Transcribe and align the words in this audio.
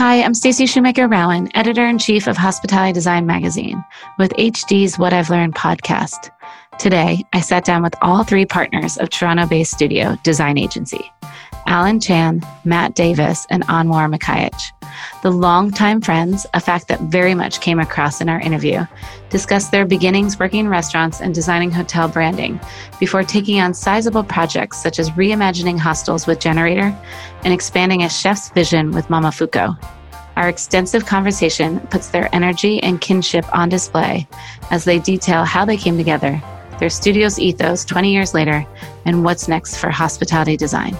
Hi, 0.00 0.22
I'm 0.22 0.32
Stacy 0.32 0.64
Shoemaker 0.64 1.08
Rowan, 1.08 1.54
editor 1.54 1.84
in 1.84 1.98
chief 1.98 2.26
of 2.26 2.38
Hospitality 2.38 2.94
Design 2.94 3.26
Magazine, 3.26 3.84
with 4.18 4.32
HD's 4.38 4.98
What 4.98 5.12
I've 5.12 5.28
Learned 5.28 5.54
podcast. 5.54 6.30
Today, 6.78 7.22
I 7.34 7.42
sat 7.42 7.66
down 7.66 7.82
with 7.82 7.94
all 8.00 8.24
three 8.24 8.46
partners 8.46 8.96
of 8.96 9.10
Toronto 9.10 9.44
based 9.44 9.72
studio 9.72 10.16
Design 10.22 10.56
Agency 10.56 11.12
Alan 11.66 12.00
Chan, 12.00 12.40
Matt 12.64 12.94
Davis, 12.94 13.46
and 13.50 13.62
Anwar 13.66 14.10
Mekhayech. 14.10 14.79
The 15.22 15.30
longtime 15.30 16.00
friends, 16.00 16.46
a 16.54 16.60
fact 16.60 16.88
that 16.88 17.00
very 17.02 17.34
much 17.34 17.60
came 17.60 17.78
across 17.78 18.20
in 18.20 18.28
our 18.28 18.40
interview, 18.40 18.86
discussed 19.28 19.70
their 19.70 19.86
beginnings 19.86 20.38
working 20.38 20.60
in 20.60 20.68
restaurants 20.68 21.20
and 21.20 21.34
designing 21.34 21.70
hotel 21.70 22.08
branding 22.08 22.60
before 22.98 23.22
taking 23.22 23.60
on 23.60 23.74
sizable 23.74 24.24
projects 24.24 24.82
such 24.82 24.98
as 24.98 25.10
reimagining 25.10 25.78
hostels 25.78 26.26
with 26.26 26.40
Generator 26.40 26.96
and 27.44 27.52
expanding 27.52 28.02
a 28.02 28.08
chef's 28.08 28.50
vision 28.50 28.92
with 28.92 29.06
Momofuku. 29.08 29.76
Our 30.36 30.48
extensive 30.48 31.04
conversation 31.04 31.80
puts 31.90 32.08
their 32.08 32.34
energy 32.34 32.82
and 32.82 33.00
kinship 33.00 33.44
on 33.54 33.68
display 33.68 34.26
as 34.70 34.84
they 34.84 34.98
detail 34.98 35.44
how 35.44 35.64
they 35.64 35.76
came 35.76 35.98
together, 35.98 36.40
their 36.78 36.88
studio's 36.88 37.38
ethos 37.38 37.84
20 37.84 38.10
years 38.10 38.32
later, 38.32 38.66
and 39.04 39.22
what's 39.22 39.48
next 39.48 39.76
for 39.76 39.90
hospitality 39.90 40.56
design. 40.56 40.96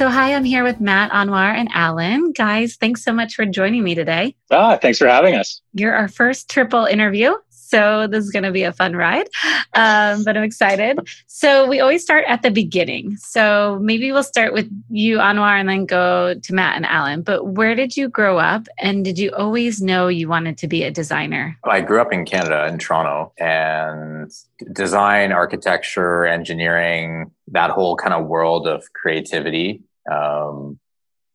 So, 0.00 0.08
hi, 0.08 0.34
I'm 0.34 0.44
here 0.44 0.64
with 0.64 0.80
Matt, 0.80 1.10
Anwar, 1.10 1.54
and 1.54 1.68
Alan. 1.74 2.32
Guys, 2.32 2.76
thanks 2.76 3.04
so 3.04 3.12
much 3.12 3.34
for 3.34 3.44
joining 3.44 3.84
me 3.84 3.94
today. 3.94 4.34
Ah, 4.50 4.78
thanks 4.80 4.96
for 4.96 5.06
having 5.06 5.34
us. 5.34 5.60
You're 5.74 5.92
our 5.92 6.08
first 6.08 6.48
triple 6.48 6.86
interview. 6.86 7.34
So, 7.50 8.06
this 8.06 8.24
is 8.24 8.30
going 8.30 8.44
to 8.44 8.50
be 8.50 8.62
a 8.62 8.72
fun 8.72 8.96
ride, 8.96 9.28
um, 9.74 10.24
but 10.24 10.38
I'm 10.38 10.42
excited. 10.42 10.98
So, 11.26 11.68
we 11.68 11.80
always 11.80 12.02
start 12.02 12.24
at 12.26 12.40
the 12.40 12.50
beginning. 12.50 13.18
So, 13.18 13.78
maybe 13.82 14.10
we'll 14.10 14.22
start 14.22 14.54
with 14.54 14.70
you, 14.88 15.18
Anwar, 15.18 15.60
and 15.60 15.68
then 15.68 15.84
go 15.84 16.32
to 16.32 16.54
Matt 16.54 16.76
and 16.76 16.86
Alan. 16.86 17.20
But 17.20 17.48
where 17.48 17.74
did 17.74 17.94
you 17.94 18.08
grow 18.08 18.38
up? 18.38 18.68
And 18.78 19.04
did 19.04 19.18
you 19.18 19.30
always 19.32 19.82
know 19.82 20.08
you 20.08 20.28
wanted 20.28 20.56
to 20.58 20.66
be 20.66 20.82
a 20.82 20.90
designer? 20.90 21.58
I 21.64 21.82
grew 21.82 22.00
up 22.00 22.10
in 22.10 22.24
Canada, 22.24 22.66
in 22.68 22.78
Toronto, 22.78 23.34
and 23.36 24.32
design, 24.72 25.30
architecture, 25.30 26.24
engineering, 26.24 27.32
that 27.48 27.70
whole 27.70 27.96
kind 27.96 28.14
of 28.14 28.26
world 28.26 28.66
of 28.66 28.90
creativity 28.94 29.82
um, 30.10 30.78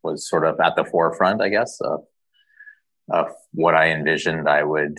was 0.05 0.29
sort 0.29 0.45
of 0.45 0.59
at 0.59 0.75
the 0.75 0.85
forefront, 0.85 1.41
I 1.41 1.49
guess, 1.49 1.79
of, 1.81 2.05
of 3.11 3.27
what 3.51 3.75
I 3.75 3.89
envisioned 3.89 4.47
I 4.47 4.63
would 4.63 4.97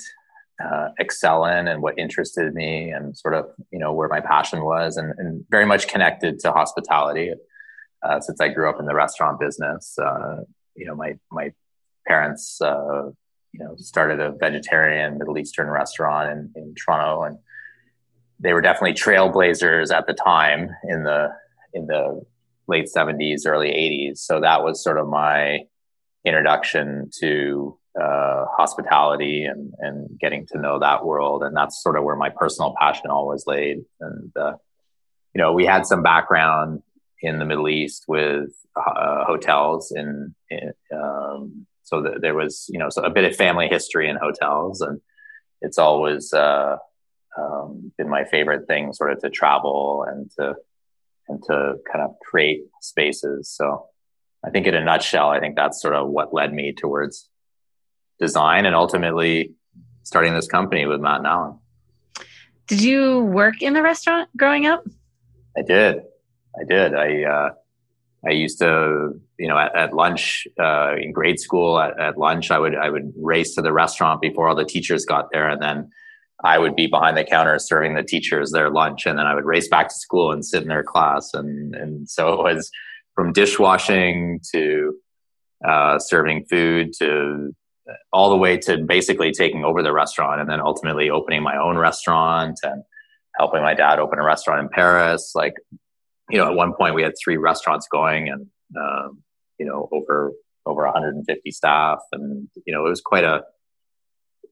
uh, 0.63 0.89
excel 0.99 1.45
in 1.47 1.69
and 1.69 1.83
what 1.83 1.99
interested 1.99 2.55
me 2.55 2.91
and 2.91 3.17
sort 3.17 3.35
of, 3.35 3.47
you 3.71 3.79
know, 3.79 3.93
where 3.93 4.09
my 4.09 4.21
passion 4.21 4.65
was 4.65 4.97
and, 4.97 5.13
and 5.19 5.45
very 5.51 5.67
much 5.67 5.89
connected 5.89 6.39
to 6.41 6.53
hospitality. 6.53 7.33
Uh, 8.03 8.21
since 8.21 8.41
I 8.41 8.49
grew 8.49 8.69
up 8.69 8.81
in 8.81 8.87
the 8.87 8.95
restaurant 8.95 9.41
business, 9.41 9.99
uh, 9.99 10.43
you 10.75 10.87
know, 10.87 10.95
my, 10.95 11.15
my 11.31 11.53
parents, 12.07 12.61
uh, 12.61 13.11
you 13.53 13.65
know, 13.65 13.75
started 13.77 14.21
a 14.21 14.33
vegetarian 14.33 15.19
Middle 15.19 15.39
Eastern 15.39 15.69
restaurant 15.69 16.31
in, 16.31 16.63
in 16.63 16.75
Toronto 16.75 17.23
and 17.23 17.39
they 18.39 18.53
were 18.53 18.61
definitely 18.61 18.93
trailblazers 18.93 19.95
at 19.95 20.07
the 20.07 20.13
time 20.13 20.71
in 20.85 21.05
the, 21.05 21.31
in 21.73 21.87
the 21.87 22.23
late 22.69 22.89
70s, 22.95 23.47
early 23.47 23.69
80s. 23.69 24.19
So 24.19 24.41
that 24.41 24.63
was 24.63 24.83
sort 24.83 24.99
of 24.99 25.09
my 25.09 25.61
introduction 26.25 27.11
to 27.21 27.79
uh, 28.01 28.45
hospitality 28.57 29.45
and, 29.45 29.73
and 29.79 30.19
getting 30.19 30.47
to 30.49 30.59
know 30.59 30.79
that 30.79 31.05
world. 31.05 31.43
And 31.43 31.57
that's 31.57 31.83
sort 31.83 31.97
of 31.97 32.05
where 32.05 32.17
my 32.17 32.31
personal 32.31 32.75
passion 32.79 33.11
always 33.11 33.45
laid. 33.47 33.85
And, 34.01 34.33
uh, 34.37 34.55
you 35.35 35.41
know, 35.41 35.53
we 35.53 35.65
had 35.65 35.87
some 35.87 36.03
background 36.03 36.83
in 37.23 37.39
the 37.39 37.45
Middle 37.45 37.69
East 37.69 38.05
with 38.07 38.51
uh, 38.77 39.25
hotels 39.25 39.93
in 39.95 40.35
um, 40.93 41.67
so 41.85 42.03
that 42.03 42.21
there 42.21 42.35
was, 42.35 42.67
you 42.69 42.79
know, 42.79 42.91
so 42.91 43.03
a 43.03 43.11
bit 43.11 43.25
of 43.25 43.37
family 43.37 43.69
history 43.69 44.09
in 44.09 44.17
hotels 44.17 44.81
and 44.81 45.01
it's 45.63 45.79
always, 45.79 46.33
uh, 46.33 46.77
um, 47.39 47.93
been 47.97 48.09
my 48.09 48.25
favorite 48.25 48.67
thing 48.67 48.93
sort 48.93 49.13
of 49.13 49.21
to 49.21 49.31
travel 49.31 50.05
and 50.09 50.31
to, 50.39 50.57
and 51.29 51.43
to 51.45 51.75
kind 51.91 52.05
of 52.05 52.15
create 52.21 52.63
spaces. 52.81 53.51
So 53.51 53.87
I 54.45 54.51
think 54.51 54.67
in 54.67 54.75
a 54.75 54.85
nutshell, 54.85 55.31
I 55.31 55.41
think 55.41 55.57
that's 55.57 55.81
sort 55.81 55.95
of 55.95 56.09
what 56.09 56.33
led 56.33 56.53
me 56.53 56.73
towards 56.73 57.29
design 58.19 58.67
and 58.67 58.75
ultimately 58.75 59.55
starting 60.03 60.35
this 60.35 60.47
company 60.47 60.87
with 60.87 61.01
Matt 61.01 61.19
and 61.19 61.27
Alan. 61.27 61.59
Did 62.67 62.83
you 62.83 63.21
work 63.21 63.63
in 63.63 63.75
the 63.75 63.83
restaurant 63.83 64.29
growing 64.37 64.67
up? 64.67 64.85
I 65.57 65.63
did. 65.63 66.03
I 66.59 66.65
did. 66.69 66.95
I, 66.95 67.25
uh, 67.25 67.51
I 68.27 68.31
used 68.31 68.59
to, 68.61 69.21
you 69.39 69.49
know, 69.49 69.59
at, 69.59 69.77
at 69.77 69.95
lunch, 69.95 70.47
uh, 70.59 70.95
in 70.97 71.13
grade 71.13 71.39
school 71.39 71.79
at, 71.79 71.99
at 71.99 72.19
lunch, 72.19 72.51
I 72.51 72.59
would, 72.59 72.75
I 72.75 72.91
would 72.91 73.13
race 73.17 73.55
to 73.55 73.63
the 73.63 73.73
restaurant 73.73 74.21
before 74.21 74.49
all 74.49 74.57
the 74.57 74.65
teachers 74.65 75.05
got 75.05 75.31
there 75.33 75.49
and 75.49 75.63
then 75.63 75.91
I 76.45 76.59
would 76.59 76.77
be 76.77 76.87
behind 76.87 77.17
the 77.17 77.25
counter 77.25 77.59
serving 77.59 77.95
the 77.95 78.03
teachers 78.03 78.53
their 78.53 78.71
lunch, 78.71 79.07
and 79.07 79.19
then 79.19 79.27
I 79.27 79.35
would 79.35 79.45
race 79.45 79.69
back 79.69 79.89
to 79.89 79.95
school 79.95 80.33
and 80.33 80.45
sit 80.45 80.63
in 80.63 80.69
their 80.69 80.85
class. 80.85 81.33
And 81.33 81.75
and 81.75 82.09
so 82.09 82.33
it 82.33 82.55
was 82.55 82.71
from 83.15 83.33
dishwashing 83.33 84.41
to 84.53 84.95
uh, 85.67 85.99
serving 85.99 86.45
food 86.45 86.93
to 86.99 87.55
all 88.13 88.31
the 88.31 88.37
way 88.37 88.59
to 88.59 88.79
basically 88.79 89.33
taking 89.33 89.65
over 89.65 89.83
the 89.83 89.93
restaurant, 89.93 90.41
and 90.41 90.51
then 90.51 90.61
ultimately 90.61 91.09
opening 91.09 91.43
my 91.43 91.57
own 91.57 91.79
restaurant 91.79 92.59
and 92.63 92.83
helping 93.37 93.63
my 93.63 93.75
dad 93.75 93.99
open 93.99 94.19
a 94.19 94.25
restaurant 94.25 94.61
in 94.61 94.69
Paris. 94.69 95.33
Like, 95.35 95.55
you 96.29 96.39
know, 96.39 96.49
at 96.51 96.57
one 96.57 96.75
point 96.75 96.95
we 96.95 97.03
had 97.03 97.15
three 97.23 97.37
restaurants 97.37 97.89
going, 97.91 98.29
and 98.29 98.47
um, 98.79 99.23
you 99.59 99.65
know, 99.65 99.89
over 99.91 100.33
over 100.67 100.85
150 100.85 101.51
staff, 101.51 102.01
and 102.13 102.49
you 102.67 102.75
know, 102.75 102.85
it 102.85 102.91
was 102.91 103.01
quite 103.01 103.25
a 103.25 103.45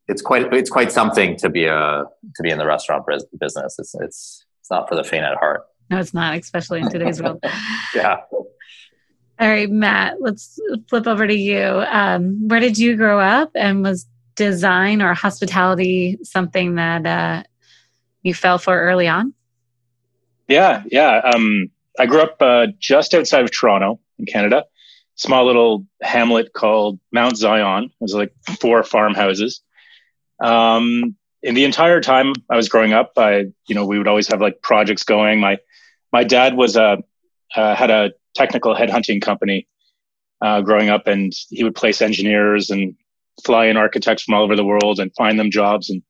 it's 0.08 0.22
quite 0.22 0.52
it's 0.52 0.70
quite 0.70 0.92
something 0.92 1.36
to 1.38 1.48
be 1.48 1.64
a 1.64 2.04
to 2.34 2.42
be 2.42 2.50
in 2.50 2.58
the 2.58 2.66
restaurant 2.66 3.04
business. 3.38 3.76
It's 3.78 3.94
it's 3.94 4.44
it's 4.60 4.70
not 4.70 4.88
for 4.88 4.94
the 4.94 5.04
faint 5.04 5.24
at 5.24 5.36
heart. 5.36 5.64
No, 5.90 5.98
it's 5.98 6.14
not, 6.14 6.36
especially 6.38 6.80
in 6.80 6.90
today's 6.90 7.22
world. 7.22 7.44
yeah. 7.94 8.20
All 8.32 9.48
right, 9.48 9.68
Matt. 9.68 10.16
Let's 10.20 10.58
flip 10.88 11.06
over 11.06 11.26
to 11.26 11.34
you. 11.34 11.62
Um, 11.62 12.48
where 12.48 12.60
did 12.60 12.78
you 12.78 12.96
grow 12.96 13.20
up, 13.20 13.50
and 13.54 13.82
was 13.82 14.06
design 14.34 15.02
or 15.02 15.14
hospitality 15.14 16.18
something 16.22 16.76
that 16.76 17.06
uh, 17.06 17.42
you 18.22 18.34
fell 18.34 18.58
for 18.58 18.78
early 18.80 19.08
on? 19.08 19.34
Yeah, 20.48 20.82
yeah. 20.90 21.20
Um, 21.34 21.70
I 21.98 22.06
grew 22.06 22.20
up 22.20 22.36
uh, 22.40 22.68
just 22.78 23.14
outside 23.14 23.44
of 23.44 23.50
Toronto 23.50 24.00
in 24.18 24.26
Canada, 24.26 24.64
small 25.14 25.46
little 25.46 25.86
hamlet 26.02 26.52
called 26.52 26.98
Mount 27.12 27.36
Zion. 27.36 27.84
It 27.84 27.90
was 28.00 28.14
like 28.14 28.32
four 28.60 28.82
farmhouses 28.82 29.62
um, 30.44 31.16
in 31.42 31.54
the 31.54 31.64
entire 31.64 32.00
time 32.00 32.34
I 32.50 32.56
was 32.56 32.68
growing 32.68 32.92
up, 32.92 33.12
I, 33.16 33.46
you 33.66 33.74
know, 33.74 33.86
we 33.86 33.98
would 33.98 34.08
always 34.08 34.28
have 34.28 34.40
like 34.40 34.60
projects 34.62 35.02
going. 35.04 35.40
My, 35.40 35.58
my 36.12 36.24
dad 36.24 36.54
was 36.54 36.76
a, 36.76 36.98
uh, 37.56 37.74
had 37.74 37.90
a 37.90 38.12
technical 38.34 38.74
headhunting 38.74 39.22
company, 39.22 39.66
uh, 40.42 40.60
growing 40.60 40.90
up 40.90 41.06
and 41.06 41.32
he 41.48 41.64
would 41.64 41.74
place 41.74 42.02
engineers 42.02 42.70
and 42.70 42.94
fly 43.44 43.66
in 43.66 43.76
architects 43.76 44.22
from 44.22 44.34
all 44.34 44.42
over 44.42 44.54
the 44.54 44.64
world 44.64 45.00
and 45.00 45.14
find 45.14 45.38
them 45.38 45.50
jobs. 45.50 45.88
And 45.88 46.02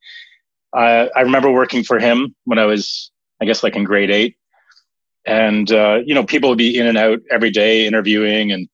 I, 0.74 1.10
I 1.14 1.20
remember 1.22 1.50
working 1.50 1.84
for 1.84 1.98
him 2.00 2.34
when 2.44 2.58
I 2.58 2.64
was, 2.64 3.12
I 3.40 3.44
guess 3.44 3.62
like 3.62 3.76
in 3.76 3.84
grade 3.84 4.10
eight. 4.10 4.36
And, 5.24 5.70
uh, 5.70 6.00
you 6.04 6.14
know, 6.14 6.24
people 6.24 6.50
would 6.50 6.58
be 6.58 6.76
in 6.78 6.86
and 6.86 6.98
out 6.98 7.20
every 7.30 7.50
day 7.50 7.86
interviewing 7.86 8.52
and 8.52 8.68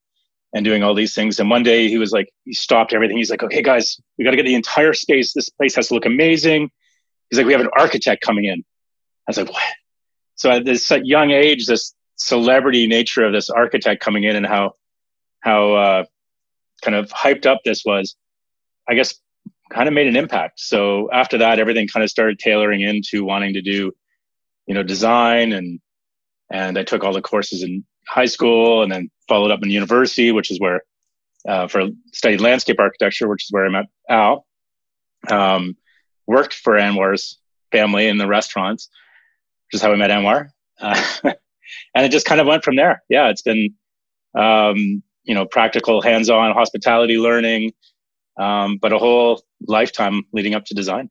and 0.53 0.65
doing 0.65 0.83
all 0.83 0.93
these 0.93 1.13
things. 1.13 1.39
And 1.39 1.49
one 1.49 1.63
day 1.63 1.87
he 1.87 1.97
was 1.97 2.11
like, 2.11 2.29
he 2.45 2.53
stopped 2.53 2.93
everything. 2.93 3.17
He's 3.17 3.29
like, 3.29 3.43
okay, 3.43 3.61
guys, 3.61 3.99
we 4.17 4.25
got 4.25 4.31
to 4.31 4.37
get 4.37 4.45
the 4.45 4.55
entire 4.55 4.93
space. 4.93 5.33
This 5.33 5.49
place 5.49 5.75
has 5.75 5.87
to 5.87 5.93
look 5.93 6.05
amazing. 6.05 6.69
He's 7.29 7.37
like, 7.37 7.47
we 7.47 7.53
have 7.53 7.61
an 7.61 7.69
architect 7.77 8.21
coming 8.21 8.45
in. 8.45 8.59
I 8.59 8.63
was 9.27 9.37
like, 9.37 9.49
what? 9.49 9.63
So 10.35 10.51
at 10.51 10.65
this 10.65 10.91
young 11.03 11.31
age, 11.31 11.67
this 11.67 11.93
celebrity 12.17 12.87
nature 12.87 13.23
of 13.23 13.31
this 13.31 13.49
architect 13.49 14.03
coming 14.03 14.23
in 14.23 14.35
and 14.35 14.45
how, 14.45 14.73
how, 15.39 15.73
uh, 15.73 16.03
kind 16.83 16.95
of 16.95 17.09
hyped 17.11 17.45
up 17.45 17.61
this 17.63 17.83
was, 17.85 18.15
I 18.89 18.95
guess 18.95 19.15
kind 19.71 19.87
of 19.87 19.93
made 19.93 20.07
an 20.07 20.15
impact. 20.15 20.59
So 20.59 21.09
after 21.11 21.37
that, 21.37 21.59
everything 21.59 21.87
kind 21.87 22.03
of 22.03 22.09
started 22.09 22.39
tailoring 22.39 22.81
into 22.81 23.23
wanting 23.23 23.53
to 23.53 23.61
do, 23.61 23.93
you 24.67 24.73
know, 24.73 24.83
design 24.83 25.53
and, 25.53 25.79
and 26.51 26.77
I 26.77 26.83
took 26.83 27.03
all 27.03 27.13
the 27.13 27.21
courses 27.21 27.63
in 27.63 27.85
high 28.07 28.25
school 28.25 28.83
and 28.83 28.91
then 28.91 29.09
followed 29.27 29.51
up 29.51 29.63
in 29.63 29.69
university, 29.69 30.31
which 30.31 30.51
is 30.51 30.59
where 30.59 30.81
uh, 31.47 31.67
for 31.67 31.87
studied 32.13 32.41
landscape 32.41 32.79
architecture, 32.79 33.27
which 33.27 33.45
is 33.45 33.51
where 33.51 33.65
I 33.65 33.69
met 33.69 33.85
Al. 34.09 34.45
Um, 35.29 35.75
worked 36.27 36.53
for 36.53 36.73
Anwar's 36.73 37.39
family 37.71 38.07
in 38.07 38.17
the 38.17 38.27
restaurants, 38.27 38.89
which 39.67 39.79
is 39.79 39.81
how 39.81 39.91
I 39.91 39.95
met 39.95 40.11
Anwar. 40.11 40.49
Uh, 40.79 41.01
and 41.23 42.05
it 42.05 42.11
just 42.11 42.25
kind 42.25 42.41
of 42.41 42.47
went 42.47 42.63
from 42.63 42.75
there. 42.75 43.03
Yeah, 43.09 43.29
it's 43.29 43.41
been, 43.41 43.75
um, 44.37 45.03
you 45.23 45.35
know, 45.35 45.45
practical, 45.45 46.01
hands-on 46.01 46.53
hospitality 46.53 47.17
learning, 47.17 47.73
um, 48.37 48.77
but 48.77 48.93
a 48.93 48.97
whole 48.97 49.41
lifetime 49.67 50.23
leading 50.33 50.55
up 50.55 50.65
to 50.65 50.73
design. 50.73 51.09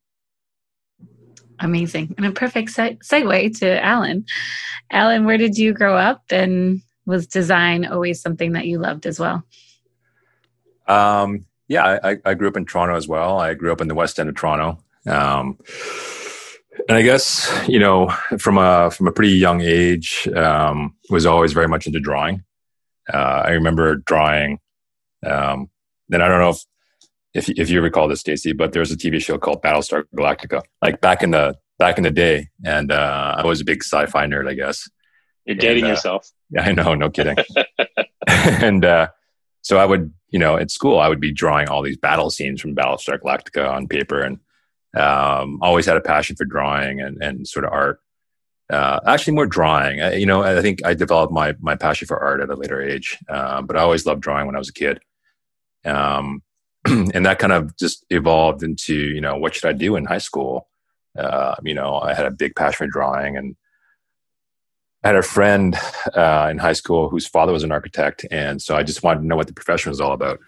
Amazing. 1.60 2.14
And 2.16 2.26
a 2.26 2.32
perfect 2.32 2.70
se- 2.70 2.98
segue 3.02 3.58
to 3.58 3.84
Alan. 3.84 4.24
Alan, 4.90 5.24
where 5.24 5.38
did 5.38 5.58
you 5.58 5.72
grow 5.72 5.96
up 5.96 6.22
and 6.30 6.82
was 7.06 7.26
design 7.26 7.84
always 7.84 8.20
something 8.20 8.52
that 8.52 8.66
you 8.66 8.78
loved 8.78 9.06
as 9.06 9.20
well? 9.20 9.44
Um, 10.86 11.46
yeah, 11.68 11.98
I, 12.02 12.16
I, 12.24 12.34
grew 12.34 12.48
up 12.48 12.56
in 12.56 12.66
Toronto 12.66 12.96
as 12.96 13.06
well. 13.06 13.38
I 13.38 13.54
grew 13.54 13.70
up 13.70 13.80
in 13.80 13.86
the 13.86 13.94
west 13.94 14.18
end 14.18 14.28
of 14.28 14.34
Toronto. 14.34 14.82
Um, 15.06 15.58
and 16.88 16.96
I 16.96 17.02
guess, 17.02 17.48
you 17.68 17.78
know, 17.78 18.08
from 18.38 18.58
a, 18.58 18.90
from 18.90 19.06
a 19.06 19.12
pretty 19.12 19.32
young 19.32 19.60
age, 19.60 20.26
um, 20.34 20.96
was 21.10 21.26
always 21.26 21.52
very 21.52 21.68
much 21.68 21.86
into 21.86 22.00
drawing. 22.00 22.42
Uh, 23.12 23.42
I 23.46 23.50
remember 23.50 23.96
drawing, 23.96 24.58
um, 25.24 25.70
and 26.12 26.22
I 26.22 26.28
don't 26.28 26.40
know 26.40 26.50
if 26.50 26.64
if 27.34 27.48
if 27.48 27.70
you 27.70 27.80
recall 27.80 28.08
this, 28.08 28.20
Stacy, 28.20 28.52
but 28.52 28.72
there 28.72 28.80
was 28.80 28.90
a 28.90 28.96
TV 28.96 29.20
show 29.20 29.38
called 29.38 29.62
Battlestar 29.62 30.04
Galactica, 30.14 30.62
like 30.82 31.00
back 31.00 31.22
in 31.22 31.30
the 31.30 31.56
back 31.78 31.96
in 31.96 32.04
the 32.04 32.10
day, 32.10 32.48
and 32.64 32.92
uh, 32.92 33.36
I 33.38 33.46
was 33.46 33.60
a 33.60 33.64
big 33.64 33.82
sci-fi 33.82 34.26
nerd, 34.26 34.48
I 34.48 34.54
guess. 34.54 34.88
You're 35.46 35.56
dating 35.56 35.84
and, 35.84 35.92
uh, 35.92 35.94
yourself. 35.94 36.30
Yeah, 36.50 36.62
I 36.62 36.72
know, 36.72 36.94
no 36.94 37.10
kidding. 37.10 37.36
and 38.26 38.84
uh, 38.84 39.08
so 39.62 39.78
I 39.78 39.86
would, 39.86 40.12
you 40.28 40.38
know, 40.38 40.56
at 40.56 40.70
school, 40.70 40.98
I 40.98 41.08
would 41.08 41.20
be 41.20 41.32
drawing 41.32 41.68
all 41.68 41.82
these 41.82 41.96
battle 41.96 42.30
scenes 42.30 42.60
from 42.60 42.74
Battlestar 42.74 43.18
Galactica 43.18 43.68
on 43.70 43.88
paper, 43.88 44.20
and 44.20 44.38
um, 44.96 45.58
always 45.62 45.86
had 45.86 45.96
a 45.96 46.00
passion 46.00 46.36
for 46.36 46.44
drawing 46.44 47.00
and 47.00 47.22
and 47.22 47.46
sort 47.46 47.64
of 47.64 47.72
art. 47.72 48.00
Uh, 48.70 49.00
actually, 49.06 49.34
more 49.34 49.46
drawing. 49.46 50.00
I, 50.00 50.14
you 50.14 50.26
know, 50.26 50.42
I 50.42 50.60
think 50.62 50.84
I 50.84 50.94
developed 50.94 51.32
my 51.32 51.54
my 51.60 51.76
passion 51.76 52.06
for 52.06 52.18
art 52.18 52.40
at 52.40 52.50
a 52.50 52.54
later 52.54 52.80
age, 52.80 53.18
um, 53.28 53.66
but 53.66 53.76
I 53.76 53.80
always 53.80 54.06
loved 54.06 54.20
drawing 54.20 54.46
when 54.46 54.54
I 54.54 54.58
was 54.58 54.68
a 54.68 54.74
kid. 54.74 55.00
Um, 55.84 56.42
and 57.14 57.26
that 57.26 57.38
kind 57.38 57.52
of 57.52 57.76
just 57.76 58.04
evolved 58.10 58.62
into 58.62 58.94
you 58.94 59.20
know 59.20 59.36
what 59.36 59.54
should 59.54 59.68
I 59.68 59.72
do 59.72 59.96
in 59.96 60.04
high 60.04 60.18
school? 60.18 60.68
Uh, 61.18 61.56
you 61.64 61.74
know, 61.74 61.96
I 61.98 62.14
had 62.14 62.26
a 62.26 62.30
big 62.30 62.54
passion 62.54 62.86
for 62.86 62.86
drawing, 62.86 63.36
and 63.36 63.56
I 65.02 65.08
had 65.08 65.16
a 65.16 65.22
friend 65.22 65.76
uh, 66.14 66.48
in 66.50 66.58
high 66.58 66.74
school 66.74 67.08
whose 67.08 67.26
father 67.26 67.52
was 67.52 67.64
an 67.64 67.72
architect, 67.72 68.26
and 68.30 68.60
so 68.60 68.76
I 68.76 68.82
just 68.82 69.02
wanted 69.02 69.20
to 69.20 69.26
know 69.26 69.36
what 69.36 69.46
the 69.46 69.52
profession 69.52 69.90
was 69.90 70.00
all 70.00 70.12
about. 70.12 70.38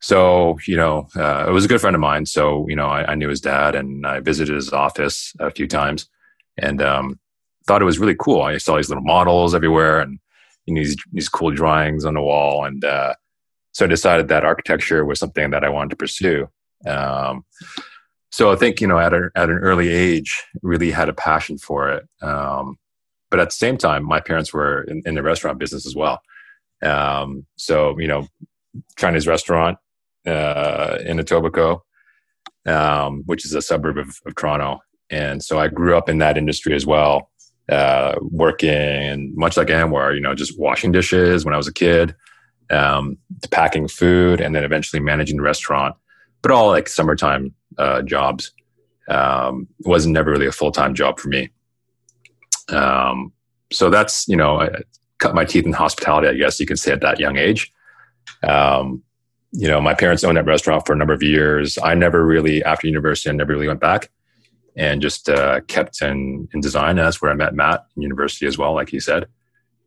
So 0.00 0.58
you 0.66 0.76
know, 0.76 1.08
uh, 1.16 1.46
it 1.48 1.52
was 1.52 1.64
a 1.64 1.68
good 1.68 1.80
friend 1.80 1.96
of 1.96 2.00
mine. 2.00 2.26
So 2.26 2.68
you 2.68 2.76
know, 2.76 2.88
I, 2.88 3.12
I, 3.12 3.14
knew 3.14 3.28
his 3.28 3.40
dad, 3.40 3.74
and 3.74 4.06
I 4.06 4.20
visited 4.20 4.54
his 4.54 4.72
office 4.72 5.32
a 5.38 5.50
few 5.50 5.66
times, 5.66 6.08
and 6.56 6.82
um, 6.82 7.18
thought 7.66 7.82
it 7.82 7.86
was 7.86 7.98
really 7.98 8.16
cool. 8.18 8.42
I 8.42 8.58
saw 8.58 8.76
these 8.76 8.88
little 8.88 9.04
models 9.04 9.54
everywhere, 9.54 10.00
and 10.00 10.18
these 10.66 10.96
these 11.12 11.28
cool 11.28 11.50
drawings 11.52 12.04
on 12.04 12.14
the 12.14 12.20
wall, 12.20 12.64
and 12.64 12.84
uh, 12.84 13.14
so 13.74 13.84
I 13.84 13.88
decided 13.88 14.28
that 14.28 14.44
architecture 14.44 15.04
was 15.04 15.18
something 15.18 15.50
that 15.50 15.64
I 15.64 15.68
wanted 15.68 15.90
to 15.90 15.96
pursue. 15.96 16.48
Um, 16.86 17.44
so 18.30 18.52
I 18.52 18.56
think 18.56 18.80
you 18.80 18.86
know 18.86 18.98
at, 18.98 19.12
a, 19.12 19.30
at 19.34 19.50
an 19.50 19.58
early 19.58 19.88
age, 19.88 20.42
really 20.62 20.90
had 20.90 21.08
a 21.08 21.12
passion 21.12 21.58
for 21.58 21.90
it. 21.90 22.08
Um, 22.22 22.78
but 23.30 23.40
at 23.40 23.48
the 23.48 23.56
same 23.56 23.76
time, 23.76 24.04
my 24.04 24.20
parents 24.20 24.52
were 24.52 24.82
in, 24.82 25.02
in 25.04 25.14
the 25.14 25.22
restaurant 25.22 25.58
business 25.58 25.86
as 25.86 25.96
well. 25.96 26.20
Um, 26.82 27.46
so 27.56 27.98
you 27.98 28.06
know, 28.06 28.28
Chinese 28.96 29.26
restaurant 29.26 29.78
uh, 30.26 30.98
in 31.04 31.18
Etobicoke, 31.18 31.80
um, 32.66 33.24
which 33.26 33.44
is 33.44 33.54
a 33.54 33.62
suburb 33.62 33.98
of, 33.98 34.16
of, 34.24 34.34
Toronto, 34.36 34.80
and 35.10 35.42
so 35.42 35.58
I 35.58 35.66
grew 35.66 35.96
up 35.96 36.08
in 36.08 36.18
that 36.18 36.38
industry 36.38 36.74
as 36.76 36.86
well, 36.86 37.30
uh, 37.68 38.14
working 38.20 39.32
much 39.34 39.56
like 39.56 39.68
Anwar, 39.68 40.14
you 40.14 40.20
know, 40.20 40.34
just 40.34 40.58
washing 40.58 40.92
dishes 40.92 41.44
when 41.44 41.54
I 41.54 41.56
was 41.56 41.68
a 41.68 41.72
kid 41.72 42.14
um, 42.70 43.18
to 43.42 43.48
packing 43.48 43.88
food 43.88 44.40
and 44.40 44.54
then 44.54 44.64
eventually 44.64 45.00
managing 45.00 45.36
the 45.36 45.42
restaurant, 45.42 45.94
but 46.42 46.50
all 46.50 46.68
like 46.68 46.88
summertime 46.88 47.54
uh, 47.78 48.02
jobs. 48.02 48.52
Um, 49.06 49.68
was 49.80 50.06
never 50.06 50.30
really 50.30 50.46
a 50.46 50.52
full 50.52 50.72
time 50.72 50.94
job 50.94 51.20
for 51.20 51.28
me. 51.28 51.50
Um, 52.70 53.32
so 53.70 53.90
that's, 53.90 54.26
you 54.28 54.36
know, 54.36 54.62
I 54.62 54.70
cut 55.18 55.34
my 55.34 55.44
teeth 55.44 55.66
in 55.66 55.72
hospitality, 55.72 56.28
I 56.28 56.34
guess 56.34 56.58
you 56.58 56.66
could 56.66 56.78
say 56.78 56.92
at 56.92 57.00
that 57.02 57.20
young 57.20 57.36
age. 57.36 57.72
Um, 58.42 59.02
you 59.52 59.68
know, 59.68 59.80
my 59.80 59.94
parents 59.94 60.24
owned 60.24 60.36
that 60.36 60.46
restaurant 60.46 60.86
for 60.86 60.92
a 60.92 60.96
number 60.96 61.14
of 61.14 61.22
years. 61.22 61.78
I 61.82 61.94
never 61.94 62.24
really, 62.24 62.64
after 62.64 62.86
university, 62.86 63.30
I 63.30 63.32
never 63.34 63.52
really 63.52 63.68
went 63.68 63.80
back 63.80 64.10
and 64.76 65.00
just 65.00 65.28
uh, 65.28 65.60
kept 65.68 66.02
in, 66.02 66.48
in 66.52 66.60
design. 66.60 66.96
That's 66.96 67.22
where 67.22 67.30
I 67.30 67.34
met 67.34 67.54
Matt 67.54 67.86
in 67.96 68.02
university 68.02 68.46
as 68.46 68.58
well, 68.58 68.74
like 68.74 68.88
he 68.88 69.00
said. 69.00 69.26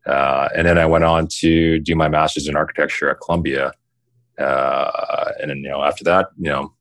Uh, 0.08 0.48
and 0.56 0.66
then 0.66 0.78
I 0.78 0.86
went 0.86 1.04
on 1.04 1.28
to 1.40 1.80
do 1.80 1.96
my 1.96 2.08
master's 2.08 2.48
in 2.48 2.56
architecture 2.56 3.10
at 3.10 3.20
Columbia. 3.20 3.74
Uh, 4.38 5.32
and 5.42 5.50
then, 5.50 5.58
you 5.58 5.70
know, 5.70 5.84
after 5.84 6.04
that, 6.06 6.28
you 6.38 6.50
know, 6.50 6.74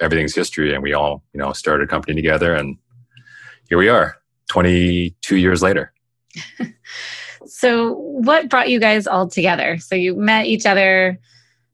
everything's 0.00 0.34
history 0.34 0.74
and 0.74 0.82
we 0.82 0.92
all, 0.92 1.22
you 1.32 1.40
know, 1.40 1.52
started 1.52 1.84
a 1.84 1.86
company 1.86 2.14
together 2.14 2.54
and 2.54 2.76
here 3.68 3.78
we 3.78 3.88
are 3.88 4.16
22 4.48 5.36
years 5.36 5.62
later. 5.62 5.92
so 7.46 7.94
what 7.94 8.50
brought 8.50 8.68
you 8.68 8.78
guys 8.78 9.06
all 9.06 9.28
together? 9.28 9.78
So 9.78 9.94
you 9.94 10.14
met 10.14 10.46
each 10.46 10.66
other, 10.66 11.18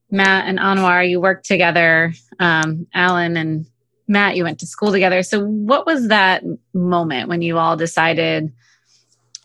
Matt 0.09 0.47
and 0.47 0.59
Anwar, 0.59 1.07
you 1.07 1.19
worked 1.19 1.45
together, 1.45 2.13
um, 2.39 2.87
Alan 2.93 3.35
and 3.35 3.65
Matt, 4.07 4.35
you 4.35 4.43
went 4.43 4.59
to 4.59 4.67
school 4.67 4.91
together. 4.91 5.23
So 5.23 5.45
what 5.45 5.85
was 5.85 6.07
that 6.09 6.43
moment 6.73 7.29
when 7.29 7.41
you 7.41 7.57
all 7.57 7.75
decided, 7.75 8.53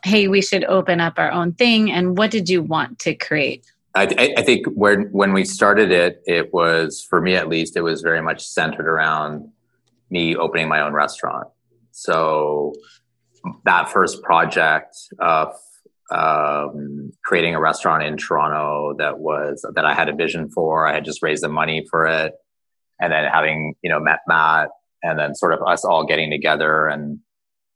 hey, 0.04 0.28
we 0.28 0.42
should 0.42 0.64
open 0.64 1.00
up 1.00 1.14
our 1.18 1.30
own 1.30 1.52
thing? 1.52 1.90
And 1.90 2.16
what 2.16 2.30
did 2.30 2.48
you 2.48 2.62
want 2.62 2.98
to 3.00 3.14
create? 3.14 3.70
I, 3.94 4.34
I 4.36 4.42
think 4.42 4.66
when 4.74 5.04
when 5.10 5.32
we 5.32 5.44
started 5.44 5.90
it, 5.90 6.22
it 6.26 6.52
was 6.52 7.02
for 7.02 7.20
me 7.20 7.34
at 7.34 7.48
least, 7.48 7.76
it 7.76 7.80
was 7.80 8.00
very 8.02 8.22
much 8.22 8.46
centered 8.46 8.86
around 8.86 9.50
me 10.10 10.36
opening 10.36 10.68
my 10.68 10.80
own 10.80 10.92
restaurant. 10.92 11.48
So 11.90 12.74
that 13.64 13.90
first 13.90 14.22
project 14.22 14.96
of 15.18 15.54
um, 16.10 17.12
creating 17.24 17.54
a 17.54 17.60
restaurant 17.60 18.02
in 18.02 18.16
Toronto 18.16 18.94
that 18.98 19.18
was 19.18 19.66
that 19.74 19.84
I 19.84 19.94
had 19.94 20.08
a 20.08 20.14
vision 20.14 20.48
for. 20.50 20.86
I 20.86 20.94
had 20.94 21.04
just 21.04 21.22
raised 21.22 21.42
the 21.42 21.48
money 21.48 21.86
for 21.90 22.06
it, 22.06 22.34
and 23.00 23.12
then 23.12 23.24
having 23.30 23.74
you 23.82 23.90
know 23.90 24.00
met 24.00 24.20
Matt, 24.28 24.70
and 25.02 25.18
then 25.18 25.34
sort 25.34 25.52
of 25.52 25.62
us 25.66 25.84
all 25.84 26.04
getting 26.04 26.30
together 26.30 26.86
and 26.86 27.20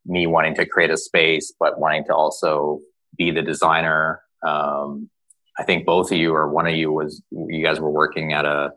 me 0.05 0.27
wanting 0.27 0.55
to 0.57 0.67
create 0.67 0.91
a 0.91 0.97
space, 0.97 1.53
but 1.59 1.79
wanting 1.79 2.05
to 2.05 2.15
also 2.15 2.81
be 3.17 3.31
the 3.31 3.43
designer. 3.43 4.23
Um, 4.47 5.11
I 5.59 5.65
think 5.65 5.85
both 5.85 6.11
of 6.11 6.19
you 6.19 6.35
or 6.35 6.49
one 6.49 6.67
of 6.67 6.75
you 6.75 6.93
was 6.93 7.23
you 7.31 7.63
guys 7.63 7.79
were 7.79 7.91
working 7.91 8.33
at 8.33 8.45
a 8.45 8.73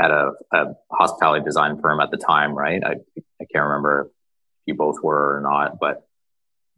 at 0.00 0.10
a, 0.10 0.32
a 0.52 0.64
hospitality 0.90 1.44
design 1.44 1.80
firm 1.80 2.00
at 2.00 2.10
the 2.10 2.16
time, 2.16 2.54
right? 2.54 2.82
I 2.82 2.94
I 3.40 3.44
can't 3.52 3.64
remember 3.64 4.08
if 4.08 4.12
you 4.66 4.74
both 4.74 5.02
were 5.02 5.36
or 5.36 5.40
not, 5.40 5.78
but 5.78 6.06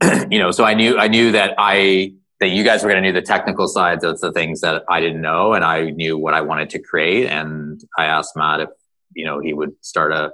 you 0.30 0.38
know, 0.38 0.50
so 0.50 0.64
I 0.64 0.74
knew 0.74 0.98
I 0.98 1.08
knew 1.08 1.32
that 1.32 1.54
I 1.58 2.14
that 2.40 2.48
you 2.48 2.64
guys 2.64 2.82
were 2.82 2.90
going 2.90 3.02
to 3.02 3.08
do 3.08 3.12
the 3.12 3.24
technical 3.24 3.68
sides 3.68 4.04
of 4.04 4.20
the 4.20 4.32
things 4.32 4.60
that 4.62 4.82
I 4.88 5.00
didn't 5.00 5.20
know, 5.20 5.54
and 5.54 5.64
I 5.64 5.90
knew 5.90 6.18
what 6.18 6.34
I 6.34 6.40
wanted 6.40 6.70
to 6.70 6.78
create. 6.80 7.28
And 7.28 7.80
I 7.96 8.06
asked 8.06 8.36
Matt 8.36 8.60
if 8.60 8.70
you 9.14 9.24
know 9.24 9.38
he 9.38 9.52
would 9.52 9.72
start 9.80 10.12
a 10.12 10.32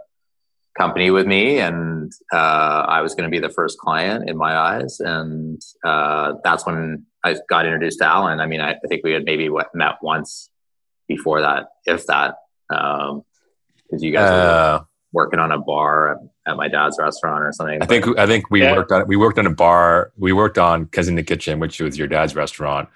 company 0.78 1.10
with 1.10 1.26
me, 1.26 1.58
and 1.58 2.12
uh, 2.32 2.84
I 2.88 3.00
was 3.02 3.14
going 3.14 3.24
to 3.24 3.30
be 3.30 3.40
the 3.40 3.52
first 3.52 3.78
client 3.78 4.28
in 4.28 4.36
my 4.36 4.56
eyes, 4.56 5.00
and 5.00 5.60
uh, 5.84 6.34
that's 6.44 6.66
when 6.66 7.06
I 7.24 7.36
got 7.48 7.66
introduced 7.66 7.98
to 7.98 8.06
Alan. 8.06 8.40
I 8.40 8.46
mean, 8.46 8.60
I, 8.60 8.72
I 8.72 8.88
think 8.88 9.02
we 9.04 9.12
had 9.12 9.24
maybe 9.24 9.48
met 9.74 9.96
once 10.02 10.50
before 11.08 11.42
that, 11.42 11.68
if 11.84 12.06
that, 12.06 12.36
because 12.68 13.10
um, 13.10 13.24
you 13.98 14.12
guys 14.12 14.30
uh, 14.30 14.78
were 14.80 14.86
working 15.12 15.40
on 15.40 15.50
a 15.52 15.58
bar 15.58 16.12
at, 16.12 16.18
at, 16.52 16.56
my 16.56 16.68
dad's 16.68 16.96
restaurant 16.98 17.42
or 17.42 17.52
something. 17.52 17.82
I 17.82 17.86
think 17.86 18.18
I 18.18 18.26
think 18.26 18.50
we 18.50 18.62
yeah. 18.62 18.76
worked 18.76 18.92
on 18.92 19.06
we 19.08 19.16
worked 19.16 19.38
on 19.38 19.46
a 19.46 19.54
bar. 19.54 20.12
We 20.16 20.32
worked 20.32 20.58
on 20.58 20.86
Cousin 20.86 21.12
in 21.12 21.16
the 21.16 21.22
Kitchen, 21.22 21.58
which 21.58 21.80
was 21.80 21.98
your 21.98 22.08
dad's 22.08 22.34
restaurant. 22.34 22.88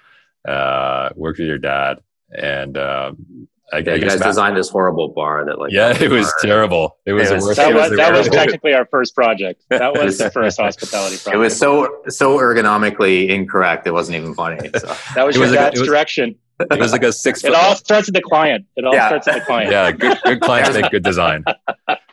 Uh, 0.47 1.09
worked 1.15 1.39
with 1.39 1.47
your 1.47 1.57
dad, 1.57 1.99
and 2.31 2.77
um, 2.77 3.47
I, 3.73 3.79
yeah, 3.79 3.93
I 3.93 3.95
you 3.95 4.01
guys 4.01 4.19
Matt, 4.19 4.27
designed 4.27 4.57
this 4.57 4.69
horrible 4.69 5.09
bar 5.09 5.43
that 5.45 5.59
like 5.59 5.71
yeah, 5.71 5.97
it 5.99 6.09
was 6.09 6.31
terrible. 6.41 6.97
It 7.05 7.13
was, 7.13 7.31
it 7.31 7.35
was 7.35 7.55
that 7.55 7.73
was, 7.73 7.95
that 7.95 8.13
was 8.13 8.29
technically 8.29 8.73
our 8.73 8.85
first 8.85 9.15
project. 9.15 9.63
That 9.69 9.93
was 9.93 10.17
the 10.17 10.29
first 10.29 10.59
hospitality 10.59 11.17
project. 11.17 11.35
It 11.35 11.39
was 11.39 11.57
so 11.57 12.01
so 12.07 12.37
ergonomically 12.37 13.29
incorrect. 13.29 13.87
It 13.87 13.91
wasn't 13.91 14.17
even 14.17 14.33
funny. 14.33 14.69
So. 14.77 14.87
that 15.15 15.25
was 15.25 15.35
your 15.35 15.51
dad's 15.51 15.79
was, 15.79 15.87
direction. 15.87 16.35
It 16.59 16.79
was 16.79 16.91
like 16.91 17.03
a 17.03 17.11
six. 17.11 17.43
it 17.43 17.53
all 17.53 17.75
starts 17.75 18.07
with 18.07 18.15
the 18.15 18.21
client. 18.21 18.65
It 18.77 18.85
all 18.85 18.93
yeah. 18.93 19.07
starts 19.07 19.27
with 19.27 19.35
the 19.35 19.41
client. 19.41 19.71
Yeah, 19.71 19.91
good 19.91 20.17
good 20.23 20.41
clients 20.41 20.73
make 20.73 20.91
good 20.91 21.03
design. 21.03 21.43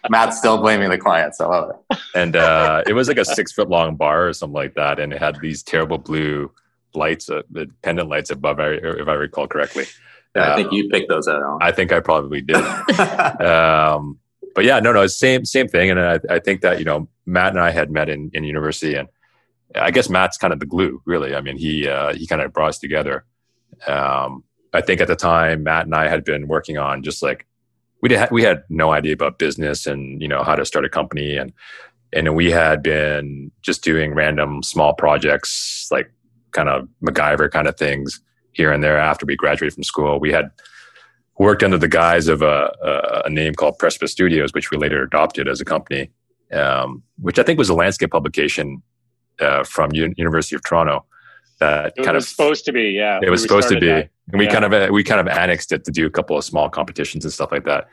Matt's 0.08 0.38
still 0.38 0.58
blaming 0.58 0.90
the 0.90 0.98
clients. 0.98 1.40
I 1.40 1.46
love 1.46 1.70
it. 1.70 1.98
And 2.14 2.34
uh, 2.34 2.82
it 2.86 2.94
was 2.94 3.08
like 3.08 3.18
a 3.18 3.24
six 3.24 3.52
foot 3.52 3.68
long 3.68 3.96
bar 3.96 4.28
or 4.28 4.32
something 4.32 4.54
like 4.54 4.74
that, 4.74 4.98
and 4.98 5.12
it 5.12 5.18
had 5.18 5.38
these 5.40 5.62
terrible 5.62 5.98
blue 5.98 6.50
lights, 6.94 7.30
uh, 7.30 7.42
the 7.50 7.70
pendant 7.82 8.08
lights 8.08 8.30
above, 8.30 8.58
if 8.58 9.08
I 9.08 9.12
recall 9.14 9.46
correctly. 9.46 9.86
Yeah, 10.34 10.52
I 10.52 10.56
think 10.56 10.72
you 10.72 10.88
picked 10.88 11.08
those 11.08 11.28
out. 11.28 11.58
I 11.60 11.72
think 11.72 11.92
I 11.92 12.00
probably 12.00 12.40
did. 12.40 12.56
um, 13.40 14.18
but 14.54 14.64
yeah, 14.64 14.80
no, 14.80 14.92
no, 14.92 15.06
same 15.06 15.44
same 15.44 15.68
thing. 15.68 15.90
And 15.90 16.00
I, 16.00 16.20
I 16.30 16.38
think 16.38 16.62
that 16.62 16.78
you 16.78 16.84
know 16.84 17.08
Matt 17.26 17.52
and 17.52 17.60
I 17.60 17.70
had 17.70 17.90
met 17.90 18.08
in, 18.08 18.30
in 18.32 18.44
university, 18.44 18.94
and 18.94 19.08
I 19.74 19.90
guess 19.90 20.08
Matt's 20.08 20.38
kind 20.38 20.52
of 20.52 20.60
the 20.60 20.66
glue, 20.66 21.02
really. 21.04 21.34
I 21.34 21.40
mean, 21.40 21.58
he 21.58 21.86
uh, 21.86 22.14
he 22.14 22.26
kind 22.26 22.40
of 22.40 22.52
brought 22.52 22.70
us 22.70 22.78
together. 22.78 23.24
Um, 23.86 24.44
I 24.72 24.80
think 24.80 25.00
at 25.00 25.08
the 25.08 25.16
time 25.16 25.64
Matt 25.64 25.86
and 25.86 25.94
I 25.94 26.08
had 26.08 26.24
been 26.24 26.48
working 26.48 26.78
on 26.78 27.02
just 27.02 27.22
like 27.22 27.46
we 28.00 28.08
did 28.08 28.30
we 28.30 28.42
had 28.42 28.64
no 28.68 28.92
idea 28.92 29.12
about 29.12 29.38
business 29.38 29.86
and 29.86 30.20
you 30.20 30.28
know 30.28 30.42
how 30.42 30.54
to 30.54 30.64
start 30.64 30.84
a 30.84 30.88
company 30.88 31.36
and 31.36 31.52
and 32.12 32.34
we 32.34 32.50
had 32.50 32.82
been 32.82 33.50
just 33.62 33.82
doing 33.82 34.14
random 34.14 34.62
small 34.62 34.94
projects 34.94 35.88
like 35.90 36.10
kind 36.52 36.68
of 36.68 36.88
MacGyver 37.02 37.50
kind 37.50 37.66
of 37.66 37.76
things 37.76 38.20
here 38.52 38.72
and 38.72 38.82
there 38.82 38.98
after 38.98 39.26
we 39.26 39.36
graduated 39.36 39.74
from 39.74 39.82
school. 39.84 40.20
We 40.20 40.32
had 40.32 40.50
worked 41.38 41.62
under 41.62 41.78
the 41.78 41.88
guise 41.88 42.28
of 42.28 42.42
a, 42.42 43.22
a 43.24 43.30
name 43.30 43.54
called 43.54 43.78
Precipice 43.78 44.12
Studios, 44.12 44.52
which 44.52 44.70
we 44.70 44.76
later 44.78 45.02
adopted 45.02 45.48
as 45.48 45.60
a 45.60 45.64
company, 45.64 46.10
um, 46.52 47.02
which 47.20 47.38
I 47.38 47.42
think 47.42 47.58
was 47.58 47.68
a 47.68 47.74
landscape 47.74 48.10
publication 48.10 48.82
uh, 49.40 49.64
from 49.64 49.90
U- 49.92 50.14
University 50.16 50.54
of 50.56 50.62
Toronto. 50.62 51.04
That 51.58 51.92
it 51.96 52.04
kind 52.04 52.14
was 52.16 52.24
of 52.24 52.28
supposed 52.30 52.64
to 52.66 52.72
be, 52.72 52.90
yeah. 52.90 53.20
it 53.22 53.30
was 53.30 53.42
We 53.42 53.48
supposed 53.48 53.68
to 53.68 53.74
be, 53.80 53.86
started 53.86 54.10
and 54.32 54.38
we 54.38 54.44
Yeah. 54.46 54.52
kind 54.52 54.64
of 54.64 54.72
uh, 54.72 54.88
we 54.92 55.04
kind 55.04 55.20
of 55.20 55.28
annexed 55.28 55.70
it 55.72 55.84
to 55.84 55.90
do 55.92 56.06
a 56.06 56.10
couple 56.10 56.36
of 56.36 56.44
small 56.44 56.68
competitions 56.68 57.24
and 57.24 57.32
stuff 57.32 57.50
like 57.52 57.64
that. 57.64 57.88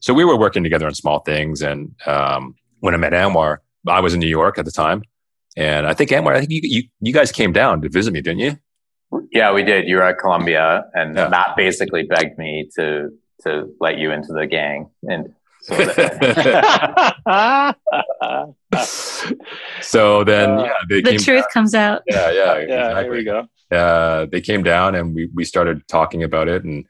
So 0.00 0.12
we 0.12 0.24
were 0.24 0.36
working 0.36 0.64
together 0.64 0.86
on 0.86 0.94
small 0.94 1.20
things, 1.20 1.62
and 1.62 1.94
um, 2.06 2.56
when 2.80 2.94
I 2.94 2.96
met 2.96 3.12
Anwar, 3.12 3.58
I 3.86 4.00
was 4.00 4.12
in 4.14 4.20
New 4.20 4.28
York 4.28 4.58
at 4.58 4.64
the 4.64 4.72
time, 4.72 5.02
and 5.56 5.86
I 5.86 5.94
think 5.94 6.10
Anwar, 6.10 6.34
I 6.34 6.40
think 6.40 6.50
you 6.50 6.60
you, 6.64 6.82
you 7.00 7.12
guys 7.12 7.30
came 7.30 7.52
down 7.52 7.80
to 7.82 7.88
visit 7.88 8.12
me, 8.12 8.20
didn't 8.20 8.40
you? 8.40 8.58
Yeah, 9.32 9.52
we 9.52 9.62
did. 9.62 9.88
You 9.88 9.96
were 9.96 10.02
at 10.02 10.18
Columbia, 10.18 10.84
and 10.94 11.16
Yeah. 11.16 11.28
Matt 11.28 11.56
basically 11.56 12.02
begged 12.04 12.38
me 12.38 12.68
to 12.76 13.10
to 13.44 13.74
let 13.80 13.98
you 13.98 14.12
into 14.12 14.32
the 14.32 14.46
gang, 14.46 14.88
and 15.10 15.32
so 15.62 15.74
that- 15.76 17.16
that. 17.26 17.76
so 19.80 20.24
then, 20.24 20.50
Uh, 20.50 20.64
yeah, 20.64 20.72
they 20.88 21.00
The 21.00 21.10
came 21.10 21.18
truth 21.20 21.44
comes 21.52 21.74
out. 21.74 22.02
Yeah, 22.06 22.30
yeah, 22.30 22.58
yeah, 22.58 22.66
there 22.66 22.88
exactly. 22.88 23.16
we 23.18 23.24
go. 23.24 23.48
uh, 23.76 24.26
they 24.30 24.40
came 24.40 24.62
down 24.62 24.94
and 24.94 25.14
we, 25.14 25.28
we 25.34 25.44
started 25.44 25.86
talking 25.88 26.22
about 26.22 26.46
it 26.48 26.62
and 26.64 26.84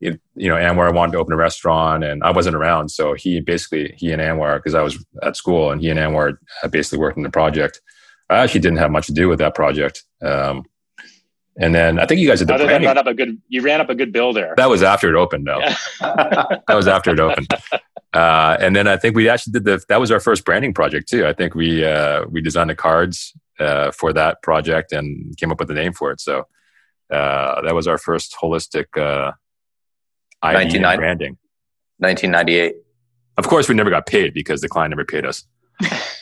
it, 0.00 0.20
you 0.34 0.48
know 0.48 0.56
Anwar 0.56 0.92
wanted 0.92 1.12
to 1.12 1.18
open 1.18 1.32
a 1.34 1.36
restaurant 1.36 2.02
and 2.02 2.24
I 2.24 2.30
wasn't 2.32 2.56
around 2.56 2.88
so 2.90 3.12
he 3.14 3.40
basically 3.40 3.94
he 3.96 4.10
and 4.12 4.20
Anwar 4.22 4.56
because 4.56 4.74
I 4.74 4.82
was 4.82 4.94
at 5.22 5.36
school 5.36 5.70
and 5.70 5.80
he 5.80 5.90
and 5.90 6.00
Anwar 6.00 6.38
basically 6.70 6.98
worked 6.98 7.18
on 7.18 7.22
the 7.22 7.30
project 7.30 7.80
I 8.30 8.38
actually 8.38 8.60
didn't 8.60 8.78
have 8.78 8.90
much 8.90 9.06
to 9.06 9.12
do 9.12 9.28
with 9.28 9.38
that 9.40 9.54
project 9.54 10.02
um, 10.22 10.64
and 11.58 11.74
then 11.74 11.98
I 11.98 12.06
think 12.06 12.20
you 12.20 12.28
guys 12.28 12.38
did 12.38 12.48
the 12.48 12.54
Other 12.54 12.66
branding 12.66 12.86
run 12.88 12.98
up 12.98 13.06
a 13.06 13.14
good, 13.14 13.40
you 13.48 13.62
ran 13.62 13.80
up 13.80 13.90
a 13.90 13.94
good 13.94 14.12
bill 14.12 14.32
there. 14.32 14.54
that 14.56 14.68
was 14.68 14.82
after 14.82 15.08
it 15.08 15.16
opened 15.18 15.46
though 15.46 15.60
Yeah. 15.60 15.76
that 16.00 16.74
was 16.74 16.88
after 16.88 17.10
it 17.12 17.20
opened 17.20 17.48
uh, 18.14 18.56
and 18.60 18.74
then 18.76 18.86
I 18.88 18.96
think 18.96 19.16
we 19.16 19.28
actually 19.28 19.52
did 19.52 19.64
the 19.64 19.82
that 19.88 20.00
was 20.00 20.10
our 20.10 20.20
first 20.20 20.44
branding 20.44 20.74
project 20.74 21.08
too 21.08 21.26
I 21.26 21.32
think 21.32 21.54
we 21.54 21.84
uh, 21.84 22.24
we 22.30 22.40
designed 22.40 22.70
the 22.70 22.74
cards 22.74 23.34
uh, 23.60 23.90
for 23.92 24.12
that 24.12 24.42
project 24.42 24.92
and 24.92 25.36
came 25.36 25.52
up 25.52 25.58
with 25.60 25.70
a 25.70 25.74
name 25.74 25.92
for 25.92 26.10
it 26.10 26.20
so 26.20 26.46
uh, 27.12 27.60
that 27.62 27.74
was 27.74 27.86
our 27.86 27.98
first 27.98 28.34
holistic 28.42 28.86
uh, 28.96 29.32
ID 30.42 30.78
branding. 30.78 31.36
1998. 31.98 32.74
Of 33.36 33.46
course, 33.46 33.68
we 33.68 33.74
never 33.74 33.90
got 33.90 34.06
paid 34.06 34.34
because 34.34 34.60
the 34.60 34.68
client 34.68 34.90
never 34.90 35.04
paid 35.04 35.24
us. 35.26 35.44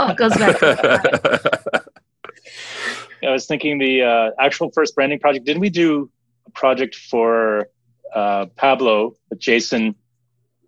Oh, 0.00 0.08
it 0.10 0.16
goes 0.16 0.36
back. 0.36 0.60
to 3.30 3.36
that. 3.36 3.42
I 3.42 3.42
was 3.42 3.46
thinking 3.46 3.78
the 3.78 4.02
uh, 4.02 4.30
actual 4.38 4.70
first 4.72 4.94
branding 4.94 5.18
project. 5.18 5.46
Didn't 5.46 5.60
we 5.60 5.70
do 5.70 6.10
a 6.46 6.50
project 6.50 6.94
for 6.94 7.68
uh, 8.14 8.46
Pablo 8.56 9.14
with 9.30 9.38
Jason 9.40 9.94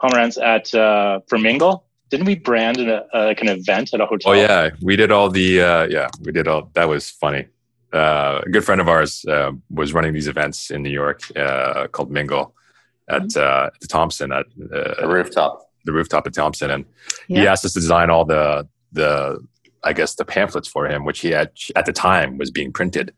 Pomeranc 0.00 0.42
at 0.42 0.75
uh, 0.75 1.21
for 1.28 1.38
Mingle? 1.38 1.85
Didn't 2.11 2.26
we 2.26 2.35
brand 2.37 2.76
an, 2.78 2.90
uh, 2.90 3.04
like 3.14 3.40
an 3.40 3.49
event 3.49 3.95
at 3.95 4.00
a 4.00 4.07
hotel? 4.07 4.33
oh 4.33 4.35
yeah, 4.35 4.71
we 4.83 4.97
did 4.97 5.11
all 5.11 5.31
the 5.31 5.62
uh, 5.62 5.85
yeah 5.85 6.09
we 6.21 6.33
did 6.33 6.47
all 6.49 6.71
that 6.75 6.88
was 6.88 7.11
funny. 7.11 7.47
Uh, 7.92 8.40
a 8.47 8.49
good 8.50 8.64
friend 8.64 8.81
of 8.81 8.88
ours 8.88 9.25
uh, 9.26 9.52
was 9.71 9.92
running 9.92 10.14
these 10.14 10.28
events 10.28 10.71
in 10.71 10.83
New 10.83 10.90
York 10.90 11.21
uh, 11.37 11.87
called 11.88 12.11
Mingle 12.11 12.54
at 13.09 13.37
uh, 13.37 13.71
the 13.81 13.87
Thompson 13.87 14.33
at 14.33 14.47
The 14.57 15.04
uh, 15.04 15.09
rooftop. 15.09 15.71
the 15.85 15.92
rooftop 15.92 16.26
at 16.26 16.35
Thompson, 16.35 16.71
and 16.71 16.85
he 17.28 17.47
asked 17.47 17.64
us 17.64 17.73
to 17.75 17.81
design 17.81 18.11
all 18.11 18.25
the 18.25 18.66
the 18.92 19.47
I 19.85 19.93
guess 19.93 20.15
the 20.15 20.25
pamphlets 20.25 20.69
for 20.69 20.87
him, 20.87 21.05
which 21.05 21.21
he 21.21 21.31
had 21.31 21.51
at 21.77 21.87
the 21.87 21.93
time 21.93 22.39
was 22.39 22.51
being 22.51 22.73
printed. 22.73 23.15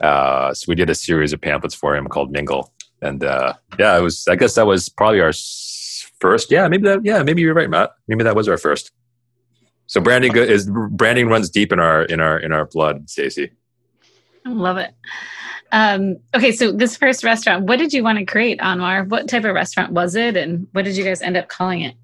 Uh, 0.00 0.54
so 0.54 0.64
we 0.68 0.74
did 0.74 0.90
a 0.90 0.94
series 0.94 1.32
of 1.32 1.40
pamphlets 1.40 1.74
for 1.74 1.94
him 1.94 2.06
called 2.06 2.32
Mingle, 2.32 2.72
and 3.02 3.22
uh, 3.22 3.54
yeah, 3.78 3.98
it 3.98 4.02
was. 4.02 4.26
I 4.28 4.36
guess 4.36 4.54
that 4.54 4.66
was 4.66 4.88
probably 4.88 5.20
our 5.20 5.32
first. 6.20 6.50
Yeah, 6.50 6.66
maybe 6.68 6.84
that. 6.84 7.04
Yeah, 7.04 7.22
maybe 7.22 7.42
you're 7.42 7.54
right, 7.54 7.68
Matt. 7.68 7.92
Maybe 8.08 8.24
that 8.24 8.34
was 8.34 8.48
our 8.48 8.58
first. 8.58 8.92
So 9.86 10.00
branding 10.00 10.32
go- 10.32 10.42
is 10.42 10.70
branding 10.70 11.28
runs 11.28 11.50
deep 11.50 11.72
in 11.72 11.80
our 11.80 12.04
in 12.04 12.20
our 12.20 12.38
in 12.38 12.52
our 12.52 12.64
blood, 12.64 13.10
Stacey. 13.10 13.50
I 14.46 14.50
love 14.50 14.78
it. 14.78 14.94
Um, 15.72 16.16
okay, 16.34 16.52
so 16.52 16.72
this 16.72 16.96
first 16.96 17.22
restaurant, 17.22 17.66
what 17.66 17.78
did 17.78 17.92
you 17.92 18.02
want 18.02 18.18
to 18.18 18.24
create, 18.24 18.58
Anwar? 18.58 19.08
What 19.08 19.28
type 19.28 19.44
of 19.44 19.54
restaurant 19.54 19.92
was 19.92 20.14
it, 20.14 20.36
and 20.36 20.66
what 20.72 20.84
did 20.84 20.96
you 20.96 21.04
guys 21.04 21.22
end 21.22 21.36
up 21.36 21.48
calling 21.48 21.82
it? 21.82 21.94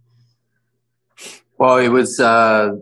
Well, 1.58 1.78
it 1.78 1.88
was 1.88 2.20
uh, 2.20 2.72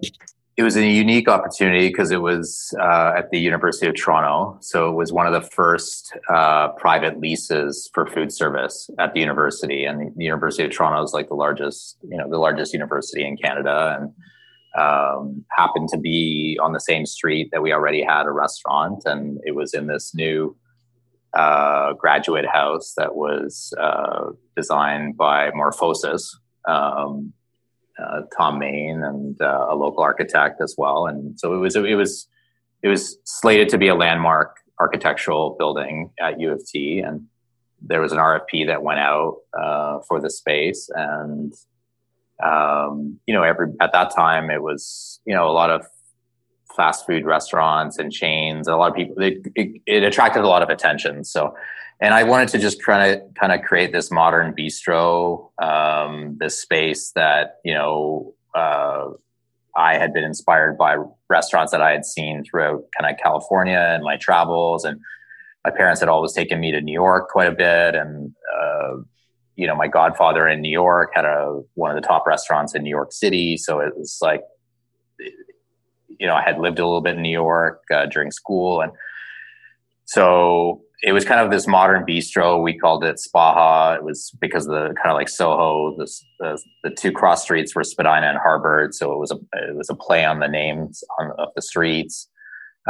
it 0.57 0.63
was 0.63 0.77
a 0.77 0.87
unique 0.87 1.29
opportunity 1.29 1.89
because 1.89 2.13
it 2.13 2.23
was 2.23 2.73
uh, 2.81 3.13
at 3.17 3.31
the 3.31 3.39
University 3.39 3.89
of 3.89 3.97
Toronto. 3.97 4.57
So 4.61 4.89
it 4.89 4.95
was 4.95 5.13
one 5.13 5.27
of 5.27 5.33
the 5.33 5.49
first 5.51 6.17
uh, 6.33 6.69
private 6.73 7.19
leases 7.19 7.91
for 7.93 8.07
food 8.07 8.33
service 8.33 8.89
at 9.01 9.15
the 9.15 9.21
university, 9.21 9.85
and 9.85 10.13
the 10.17 10.25
University 10.25 10.65
of 10.65 10.71
Toronto 10.71 11.03
is 11.03 11.13
like 11.13 11.29
the 11.29 11.35
largest, 11.35 11.99
you 12.09 12.17
know, 12.17 12.29
the 12.31 12.39
largest 12.39 12.73
university 12.73 13.27
in 13.27 13.37
Canada, 13.37 13.99
and 13.99 14.13
um, 14.81 15.45
happened 15.51 15.89
to 15.89 15.99
be 15.99 16.59
on 16.63 16.73
the 16.73 16.81
same 16.81 17.05
street 17.05 17.49
that 17.53 17.63
we 17.63 17.73
already 17.73 18.03
had 18.03 18.27
a 18.27 18.33
restaurant, 18.33 19.03
and 19.07 19.41
it 19.45 19.57
was 19.57 19.75
in 19.75 19.89
this 19.89 20.15
new 20.15 20.57
uh, 21.37 21.95
graduate 21.95 22.47
house 22.47 22.95
that 22.97 23.17
was 23.17 23.75
uh, 23.81 24.31
designed 24.57 25.17
by 25.17 25.51
Morphosis. 25.51 26.29
Um, 26.69 27.33
uh, 28.03 28.23
Thom 28.37 28.59
Mayne 28.59 29.03
and 29.03 29.41
uh, 29.41 29.67
a 29.71 29.75
local 29.75 30.03
architect 30.03 30.61
as 30.61 30.75
well. 30.77 31.07
And 31.07 31.39
so 31.39 31.55
it 31.55 31.59
was 31.59 31.77
it 31.77 31.97
was 31.97 32.29
it 32.83 32.89
was 32.89 33.19
slated 33.25 33.69
to 33.71 33.79
be 33.79 33.89
a 33.89 33.95
landmark 33.95 34.57
architectural 34.81 35.57
building 35.59 36.11
at 36.21 36.41
U 36.41 36.53
of 36.53 36.67
T, 36.67 37.01
and 37.01 37.27
there 37.81 38.01
was 38.01 38.13
an 38.13 38.19
RFP 38.19 38.67
that 38.67 38.83
went 38.83 39.01
out 39.01 39.37
uh, 39.59 40.01
for 40.09 40.21
the 40.21 40.31
space, 40.31 40.91
and 40.95 41.53
um, 42.45 43.19
you 43.27 43.35
know 43.35 43.43
every 43.43 43.69
at 43.81 43.93
that 43.93 44.15
time 44.15 44.51
it 44.51 44.63
was 44.63 45.21
you 45.25 45.35
know 45.35 45.49
a 45.49 45.53
lot 45.53 45.71
of 45.71 45.87
fast 46.77 47.07
food 47.07 47.25
restaurants 47.25 47.99
and 47.99 48.13
chains. 48.13 48.67
And 48.67 48.75
A 48.75 48.77
lot 48.77 48.91
of 48.91 48.97
people 48.97 49.23
it, 49.23 49.47
it, 49.55 49.81
it 49.87 50.03
attracted 50.03 50.43
a 50.43 50.49
lot 50.49 50.63
of 50.63 50.69
attention. 50.69 51.25
So 51.25 51.55
and 52.01 52.13
I 52.13 52.25
wanted 52.25 52.49
to 52.49 52.59
just 52.59 52.81
try 52.81 53.15
to 53.15 53.23
kind 53.35 53.53
of 53.53 53.63
create 53.63 53.93
this 53.93 54.11
modern 54.11 54.53
bistro, 54.55 55.51
um, 55.63 56.37
this 56.41 56.61
space 56.61 57.13
that 57.13 57.57
you 57.65 57.75
know 57.75 58.35
uh, 58.55 59.11
I 59.77 59.97
had 59.97 60.13
been 60.13 60.25
inspired 60.25 60.77
by 60.77 60.97
restaurants 61.29 61.73
that 61.73 61.81
I 61.81 61.93
had 61.93 62.05
seen 62.05 62.45
throughout 62.45 62.85
kind 62.99 63.13
of 63.13 63.19
California 63.23 63.79
and 63.79 64.03
my 64.03 64.17
travels, 64.17 64.85
and 64.85 65.01
my 65.65 65.71
parents 65.71 66.01
had 66.01 66.09
always 66.09 66.33
taken 66.33 66.61
me 66.61 66.73
to 66.73 66.81
New 66.81 66.93
York 66.93 67.29
quite 67.29 67.49
a 67.49 67.53
bit, 67.57 67.95
and 67.95 68.35
uh, 68.55 68.97
you 69.57 69.67
know 69.67 69.77
my 69.77 69.89
godfather 69.89 70.49
in 70.49 70.61
New 70.61 70.73
York 70.73 71.13
had 71.15 71.25
a 71.25 71.61
one 71.75 71.97
of 71.97 72.01
the 72.01 72.07
top 72.07 72.27
restaurants 72.27 72.75
in 72.75 72.83
New 72.83 72.91
York 72.91 73.13
City, 73.13 73.57
so 73.57 73.79
it 73.79 73.97
was 73.97 74.19
like 74.21 74.43
you 76.19 76.27
know 76.27 76.35
I 76.35 76.43
had 76.43 76.59
lived 76.59 76.79
a 76.79 76.85
little 76.85 77.01
bit 77.01 77.17
in 77.17 77.23
New 77.23 77.31
York 77.31 77.83
uh, 77.93 78.07
during 78.07 78.31
school, 78.31 78.81
and 78.81 78.93
so 80.07 80.83
it 81.03 81.13
was 81.13 81.25
kind 81.25 81.41
of 81.41 81.51
this 81.51 81.67
modern 81.67 82.05
bistro. 82.07 82.63
We 82.63 82.79
called 82.79 83.05
it 83.05 83.21
Spaha. 83.21 83.97
It 83.97 84.05
was 84.05 84.33
because 84.41 84.65
the 84.67 84.95
kind 84.97 85.11
of 85.11 85.15
like 85.15 85.29
Soho. 85.29 85.97
This, 85.99 86.25
the 86.41 86.59
the 86.83 86.91
two 86.91 87.13
cross 87.13 87.43
streets 87.43 87.75
were 87.75 87.85
Spadina 87.85 88.27
and 88.27 88.39
Harbord, 88.39 88.95
so 88.95 89.13
it 89.13 89.19
was 89.19 89.31
a 89.31 89.37
it 89.53 89.77
was 89.77 89.91
a 89.91 89.95
play 89.95 90.25
on 90.25 90.41
the 90.41 90.49
names 90.49 91.05
on, 91.19 91.33
of 91.39 91.49
the 91.55 91.63
streets. 91.63 92.29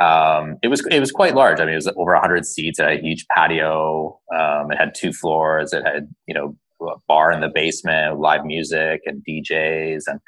Um, 0.00 0.58
it 0.62 0.68
was 0.68 0.86
it 0.90 1.00
was 1.00 1.10
quite 1.10 1.34
large. 1.34 1.60
I 1.60 1.64
mean, 1.64 1.72
it 1.72 1.76
was 1.76 1.88
over 1.96 2.12
100 2.12 2.46
seats. 2.46 2.78
It 2.78 2.84
had 2.84 2.98
a 2.98 3.02
huge 3.02 3.26
patio. 3.34 4.20
Um, 4.34 4.70
it 4.70 4.78
had 4.78 4.94
two 4.94 5.12
floors. 5.12 5.72
It 5.72 5.84
had 5.84 6.08
you 6.26 6.34
know 6.34 6.56
a 6.82 6.96
bar 7.08 7.32
in 7.32 7.40
the 7.40 7.50
basement, 7.52 8.18
live 8.18 8.44
music 8.44 9.02
and 9.06 9.24
DJs, 9.28 10.02
and 10.06 10.20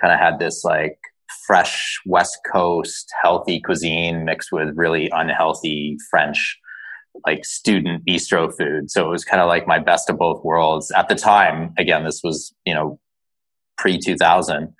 kind 0.00 0.12
of 0.12 0.18
had 0.18 0.38
this 0.38 0.64
like 0.64 0.98
fresh 1.46 1.98
West 2.06 2.38
Coast 2.50 3.12
healthy 3.22 3.60
cuisine 3.60 4.24
mixed 4.24 4.52
with 4.52 4.76
really 4.76 5.10
unhealthy 5.10 5.96
French 6.10 6.58
like 7.26 7.44
student 7.44 8.04
bistro 8.04 8.52
food. 8.56 8.90
So 8.90 9.06
it 9.06 9.10
was 9.10 9.24
kind 9.24 9.40
of 9.40 9.48
like 9.48 9.66
my 9.66 9.78
best 9.78 10.10
of 10.10 10.18
both 10.18 10.44
worlds. 10.44 10.90
At 10.90 11.08
the 11.08 11.14
time, 11.14 11.72
again, 11.78 12.04
this 12.04 12.22
was, 12.24 12.54
you 12.64 12.74
know, 12.74 12.98
pre 13.78 13.98
2000. 13.98 14.74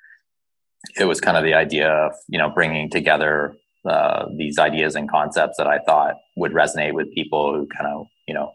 It 0.98 1.04
was 1.04 1.20
kind 1.20 1.36
of 1.36 1.44
the 1.44 1.54
idea 1.54 1.88
of, 1.88 2.12
you 2.28 2.38
know, 2.38 2.50
bringing 2.50 2.90
together 2.90 3.54
uh, 3.88 4.26
these 4.36 4.58
ideas 4.58 4.96
and 4.96 5.08
concepts 5.08 5.56
that 5.58 5.66
I 5.66 5.78
thought 5.78 6.14
would 6.36 6.52
resonate 6.52 6.92
with 6.92 7.12
people 7.14 7.54
who 7.54 7.66
kind 7.66 7.86
of, 7.86 8.06
you 8.26 8.34
know, 8.34 8.52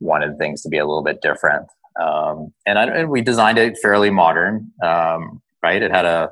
wanted 0.00 0.36
things 0.38 0.62
to 0.62 0.68
be 0.68 0.78
a 0.78 0.84
little 0.84 1.02
bit 1.02 1.22
different. 1.22 1.66
Um, 2.00 2.52
and, 2.66 2.78
I, 2.78 2.84
and 2.86 3.10
we 3.10 3.22
designed 3.22 3.58
it 3.58 3.78
fairly 3.80 4.10
modern, 4.10 4.72
um, 4.82 5.40
right? 5.62 5.80
It 5.82 5.90
had 5.90 6.04
a 6.04 6.30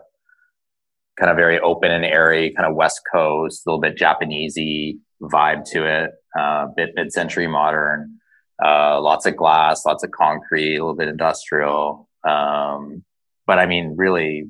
kind 1.19 1.31
of 1.31 1.37
very 1.37 1.61
open 1.61 1.91
and 1.91 2.05
airy, 2.05 2.53
kind 2.57 2.69
of 2.69 2.75
West 2.75 3.03
Coast, 3.13 3.63
a 3.67 3.71
little 3.71 3.81
bit 3.81 3.97
Japanesey 3.97 4.99
vibe 5.23 5.65
to 5.71 5.87
it, 5.87 6.11
uh, 6.39 6.67
bit 6.77 6.91
mid-century 6.95 7.47
modern, 7.47 8.19
uh, 8.65 9.01
lots 9.01 9.27
of 9.27 9.37
glass, 9.37 9.85
lots 9.85 10.03
of 10.03 10.11
concrete, 10.11 10.77
a 10.77 10.81
little 10.81 10.97
bit 10.97 11.09
industrial. 11.09 12.09
Um, 12.25 13.05
but 13.47 13.59
I 13.59 13.67
mean, 13.67 13.95
really, 13.97 14.49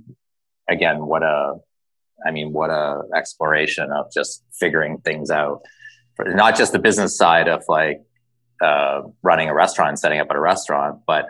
again, 0.68 1.06
what 1.06 1.22
a, 1.22 1.54
I 2.24 2.30
mean, 2.30 2.52
what 2.52 2.70
a 2.70 3.02
exploration 3.16 3.90
of 3.90 4.12
just 4.12 4.44
figuring 4.52 4.98
things 4.98 5.30
out. 5.30 5.62
Not 6.18 6.56
just 6.56 6.72
the 6.72 6.78
business 6.78 7.16
side 7.16 7.48
of 7.48 7.64
like 7.68 8.02
uh, 8.62 9.02
running 9.22 9.48
a 9.48 9.54
restaurant, 9.54 9.98
setting 9.98 10.20
up 10.20 10.28
at 10.30 10.36
a 10.36 10.40
restaurant, 10.40 11.00
but 11.06 11.26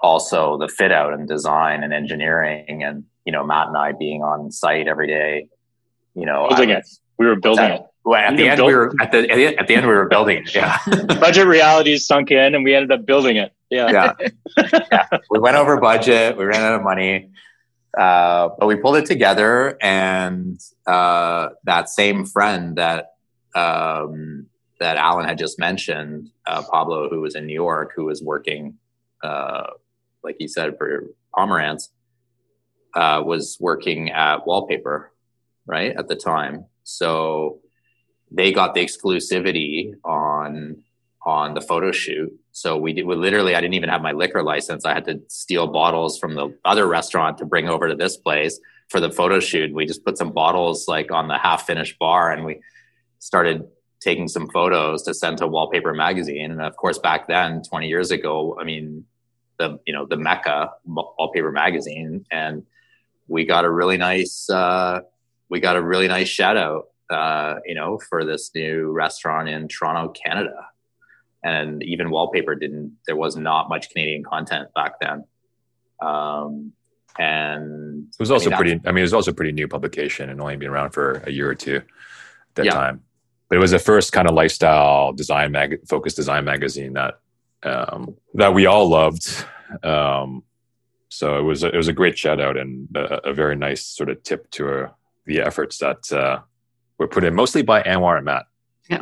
also 0.00 0.58
the 0.58 0.68
fit 0.68 0.92
out 0.92 1.12
and 1.12 1.26
design 1.26 1.82
and 1.82 1.92
engineering 1.92 2.84
and 2.84 3.04
you 3.26 3.32
know 3.32 3.44
Matt 3.44 3.68
and 3.68 3.76
I 3.76 3.92
being 3.92 4.22
on 4.22 4.50
site 4.50 4.86
every 4.86 5.08
day. 5.08 5.48
You 6.14 6.24
know, 6.24 6.48
building 6.48 6.70
it. 6.70 6.88
We 7.18 7.26
were 7.26 7.36
building 7.36 7.64
it. 7.64 7.82
Well, 8.04 8.20
at 8.20 8.36
the 8.36 8.48
end, 8.48 8.64
we 8.64 8.74
were 8.74 8.94
at 9.00 9.10
the 9.10 9.58
at 9.58 9.66
the 9.66 9.74
end 9.74 9.86
we 9.86 9.92
were 9.92 10.08
building 10.08 10.38
it. 10.38 10.54
Yeah, 10.54 10.78
budget 11.06 11.46
realities 11.46 12.06
sunk 12.06 12.30
in, 12.30 12.54
and 12.54 12.64
we 12.64 12.74
ended 12.74 12.92
up 12.92 13.04
building 13.04 13.36
it. 13.36 13.52
Yeah, 13.68 13.90
yeah. 13.90 14.28
yeah. 14.92 15.08
We 15.28 15.40
went 15.40 15.56
over 15.56 15.78
budget. 15.78 16.36
We 16.36 16.44
ran 16.44 16.62
out 16.62 16.74
of 16.74 16.82
money, 16.82 17.30
uh, 17.98 18.50
but 18.58 18.66
we 18.66 18.76
pulled 18.76 18.96
it 18.96 19.06
together. 19.06 19.76
And 19.82 20.60
uh, 20.86 21.48
that 21.64 21.88
same 21.88 22.24
friend 22.24 22.76
that 22.76 23.14
um, 23.56 24.46
that 24.78 24.96
Alan 24.98 25.26
had 25.26 25.36
just 25.36 25.58
mentioned, 25.58 26.30
uh, 26.46 26.62
Pablo, 26.62 27.08
who 27.08 27.20
was 27.20 27.34
in 27.34 27.46
New 27.46 27.54
York, 27.54 27.92
who 27.96 28.04
was 28.04 28.22
working, 28.22 28.78
uh, 29.24 29.66
like 30.22 30.36
he 30.38 30.46
said, 30.46 30.78
for 30.78 31.06
Pomeranc, 31.34 31.88
uh, 32.96 33.22
was 33.24 33.58
working 33.60 34.10
at 34.10 34.46
Wallpaper, 34.46 35.12
right 35.66 35.94
at 35.96 36.08
the 36.08 36.16
time. 36.16 36.64
So 36.82 37.60
they 38.30 38.52
got 38.52 38.74
the 38.74 38.84
exclusivity 38.84 39.92
on 40.04 40.82
on 41.24 41.54
the 41.54 41.60
photo 41.60 41.90
shoot. 41.90 42.32
So 42.52 42.76
we 42.76 42.92
did 42.92 43.04
we 43.04 43.16
literally 43.16 43.54
I 43.54 43.60
didn't 43.60 43.74
even 43.74 43.90
have 43.90 44.00
my 44.00 44.12
liquor 44.12 44.42
license. 44.42 44.84
I 44.84 44.94
had 44.94 45.04
to 45.06 45.20
steal 45.28 45.66
bottles 45.66 46.18
from 46.18 46.34
the 46.34 46.56
other 46.64 46.86
restaurant 46.86 47.38
to 47.38 47.44
bring 47.44 47.68
over 47.68 47.88
to 47.88 47.94
this 47.94 48.16
place 48.16 48.58
for 48.88 49.00
the 49.00 49.10
photo 49.10 49.40
shoot. 49.40 49.74
We 49.74 49.86
just 49.86 50.04
put 50.04 50.16
some 50.16 50.32
bottles 50.32 50.88
like 50.88 51.10
on 51.10 51.28
the 51.28 51.36
half 51.36 51.66
finished 51.66 51.98
bar 51.98 52.32
and 52.32 52.44
we 52.44 52.60
started 53.18 53.64
taking 54.00 54.28
some 54.28 54.48
photos 54.50 55.02
to 55.02 55.14
send 55.14 55.38
to 55.38 55.48
Wallpaper 55.48 55.92
magazine. 55.92 56.52
And 56.52 56.62
of 56.62 56.76
course 56.76 56.98
back 56.98 57.26
then 57.26 57.62
20 57.62 57.88
years 57.88 58.10
ago, 58.10 58.56
I 58.60 58.64
mean 58.64 59.04
the 59.58 59.80
you 59.86 59.92
know 59.92 60.06
the 60.06 60.16
mecca 60.16 60.70
Wallpaper 60.86 61.50
magazine 61.50 62.24
and 62.30 62.62
we 63.28 63.44
got 63.44 63.64
a 63.64 63.70
really 63.70 63.96
nice 63.96 64.48
uh, 64.50 65.00
we 65.48 65.60
got 65.60 65.76
a 65.76 65.82
really 65.82 66.08
nice 66.08 66.28
shout 66.28 66.56
out 66.56 66.86
uh, 67.10 67.56
you 67.64 67.74
know, 67.74 67.98
for 67.98 68.24
this 68.24 68.50
new 68.54 68.90
restaurant 68.90 69.48
in 69.48 69.68
Toronto, 69.68 70.12
Canada. 70.12 70.66
And 71.42 71.82
even 71.82 72.10
wallpaper 72.10 72.54
didn't, 72.54 72.96
there 73.06 73.16
was 73.16 73.36
not 73.36 73.68
much 73.68 73.90
Canadian 73.90 74.24
content 74.24 74.68
back 74.74 74.94
then. 75.00 75.24
Um, 76.00 76.72
and 77.18 78.08
it 78.08 78.18
was 78.18 78.30
also 78.30 78.50
I 78.50 78.50
mean, 78.50 78.56
pretty, 78.56 78.80
I 78.86 78.92
mean, 78.92 78.98
it 78.98 79.02
was 79.02 79.14
also 79.14 79.30
a 79.30 79.34
pretty 79.34 79.52
new 79.52 79.68
publication 79.68 80.28
and 80.28 80.40
only 80.40 80.56
been 80.56 80.68
around 80.68 80.90
for 80.90 81.22
a 81.24 81.30
year 81.30 81.48
or 81.48 81.54
two 81.54 81.76
at 81.76 81.84
that 82.56 82.64
yeah. 82.66 82.72
time. 82.72 83.02
But 83.48 83.58
it 83.58 83.60
was 83.60 83.70
the 83.70 83.78
first 83.78 84.12
kind 84.12 84.28
of 84.28 84.34
lifestyle 84.34 85.12
design 85.12 85.52
mag, 85.52 85.86
focused 85.88 86.16
design 86.16 86.44
magazine 86.44 86.94
that, 86.94 87.20
um, 87.62 88.16
that 88.34 88.52
we 88.52 88.66
all 88.66 88.88
loved. 88.88 89.46
Um, 89.84 90.42
so 91.16 91.38
it 91.38 91.42
was, 91.42 91.62
a, 91.62 91.68
it 91.68 91.76
was 91.76 91.88
a 91.88 91.92
great 91.92 92.18
shout 92.18 92.40
out 92.40 92.56
and 92.56 92.88
a, 92.94 93.30
a 93.30 93.34
very 93.34 93.56
nice 93.56 93.84
sort 93.84 94.10
of 94.10 94.22
tip 94.22 94.50
to 94.52 94.68
uh, 94.68 94.88
the 95.24 95.40
efforts 95.40 95.78
that, 95.78 96.12
uh, 96.12 96.40
were 96.98 97.08
put 97.08 97.24
in 97.24 97.34
mostly 97.34 97.62
by 97.62 97.82
Anwar 97.82 98.16
and 98.16 98.24
Matt. 98.24 98.46
Yeah. 98.88 99.00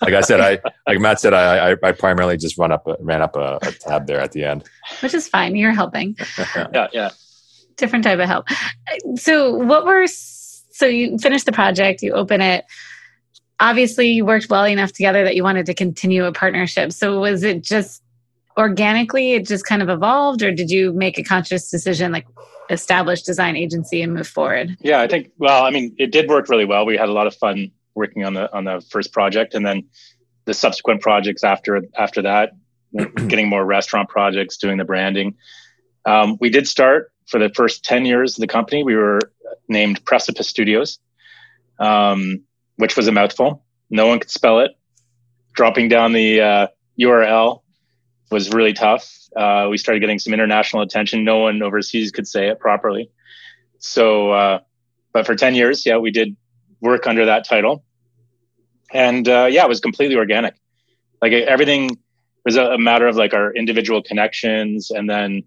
like 0.00 0.14
I 0.14 0.20
said, 0.20 0.40
I 0.40 0.58
like 0.86 1.00
Matt 1.00 1.20
said, 1.20 1.34
I 1.34 1.72
I, 1.72 1.76
I 1.82 1.92
primarily 1.92 2.36
just 2.36 2.58
run 2.58 2.72
up 2.72 2.86
ran 3.00 3.22
up 3.22 3.36
a, 3.36 3.58
a, 3.62 3.72
tab 3.72 4.06
there 4.06 4.20
at 4.20 4.32
the 4.32 4.44
end, 4.44 4.64
which 5.00 5.14
is 5.14 5.28
fine. 5.28 5.56
You're 5.56 5.72
helping. 5.72 6.16
yeah, 6.56 6.88
yeah. 6.92 7.10
Different 7.76 8.04
type 8.04 8.18
of 8.18 8.28
help. 8.28 8.48
So, 9.16 9.54
what 9.54 9.86
were 9.86 10.06
so 10.06 10.86
you 10.86 11.18
finished 11.18 11.46
the 11.46 11.52
project, 11.52 12.02
you 12.02 12.12
open 12.12 12.40
it. 12.40 12.64
Obviously, 13.60 14.08
you 14.08 14.24
worked 14.24 14.48
well 14.50 14.66
enough 14.66 14.92
together 14.92 15.24
that 15.24 15.36
you 15.36 15.44
wanted 15.44 15.66
to 15.66 15.74
continue 15.74 16.24
a 16.24 16.32
partnership. 16.32 16.92
So, 16.92 17.20
was 17.20 17.42
it 17.42 17.62
just 17.62 18.02
organically? 18.56 19.32
It 19.32 19.46
just 19.46 19.66
kind 19.66 19.82
of 19.82 19.88
evolved, 19.88 20.42
or 20.42 20.52
did 20.52 20.70
you 20.70 20.92
make 20.92 21.18
a 21.18 21.22
conscious 21.22 21.70
decision, 21.70 22.12
like 22.12 22.26
establish 22.70 23.22
design 23.22 23.56
agency 23.56 24.02
and 24.02 24.14
move 24.14 24.28
forward? 24.28 24.76
Yeah, 24.80 25.00
I 25.00 25.08
think. 25.08 25.30
Well, 25.38 25.64
I 25.64 25.70
mean, 25.70 25.94
it 25.98 26.12
did 26.12 26.28
work 26.28 26.48
really 26.48 26.64
well. 26.64 26.86
We 26.86 26.96
had 26.96 27.08
a 27.08 27.12
lot 27.12 27.26
of 27.26 27.34
fun 27.34 27.70
working 27.94 28.24
on 28.24 28.34
the 28.34 28.52
on 28.54 28.64
the 28.64 28.84
first 28.90 29.12
project, 29.12 29.54
and 29.54 29.64
then 29.64 29.84
the 30.44 30.54
subsequent 30.54 31.00
projects 31.00 31.44
after 31.44 31.82
after 31.96 32.22
that, 32.22 32.52
getting 33.28 33.48
more 33.48 33.64
restaurant 33.64 34.08
projects, 34.08 34.56
doing 34.56 34.78
the 34.78 34.84
branding. 34.84 35.34
Um, 36.04 36.36
we 36.40 36.50
did 36.50 36.66
start 36.66 37.12
for 37.28 37.38
the 37.38 37.50
first 37.54 37.84
ten 37.84 38.04
years 38.04 38.36
of 38.36 38.40
the 38.40 38.48
company. 38.48 38.82
We 38.82 38.96
were 38.96 39.20
named 39.68 40.04
Precipice 40.04 40.48
Studios, 40.48 40.98
um, 41.78 42.42
which 42.76 42.96
was 42.96 43.08
a 43.08 43.12
mouthful. 43.12 43.64
No 43.90 44.06
one 44.06 44.18
could 44.20 44.30
spell 44.30 44.60
it. 44.60 44.72
Dropping 45.54 45.88
down 45.88 46.14
the 46.14 46.40
uh, 46.40 46.66
URL 46.98 47.61
was 48.32 48.50
really 48.50 48.72
tough. 48.72 49.08
Uh, 49.36 49.68
we 49.70 49.78
started 49.78 50.00
getting 50.00 50.18
some 50.18 50.34
international 50.34 50.82
attention. 50.82 51.24
No 51.24 51.38
one 51.38 51.62
overseas 51.62 52.10
could 52.10 52.26
say 52.26 52.48
it 52.48 52.58
properly. 52.58 53.10
So, 53.78 54.32
uh, 54.32 54.60
but 55.12 55.26
for 55.26 55.34
10 55.34 55.54
years, 55.54 55.84
yeah, 55.86 55.98
we 55.98 56.10
did 56.10 56.36
work 56.80 57.06
under 57.06 57.26
that 57.26 57.44
title. 57.44 57.84
And 58.92 59.28
uh, 59.28 59.48
yeah, 59.50 59.64
it 59.64 59.68
was 59.68 59.80
completely 59.80 60.16
organic. 60.16 60.54
Like 61.20 61.32
everything 61.32 61.98
was 62.44 62.56
a, 62.56 62.76
matter 62.78 63.06
of 63.06 63.16
like 63.16 63.34
our 63.34 63.52
individual 63.54 64.02
connections 64.02 64.90
and 64.90 65.08
then 65.08 65.44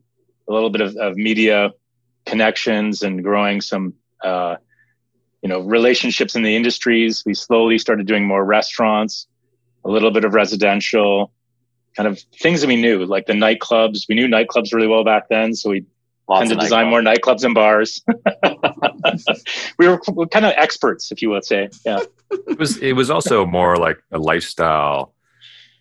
a 0.48 0.54
little 0.54 0.70
bit 0.70 0.82
of, 0.82 0.96
of 0.96 1.16
media 1.16 1.72
connections 2.26 3.02
and 3.02 3.24
growing 3.24 3.62
some, 3.62 3.94
uh, 4.24 4.56
you 5.42 5.50
know, 5.50 5.60
relationships 5.60 6.36
in 6.36 6.44
the 6.44 6.56
industries. 6.56 7.24
We 7.26 7.34
slowly 7.34 7.78
started 7.78 8.08
doing 8.08 8.26
more 8.26 8.44
restaurants, 8.44 9.28
a 9.84 9.90
little 9.90 10.12
bit 10.12 10.24
of 10.24 10.34
residential, 10.34 11.32
kind 11.96 12.08
of 12.08 12.20
things 12.42 12.62
that 12.62 12.68
we 12.68 12.76
knew, 12.76 13.06
like 13.06 13.26
the 13.26 13.34
nightclubs. 13.34 14.06
We 14.08 14.16
knew 14.16 14.28
nightclubs 14.28 14.74
really 14.74 14.88
well 14.88 15.04
back 15.04 15.30
then, 15.30 15.54
so 15.54 15.70
we 15.70 15.86
Lots 16.28 16.48
tend 16.48 16.60
to 16.60 16.64
design 16.64 16.90
more 16.90 17.02
nightclubs 17.02 17.44
and 17.44 17.54
bars. 17.54 18.02
we 19.78 19.88
were 19.88 20.00
kind 20.28 20.46
of 20.46 20.54
experts, 20.58 21.12
if 21.12 21.22
you 21.22 21.30
would 21.30 21.46
say. 21.46 21.70
Yeah, 21.86 22.00
it 22.32 22.58
was. 22.58 22.78
It 22.78 22.94
was 22.94 23.10
also 23.12 23.46
more 23.46 23.78
like 23.78 23.98
a 24.12 24.18
lifestyle, 24.18 25.14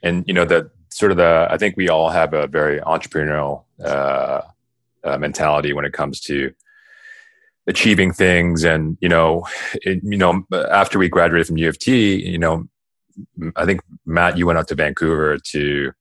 and 0.02 0.24
you 0.26 0.34
know 0.34 0.44
that 0.44 0.70
sort 0.90 1.12
of 1.12 1.16
the. 1.16 1.48
I 1.50 1.56
think 1.56 1.76
we 1.76 1.88
all 1.88 2.10
have 2.10 2.34
a 2.34 2.46
very 2.46 2.80
entrepreneurial 2.80 3.64
uh, 3.82 4.42
uh, 5.02 5.18
mentality 5.18 5.72
when 5.72 5.86
it 5.86 5.92
comes 5.92 6.20
to 6.22 6.52
achieving 7.66 8.12
things 8.12 8.62
and 8.62 8.98
you 9.00 9.08
know 9.08 9.46
it, 9.72 9.98
you 10.04 10.18
know 10.18 10.44
after 10.70 10.98
we 10.98 11.08
graduated 11.08 11.46
from 11.46 11.56
U 11.56 11.66
of 11.66 11.78
T 11.78 12.22
you 12.22 12.38
know 12.38 12.68
I 13.56 13.64
think 13.64 13.80
Matt 14.04 14.36
you 14.36 14.46
went 14.46 14.58
out 14.58 14.68
to 14.68 14.74
Vancouver 14.74 15.38
to 15.38 15.92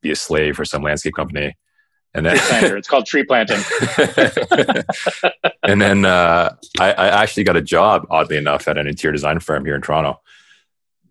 be 0.00 0.10
a 0.10 0.16
slave 0.16 0.56
for 0.56 0.64
some 0.64 0.82
landscape 0.82 1.14
company. 1.14 1.56
And 2.12 2.26
then 2.26 2.36
it's 2.76 2.88
called 2.88 3.06
tree 3.06 3.24
planting. 3.24 3.60
and 5.62 5.80
then 5.80 6.04
uh, 6.04 6.56
I, 6.80 6.92
I, 6.92 7.22
actually 7.22 7.44
got 7.44 7.56
a 7.56 7.62
job, 7.62 8.06
oddly 8.10 8.36
enough, 8.36 8.66
at 8.66 8.76
an 8.76 8.88
interior 8.88 9.12
design 9.12 9.38
firm 9.38 9.64
here 9.64 9.76
in 9.76 9.82
Toronto, 9.82 10.20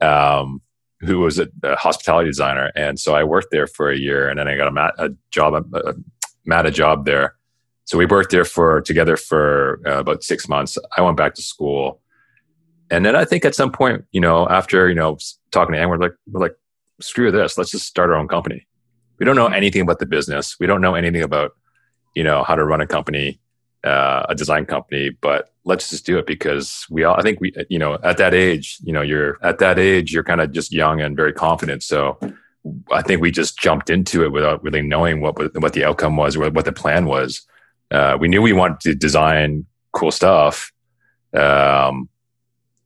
um, 0.01 0.61
who 0.99 1.19
was 1.19 1.39
a, 1.39 1.47
a, 1.63 1.77
hospitality 1.77 2.29
designer. 2.29 2.71
And 2.75 2.99
so 2.99 3.15
I 3.15 3.23
worked 3.23 3.47
there 3.49 3.65
for 3.65 3.89
a 3.89 3.97
year, 3.97 4.27
and 4.27 4.37
then 4.37 4.49
I 4.49 4.57
got 4.57 4.67
a, 4.67 4.71
Matt, 4.71 4.95
a 4.97 5.15
job, 5.31 5.73
a, 5.73 5.95
Matt 6.45 6.65
a 6.65 6.71
job 6.71 7.05
there. 7.05 7.35
So 7.85 7.97
we 7.97 8.05
worked 8.05 8.31
there 8.31 8.45
for 8.45 8.81
together 8.81 9.15
for 9.15 9.81
uh, 9.85 9.99
about 9.99 10.23
six 10.23 10.49
months. 10.49 10.77
I 10.97 11.01
went 11.01 11.15
back 11.15 11.33
to 11.35 11.41
school, 11.41 12.01
and 12.91 13.05
then 13.05 13.15
I 13.15 13.23
think 13.23 13.45
at 13.45 13.55
some 13.55 13.71
point, 13.71 14.03
you 14.11 14.19
know, 14.19 14.49
after 14.49 14.89
you 14.89 14.95
know 14.95 15.17
talking 15.51 15.73
to 15.73 15.79
Anne, 15.79 15.89
we're 15.89 15.97
like, 15.97 16.15
we're 16.27 16.41
like, 16.41 16.55
screw 16.99 17.31
this, 17.31 17.57
let's 17.57 17.71
just 17.71 17.85
start 17.85 18.09
our 18.09 18.17
own 18.17 18.27
company 18.27 18.67
we 19.19 19.25
don't 19.25 19.35
know 19.35 19.47
anything 19.47 19.81
about 19.81 19.99
the 19.99 20.05
business. 20.05 20.57
We 20.59 20.67
don't 20.67 20.81
know 20.81 20.95
anything 20.95 21.21
about, 21.21 21.51
you 22.15 22.23
know, 22.23 22.43
how 22.43 22.55
to 22.55 22.63
run 22.63 22.81
a 22.81 22.87
company, 22.87 23.39
uh, 23.83 24.25
a 24.29 24.35
design 24.35 24.65
company, 24.65 25.11
but 25.21 25.51
let's 25.65 25.89
just 25.89 26.05
do 26.05 26.17
it 26.17 26.25
because 26.25 26.85
we 26.89 27.03
all, 27.03 27.15
I 27.17 27.21
think 27.21 27.39
we, 27.41 27.53
you 27.69 27.77
know, 27.77 27.99
at 28.03 28.17
that 28.17 28.33
age, 28.33 28.77
you 28.81 28.93
know, 28.93 29.01
you're 29.01 29.37
at 29.43 29.59
that 29.59 29.77
age, 29.77 30.13
you're 30.13 30.23
kind 30.23 30.41
of 30.41 30.51
just 30.51 30.71
young 30.71 31.01
and 31.01 31.15
very 31.15 31.33
confident. 31.33 31.83
So 31.83 32.17
I 32.91 33.01
think 33.01 33.21
we 33.21 33.31
just 33.31 33.59
jumped 33.59 33.89
into 33.89 34.23
it 34.23 34.31
without 34.31 34.63
really 34.63 34.81
knowing 34.81 35.21
what, 35.21 35.37
what 35.61 35.73
the 35.73 35.83
outcome 35.83 36.15
was 36.15 36.35
or 36.35 36.49
what 36.49 36.65
the 36.65 36.71
plan 36.71 37.05
was. 37.05 37.45
Uh, 37.91 38.17
we 38.19 38.27
knew 38.27 38.41
we 38.41 38.53
wanted 38.53 38.79
to 38.81 38.95
design 38.95 39.65
cool 39.91 40.11
stuff. 40.11 40.71
Um, 41.33 42.09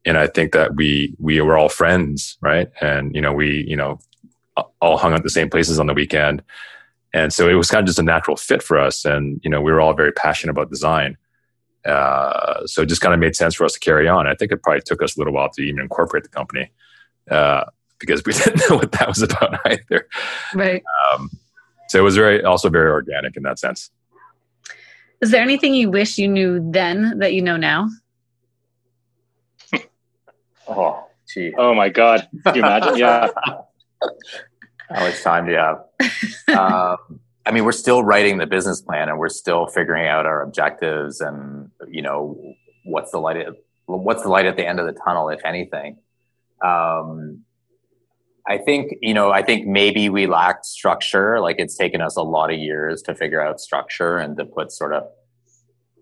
and 0.05 0.17
I 0.17 0.27
think 0.27 0.53
that 0.53 0.75
we, 0.75 1.15
we 1.19 1.39
were 1.41 1.57
all 1.57 1.69
friends, 1.69 2.37
right? 2.41 2.69
And, 2.81 3.15
you 3.15 3.21
know, 3.21 3.33
we, 3.33 3.65
you 3.67 3.75
know, 3.77 3.99
all 4.81 4.97
hung 4.97 5.13
out 5.13 5.23
the 5.23 5.29
same 5.29 5.49
places 5.49 5.79
on 5.79 5.87
the 5.87 5.93
weekend. 5.93 6.43
And 7.13 7.31
so 7.31 7.47
it 7.47 7.53
was 7.53 7.69
kind 7.69 7.81
of 7.81 7.87
just 7.87 7.99
a 7.99 8.03
natural 8.03 8.37
fit 8.37 8.63
for 8.63 8.79
us. 8.79 9.05
And, 9.05 9.39
you 9.43 9.49
know, 9.49 9.61
we 9.61 9.71
were 9.71 9.81
all 9.81 9.93
very 9.93 10.11
passionate 10.11 10.51
about 10.51 10.69
design. 10.69 11.17
Uh, 11.85 12.65
so 12.65 12.81
it 12.81 12.87
just 12.87 13.01
kind 13.01 13.13
of 13.13 13.19
made 13.19 13.35
sense 13.35 13.55
for 13.55 13.65
us 13.65 13.73
to 13.73 13.79
carry 13.79 14.07
on. 14.07 14.25
I 14.25 14.35
think 14.35 14.51
it 14.51 14.63
probably 14.63 14.81
took 14.81 15.03
us 15.03 15.15
a 15.15 15.19
little 15.19 15.33
while 15.33 15.49
to 15.51 15.61
even 15.61 15.79
incorporate 15.79 16.23
the 16.23 16.29
company 16.29 16.71
uh, 17.29 17.65
because 17.99 18.23
we 18.25 18.33
didn't 18.43 18.67
know 18.69 18.77
what 18.77 18.91
that 18.93 19.07
was 19.07 19.21
about 19.21 19.59
either. 19.65 20.07
Right. 20.53 20.83
Um, 21.13 21.29
so 21.89 21.99
it 21.99 22.03
was 22.03 22.15
very, 22.15 22.43
also 22.43 22.69
very 22.69 22.89
organic 22.89 23.37
in 23.37 23.43
that 23.43 23.59
sense. 23.59 23.91
Is 25.21 25.31
there 25.31 25.41
anything 25.41 25.73
you 25.73 25.89
wish 25.89 26.17
you 26.17 26.27
knew 26.27 26.59
then 26.71 27.19
that 27.19 27.33
you 27.33 27.41
know 27.41 27.57
now? 27.57 27.89
oh, 30.67 31.05
gee. 31.31 31.53
Oh 31.57 31.73
my 31.73 31.89
God. 31.89 32.27
Can 32.43 32.55
you 32.55 32.61
imagine? 32.61 32.97
Yeah. 32.97 33.29
How 34.89 35.05
much 35.05 35.21
time 35.21 35.45
do 35.45 35.51
you 35.51 35.57
have? 35.57 35.77
um, 36.57 37.19
I 37.45 37.51
mean, 37.51 37.65
we're 37.65 37.71
still 37.71 38.03
writing 38.03 38.37
the 38.37 38.47
business 38.47 38.81
plan 38.81 39.09
and 39.09 39.17
we're 39.19 39.29
still 39.29 39.67
figuring 39.67 40.07
out 40.07 40.25
our 40.25 40.41
objectives 40.41 41.19
and, 41.19 41.69
you 41.89 42.01
know, 42.01 42.37
what's 42.85 43.11
the 43.11 43.17
light 43.17 43.37
at, 43.37 43.47
what's 43.85 44.23
the 44.23 44.29
light 44.29 44.45
at 44.45 44.55
the 44.55 44.65
end 44.65 44.79
of 44.79 44.85
the 44.85 44.97
tunnel, 45.05 45.29
if 45.29 45.43
anything. 45.45 45.97
Um, 46.63 47.43
I 48.47 48.57
think, 48.57 48.93
you 49.01 49.13
know, 49.13 49.31
I 49.31 49.41
think 49.41 49.67
maybe 49.67 50.09
we 50.09 50.27
lacked 50.27 50.65
structure. 50.65 51.39
Like 51.39 51.57
it's 51.59 51.77
taken 51.77 52.01
us 52.01 52.15
a 52.17 52.23
lot 52.23 52.51
of 52.51 52.59
years 52.59 53.01
to 53.03 53.15
figure 53.15 53.41
out 53.41 53.59
structure 53.59 54.17
and 54.17 54.37
to 54.37 54.45
put 54.45 54.71
sort 54.71 54.93
of, 54.93 55.03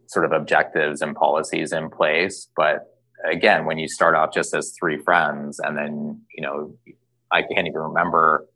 sort 0.08 0.26
of 0.26 0.32
objectives 0.32 1.02
and 1.02 1.16
policies 1.16 1.72
in 1.72 1.90
place. 1.90 2.50
But 2.56 2.88
again, 3.24 3.66
when 3.66 3.78
you 3.78 3.88
start 3.88 4.16
off 4.16 4.34
just 4.34 4.54
as 4.54 4.74
three 4.78 4.98
friends 4.98 5.60
and 5.60 5.78
then, 5.78 6.22
you 6.36 6.44
know, 6.44 6.76
I 7.32 7.42
can't 7.42 7.68
even 7.68 7.82
remember 7.82 8.48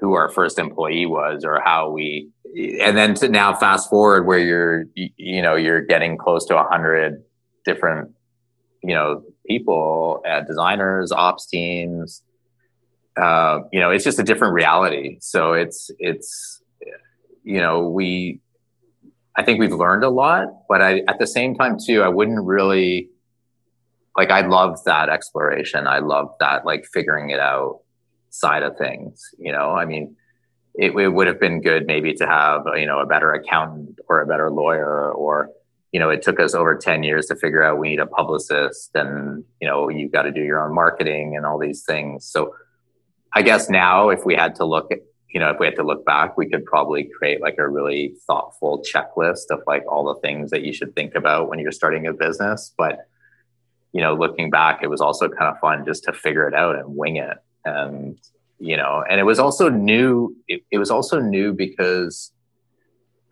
who 0.00 0.14
our 0.14 0.28
first 0.30 0.58
employee 0.58 1.06
was 1.06 1.44
or 1.44 1.60
how 1.64 1.90
we 1.90 2.30
and 2.80 2.96
then 2.96 3.14
to 3.14 3.28
now 3.28 3.54
fast 3.54 3.90
forward 3.90 4.26
where 4.26 4.38
you're 4.38 4.84
you 4.94 5.42
know 5.42 5.54
you're 5.54 5.82
getting 5.82 6.16
close 6.16 6.46
to 6.46 6.56
a 6.56 6.64
hundred 6.64 7.22
different 7.64 8.10
you 8.82 8.94
know 8.94 9.22
people 9.46 10.22
uh, 10.28 10.40
designers 10.40 11.12
ops 11.12 11.46
teams 11.46 12.22
uh, 13.20 13.60
you 13.72 13.80
know 13.80 13.90
it's 13.90 14.04
just 14.04 14.18
a 14.18 14.22
different 14.22 14.54
reality. 14.54 15.18
So 15.20 15.52
it's 15.52 15.90
it's 15.98 16.62
you 17.42 17.60
know 17.60 17.88
we 17.88 18.40
i 19.36 19.42
think 19.42 19.58
we've 19.58 19.72
learned 19.72 20.04
a 20.04 20.10
lot 20.10 20.48
but 20.68 20.82
i 20.82 20.98
at 21.08 21.18
the 21.18 21.26
same 21.26 21.54
time 21.54 21.78
too 21.82 22.02
i 22.02 22.08
wouldn't 22.08 22.44
really 22.44 23.08
like 24.18 24.30
i 24.30 24.40
love 24.40 24.82
that 24.84 25.08
exploration. 25.08 25.86
I 25.86 26.00
love 26.00 26.34
that 26.40 26.66
like 26.66 26.84
figuring 26.92 27.30
it 27.30 27.38
out 27.38 27.80
side 28.30 28.62
of 28.62 28.76
things. 28.76 29.22
You 29.38 29.52
know, 29.52 29.70
I 29.70 29.84
mean, 29.84 30.16
it, 30.78 30.92
it 30.94 31.08
would 31.08 31.26
have 31.26 31.40
been 31.40 31.60
good 31.60 31.86
maybe 31.86 32.14
to 32.14 32.26
have 32.26 32.62
you 32.76 32.86
know 32.86 33.00
a 33.00 33.06
better 33.06 33.32
accountant 33.32 33.98
or 34.08 34.20
a 34.20 34.26
better 34.26 34.50
lawyer 34.50 35.12
or 35.12 35.50
you 35.92 36.00
know 36.00 36.08
it 36.08 36.22
took 36.22 36.40
us 36.40 36.54
over 36.54 36.76
10 36.76 37.02
years 37.02 37.26
to 37.26 37.36
figure 37.36 37.62
out 37.62 37.78
we 37.78 37.90
need 37.90 38.00
a 38.00 38.06
publicist 38.06 38.90
and 38.94 39.44
you 39.60 39.68
know 39.68 39.88
you've 39.88 40.12
got 40.12 40.22
to 40.22 40.32
do 40.32 40.42
your 40.42 40.64
own 40.64 40.74
marketing 40.74 41.36
and 41.36 41.44
all 41.44 41.58
these 41.58 41.84
things. 41.84 42.24
So 42.24 42.54
i 43.34 43.42
guess 43.42 43.68
now 43.68 44.08
if 44.08 44.24
we 44.24 44.34
had 44.34 44.54
to 44.54 44.64
look 44.64 44.90
at 44.90 45.00
you 45.28 45.40
know 45.40 45.50
if 45.50 45.58
we 45.60 45.66
had 45.66 45.76
to 45.76 45.82
look 45.82 46.06
back 46.06 46.38
we 46.38 46.48
could 46.48 46.64
probably 46.64 47.10
create 47.18 47.42
like 47.42 47.56
a 47.58 47.68
really 47.68 48.14
thoughtful 48.26 48.82
checklist 48.82 49.50
of 49.50 49.60
like 49.66 49.84
all 49.86 50.04
the 50.14 50.20
things 50.20 50.50
that 50.50 50.62
you 50.62 50.72
should 50.72 50.94
think 50.94 51.14
about 51.14 51.48
when 51.48 51.58
you're 51.58 51.70
starting 51.72 52.06
a 52.06 52.12
business. 52.12 52.72
But 52.78 53.00
you 53.92 54.00
know 54.00 54.14
looking 54.14 54.48
back 54.48 54.80
it 54.82 54.88
was 54.88 55.00
also 55.00 55.28
kind 55.28 55.52
of 55.52 55.58
fun 55.58 55.84
just 55.84 56.04
to 56.04 56.12
figure 56.12 56.46
it 56.46 56.54
out 56.54 56.76
and 56.76 56.96
wing 56.96 57.16
it 57.16 57.36
and 57.76 58.18
you 58.58 58.76
know 58.76 59.04
and 59.08 59.20
it 59.20 59.24
was 59.24 59.38
also 59.38 59.68
new 59.68 60.34
it, 60.48 60.62
it, 60.70 60.78
was 60.78 60.90
also 60.90 61.20
new 61.20 61.52
because 61.52 62.32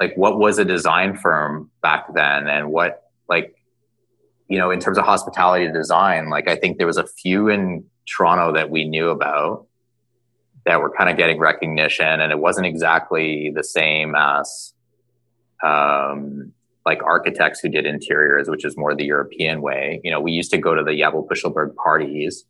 like 0.00 0.14
what 0.16 0.38
was 0.38 0.58
a 0.58 0.64
design 0.64 1.16
firm 1.16 1.70
back 1.82 2.12
then 2.14 2.46
and 2.46 2.70
what 2.70 3.10
like 3.28 3.54
you 4.48 4.58
know 4.58 4.70
in 4.70 4.80
terms 4.80 4.98
of 4.98 5.04
hospitality 5.04 5.70
design 5.72 6.30
like 6.30 6.48
i 6.48 6.56
think 6.56 6.78
there 6.78 6.86
was 6.86 6.96
a 6.96 7.06
few 7.06 7.48
in 7.48 7.84
toronto 8.06 8.52
that 8.52 8.70
we 8.70 8.84
knew 8.84 9.08
about 9.08 9.66
that 10.64 10.80
were 10.80 10.90
kind 10.90 11.08
of 11.08 11.16
getting 11.16 11.38
recognition 11.38 12.20
and 12.20 12.32
it 12.32 12.38
wasn't 12.38 12.66
exactly 12.66 13.52
the 13.54 13.64
same 13.64 14.14
as 14.16 14.74
um, 15.64 16.52
like 16.84 17.02
architects 17.02 17.60
who 17.60 17.68
did 17.68 17.86
interiors 17.86 18.48
which 18.48 18.64
is 18.64 18.76
more 18.76 18.94
the 18.94 19.04
european 19.04 19.62
way. 19.62 20.00
You 20.04 20.10
know 20.10 20.20
we 20.20 20.32
used 20.32 20.50
to 20.50 20.58
go 20.58 20.74
to 20.74 20.82
the 20.82 20.90
Yabu 20.90 21.26
Pushelberg 21.26 21.74
parties 21.76 22.44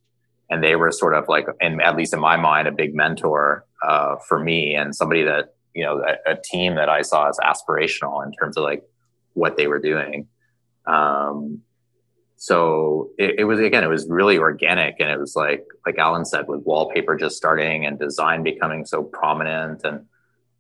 and 0.51 0.63
they 0.63 0.77
were 0.77 0.93
sort 0.93 1.15
of 1.15 1.25
like, 1.29 1.47
and 1.61 1.83
at 1.83 1.97
least 1.97 2.15
in 2.15 2.21
my 2.21 2.37
mind, 2.37 2.69
a 2.69 2.73
big 2.73 2.95
mentor 2.95 3.65
uh, 3.83 4.17
for 4.29 4.39
me 4.39 4.75
and 4.75 4.95
somebody 4.95 5.23
that 5.23 5.55
you 5.75 5.85
know 5.85 6.03
a, 6.03 6.33
a, 6.33 6.37
team 6.43 6.77
that 6.77 6.89
I 6.89 7.03
saw 7.03 7.29
as 7.29 7.39
aspirational 7.39 8.25
in 8.25 8.33
terms 8.33 8.57
of 8.57 8.65
like 8.65 8.83
what 9.35 9.57
they 9.57 9.67
were 9.67 9.79
doing. 9.79 10.29
Um, 10.87 11.61
so 12.37 13.11
it, 13.19 13.41
it, 13.41 13.45
was 13.45 13.61
again, 13.61 13.85
it 13.85 13.89
was 13.89 14.07
really 14.09 14.39
organic, 14.39 14.97
and 15.01 15.11
it 15.11 15.19
was 15.19 15.37
like 15.37 15.67
like 15.85 15.99
Alan 15.99 16.25
said, 16.25 16.47
with 16.49 16.63
wallpaper 16.63 17.17
just 17.17 17.37
starting 17.37 17.85
and 17.85 17.99
design 17.99 18.43
becoming 18.43 18.87
so 18.87 19.03
prominent, 19.03 19.83
and 19.85 20.07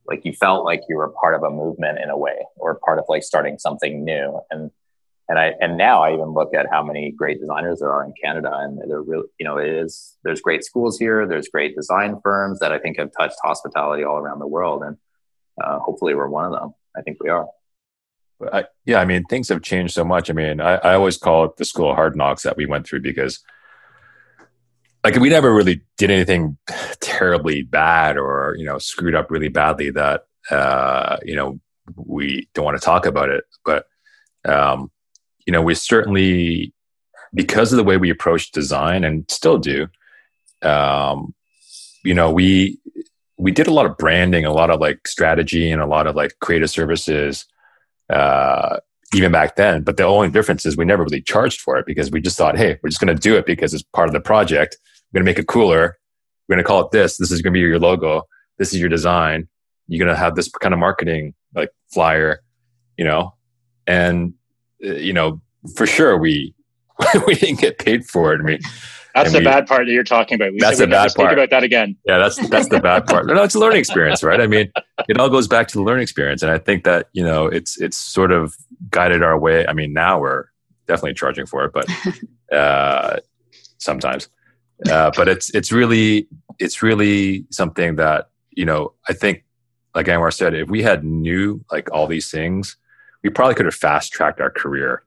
like 0.07 0.25
you 0.25 0.33
felt 0.33 0.64
like 0.64 0.83
you 0.88 0.96
were 0.96 1.12
part 1.20 1.35
of 1.35 1.42
a 1.42 1.51
movement 1.51 1.99
in 1.99 2.11
a 2.11 2.16
way, 2.16 2.44
or 2.57 2.79
part 2.85 2.99
of 2.99 3.05
like 3.09 3.22
starting 3.22 3.59
something 3.59 4.05
new, 4.05 4.40
and 4.51 4.70
and 5.29 5.39
I 5.39 5.55
and 5.61 5.77
now 5.77 6.03
I 6.03 6.12
even 6.12 6.33
look 6.33 6.55
at 6.55 6.67
how 6.71 6.83
many 6.83 7.11
great 7.11 7.41
designers 7.41 7.81
there 7.81 7.93
are 7.93 8.05
in 8.05 8.12
Canada, 8.23 8.51
and 8.53 8.79
they're 8.89 9.03
really 9.03 9.27
you 9.39 9.45
know 9.45 9.59
it 9.59 9.69
is 9.69 10.17
there's 10.23 10.41
great 10.41 10.65
schools 10.65 10.99
here, 10.99 11.27
there's 11.27 11.49
great 11.49 11.75
design 11.75 12.21
firms 12.23 12.61
that 12.61 12.73
I 12.73 12.79
think 12.79 12.99
have 12.99 13.11
touched 13.17 13.37
hospitality 13.43 14.05
all 14.05 14.19
around 14.19 14.39
the 14.39 14.47
world, 14.47 14.83
and 14.83 14.97
uh, 15.62 15.79
hopefully 15.81 16.15
we're 16.15 16.29
one 16.29 16.45
of 16.45 16.53
them. 16.53 16.75
I 16.97 17.03
think 17.03 17.19
we 17.23 17.31
are. 17.31 17.47
I, 18.53 18.67
yeah, 18.85 19.01
I 19.01 19.05
mean 19.05 19.25
things 19.25 19.49
have 19.49 19.62
changed 19.62 19.95
so 19.95 20.05
much. 20.05 20.31
I 20.31 20.33
mean, 20.33 20.61
I, 20.61 20.75
I 20.77 20.95
always 20.95 21.17
call 21.17 21.47
it 21.47 21.57
the 21.57 21.65
school 21.65 21.91
of 21.91 21.97
hard 21.97 22.17
knocks 22.17 22.43
that 22.43 22.57
we 22.57 22.67
went 22.67 22.87
through 22.87 23.01
because 23.01 23.43
like 25.03 25.17
we 25.17 25.31
never 25.31 25.55
really 25.55 25.83
did 25.99 26.11
anything 26.11 26.57
terribly 27.01 27.62
bad 27.62 28.17
or 28.17 28.55
you 28.59 28.65
know 28.65 28.79
screwed 28.79 29.15
up 29.15 29.31
really 29.31 29.49
badly 29.49 29.91
that 29.91 30.27
uh, 30.51 31.17
you 31.25 31.35
know 31.35 31.59
we 31.97 32.49
don't 32.55 32.65
want 32.65 32.79
to 32.79 32.85
talk 32.85 33.07
about 33.07 33.29
it, 33.29 33.45
but 33.65 33.87
um, 34.45 34.91
you 35.47 35.53
know, 35.53 35.63
we 35.63 35.75
certainly, 35.75 36.73
because 37.33 37.73
of 37.73 37.77
the 37.77 37.85
way 37.85 37.97
we 37.97 38.11
approach 38.11 38.51
design 38.51 39.05
and 39.05 39.25
still 39.31 39.59
do, 39.59 39.87
um, 40.63 41.35
you 42.05 42.15
know, 42.15 42.31
we 42.31 42.79
we 43.39 43.53
did 43.53 43.67
a 43.67 43.73
lot 43.73 43.87
of 43.87 43.97
branding, 43.99 44.45
a 44.45 44.53
lot 44.53 44.71
of 44.71 44.81
like 44.81 45.07
strategy, 45.07 45.71
and 45.71 45.83
a 45.83 45.87
lot 45.87 46.07
of 46.07 46.17
like 46.17 46.33
creative 46.41 46.71
services, 46.71 47.45
uh, 48.11 48.79
even 49.15 49.31
back 49.31 49.57
then. 49.57 49.83
But 49.83 49.97
the 49.97 50.05
only 50.05 50.31
difference 50.31 50.65
is 50.65 50.77
we 50.77 50.85
never 50.85 51.05
really 51.05 51.23
charged 51.23 51.61
for 51.61 51.77
it 51.79 51.87
because 51.87 52.11
we 52.11 52.21
just 52.21 52.39
thought, 52.39 52.57
hey, 52.57 52.79
we're 52.83 52.89
just 52.89 53.01
going 53.01 53.15
to 53.15 53.21
do 53.21 53.37
it 53.37 53.47
because 53.47 53.75
it's 53.75 53.83
part 53.83 54.09
of 54.09 54.15
the 54.15 54.21
project. 54.21 54.79
We're 55.13 55.19
going 55.19 55.27
to 55.27 55.31
make 55.31 55.39
it 55.39 55.47
cooler. 55.47 55.99
We're 56.49 56.57
going 56.57 56.65
to 56.65 56.69
call 56.69 56.81
it 56.81 56.93
this. 56.93 57.19
This 57.19 57.31
is 57.31 57.43
going 57.43 57.53
to 57.53 57.57
be 57.57 57.61
your 57.61 57.79
logo. 57.79 58.23
This 58.59 58.73
is 58.73 58.81
your 58.81 58.89
design. 58.89 59.49
You're 59.89 60.05
going 60.05 60.15
to 60.15 60.19
have 60.19 60.35
this 60.35 60.49
kind 60.49 60.73
of 60.73 60.81
marketing 60.81 61.35
like 61.55 61.71
flyer, 61.93 62.41
you 62.97 63.05
know, 63.05 63.35
and 63.87 64.35
you 64.81 65.12
know, 65.12 65.41
for 65.75 65.87
sure 65.87 66.17
we 66.19 66.55
we 67.27 67.35
didn't 67.35 67.61
get 67.61 67.79
paid 67.79 68.07
for 68.07 68.33
it. 68.33 68.41
I 68.41 68.45
mean, 68.45 68.59
that's 69.15 69.33
the 69.33 69.39
we, 69.39 69.45
bad 69.45 69.67
part 69.67 69.87
that 69.87 69.93
you're 69.93 70.05
talking 70.05 70.37
about. 70.37 70.53
We 70.53 70.59
that's 70.59 70.79
the 70.79 70.87
bad 70.87 71.12
part. 71.15 71.29
Think 71.29 71.33
about 71.33 71.51
that 71.51 71.62
again. 71.62 71.97
Yeah, 72.05 72.19
that's 72.19 72.49
that's 72.49 72.69
the 72.69 72.81
bad 72.81 73.07
part. 73.07 73.27
No, 73.27 73.43
it's 73.43 73.55
a 73.55 73.59
learning 73.59 73.79
experience, 73.79 74.23
right? 74.23 74.41
I 74.41 74.47
mean, 74.47 74.71
it 75.09 75.19
all 75.19 75.29
goes 75.29 75.49
back 75.49 75.69
to 75.69 75.79
the 75.79 75.83
learning 75.83 76.03
experience, 76.03 76.43
and 76.43 76.51
I 76.51 76.59
think 76.59 76.85
that 76.85 77.09
you 77.12 77.25
know 77.25 77.47
it's 77.47 77.81
it's 77.81 77.97
sort 77.97 78.33
of 78.33 78.55
guided 78.91 79.23
our 79.23 79.39
way. 79.39 79.67
I 79.67 79.73
mean, 79.73 79.93
now 79.93 80.21
we're 80.21 80.45
definitely 80.87 81.15
charging 81.15 81.47
for 81.47 81.65
it, 81.65 81.73
but 81.73 81.87
uh, 82.57 83.17
sometimes, 83.79 84.29
uh, 84.91 85.11
but 85.17 85.29
it's 85.29 85.51
it's 85.55 85.73
really 85.73 86.29
it's 86.59 86.83
really 86.83 87.47
something 87.51 87.97
that 87.97 88.31
you 88.51 88.65
know 88.65 88.93
I 89.09 89.12
think, 89.12 89.45
like 89.95 90.07
Anwar 90.07 90.33
said, 90.33 90.55
if 90.55 90.69
we 90.69 90.83
had 90.83 91.05
knew 91.05 91.65
like 91.71 91.91
all 91.91 92.07
these 92.07 92.31
things 92.31 92.77
we 93.22 93.31
probably 93.31 93.55
could 93.55 93.66
have 93.66 93.74
fast 93.74 94.12
tracked 94.12 94.40
our 94.40 94.50
career. 94.50 95.02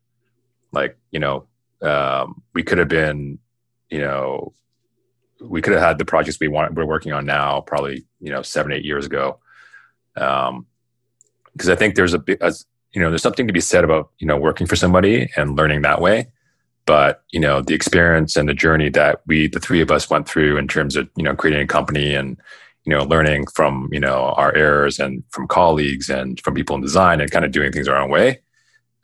Like, 0.71 0.97
you 1.11 1.19
know, 1.19 1.47
um, 1.81 2.41
we 2.53 2.63
could 2.63 2.77
have 2.77 2.87
been, 2.87 3.39
you 3.89 3.99
know, 3.99 4.53
we 5.41 5.61
could 5.61 5.73
have 5.73 5.81
had 5.81 5.97
the 5.97 6.05
projects 6.05 6.39
we 6.39 6.47
want 6.47 6.73
we're 6.73 6.85
working 6.85 7.13
on 7.13 7.25
now 7.25 7.61
probably, 7.61 8.05
you 8.19 8.31
know, 8.31 8.41
seven, 8.41 8.71
eight 8.71 8.85
years 8.85 9.05
ago. 9.05 9.39
Um, 10.15 10.65
because 11.53 11.69
I 11.69 11.75
think 11.75 11.95
there's 11.95 12.13
a 12.13 12.19
big, 12.19 12.41
you 12.93 13.01
know, 13.01 13.09
there's 13.09 13.21
something 13.21 13.47
to 13.47 13.53
be 13.53 13.61
said 13.61 13.83
about, 13.83 14.11
you 14.19 14.27
know, 14.27 14.37
working 14.37 14.67
for 14.67 14.75
somebody 14.75 15.29
and 15.35 15.55
learning 15.55 15.81
that 15.81 16.01
way. 16.01 16.31
But, 16.85 17.23
you 17.31 17.39
know, 17.39 17.61
the 17.61 17.73
experience 17.73 18.35
and 18.35 18.49
the 18.49 18.53
journey 18.53 18.89
that 18.89 19.21
we, 19.27 19.47
the 19.47 19.59
three 19.59 19.81
of 19.81 19.91
us 19.91 20.09
went 20.09 20.27
through 20.27 20.57
in 20.57 20.67
terms 20.67 20.95
of, 20.95 21.09
you 21.15 21.23
know, 21.23 21.35
creating 21.35 21.61
a 21.61 21.67
company 21.67 22.15
and, 22.15 22.37
you 22.85 22.95
know, 22.95 23.03
learning 23.03 23.45
from, 23.47 23.89
you 23.91 23.99
know, 23.99 24.33
our 24.37 24.55
errors 24.55 24.99
and 24.99 25.23
from 25.29 25.47
colleagues 25.47 26.09
and 26.09 26.39
from 26.41 26.53
people 26.53 26.75
in 26.75 26.81
design 26.81 27.21
and 27.21 27.29
kind 27.29 27.45
of 27.45 27.51
doing 27.51 27.71
things 27.71 27.87
our 27.87 27.97
own 27.97 28.09
way, 28.09 28.39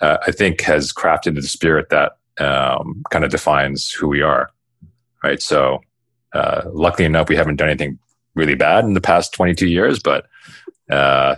uh, 0.02 0.18
I 0.26 0.32
think 0.32 0.62
has 0.62 0.94
crafted 0.94 1.36
the 1.36 1.42
spirit 1.42 1.90
that 1.90 2.14
um, 2.40 3.04
kind 3.12 3.24
of 3.24 3.32
defines 3.32 3.92
who 3.92 4.08
we 4.08 4.22
are. 4.22 4.50
Right. 5.24 5.42
So, 5.42 5.82
uh, 6.34 6.64
luckily 6.72 7.06
enough, 7.06 7.30
we 7.30 7.36
haven't 7.36 7.56
done 7.56 7.70
anything 7.70 8.00
really 8.34 8.56
bad 8.56 8.86
in 8.86 8.94
the 8.94 9.02
past 9.02 9.34
22 9.34 9.68
years, 9.68 10.00
but, 10.00 10.28
uh, 10.90 11.36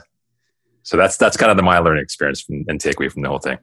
so 0.84 0.98
that's, 0.98 1.18
that's 1.18 1.38
kind 1.38 1.52
of 1.52 1.58
the 1.58 1.64
my 1.64 1.80
learning 1.80 2.04
experience 2.04 2.42
from, 2.42 2.66
and 2.68 2.80
takeaway 2.80 3.12
from 3.12 3.22
the 3.22 3.30
whole 3.30 3.40
thing. 3.40 3.58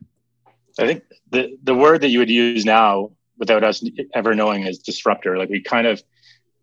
I 0.78 0.86
think 0.86 1.04
the, 1.30 1.56
the 1.62 1.74
word 1.74 2.00
that 2.02 2.08
you 2.08 2.18
would 2.18 2.30
use 2.30 2.64
now 2.64 3.10
without 3.38 3.64
us 3.64 3.84
ever 4.14 4.34
knowing 4.34 4.66
is 4.66 4.78
disruptor. 4.78 5.38
Like 5.38 5.48
we 5.48 5.60
kind 5.60 5.86
of, 5.86 6.02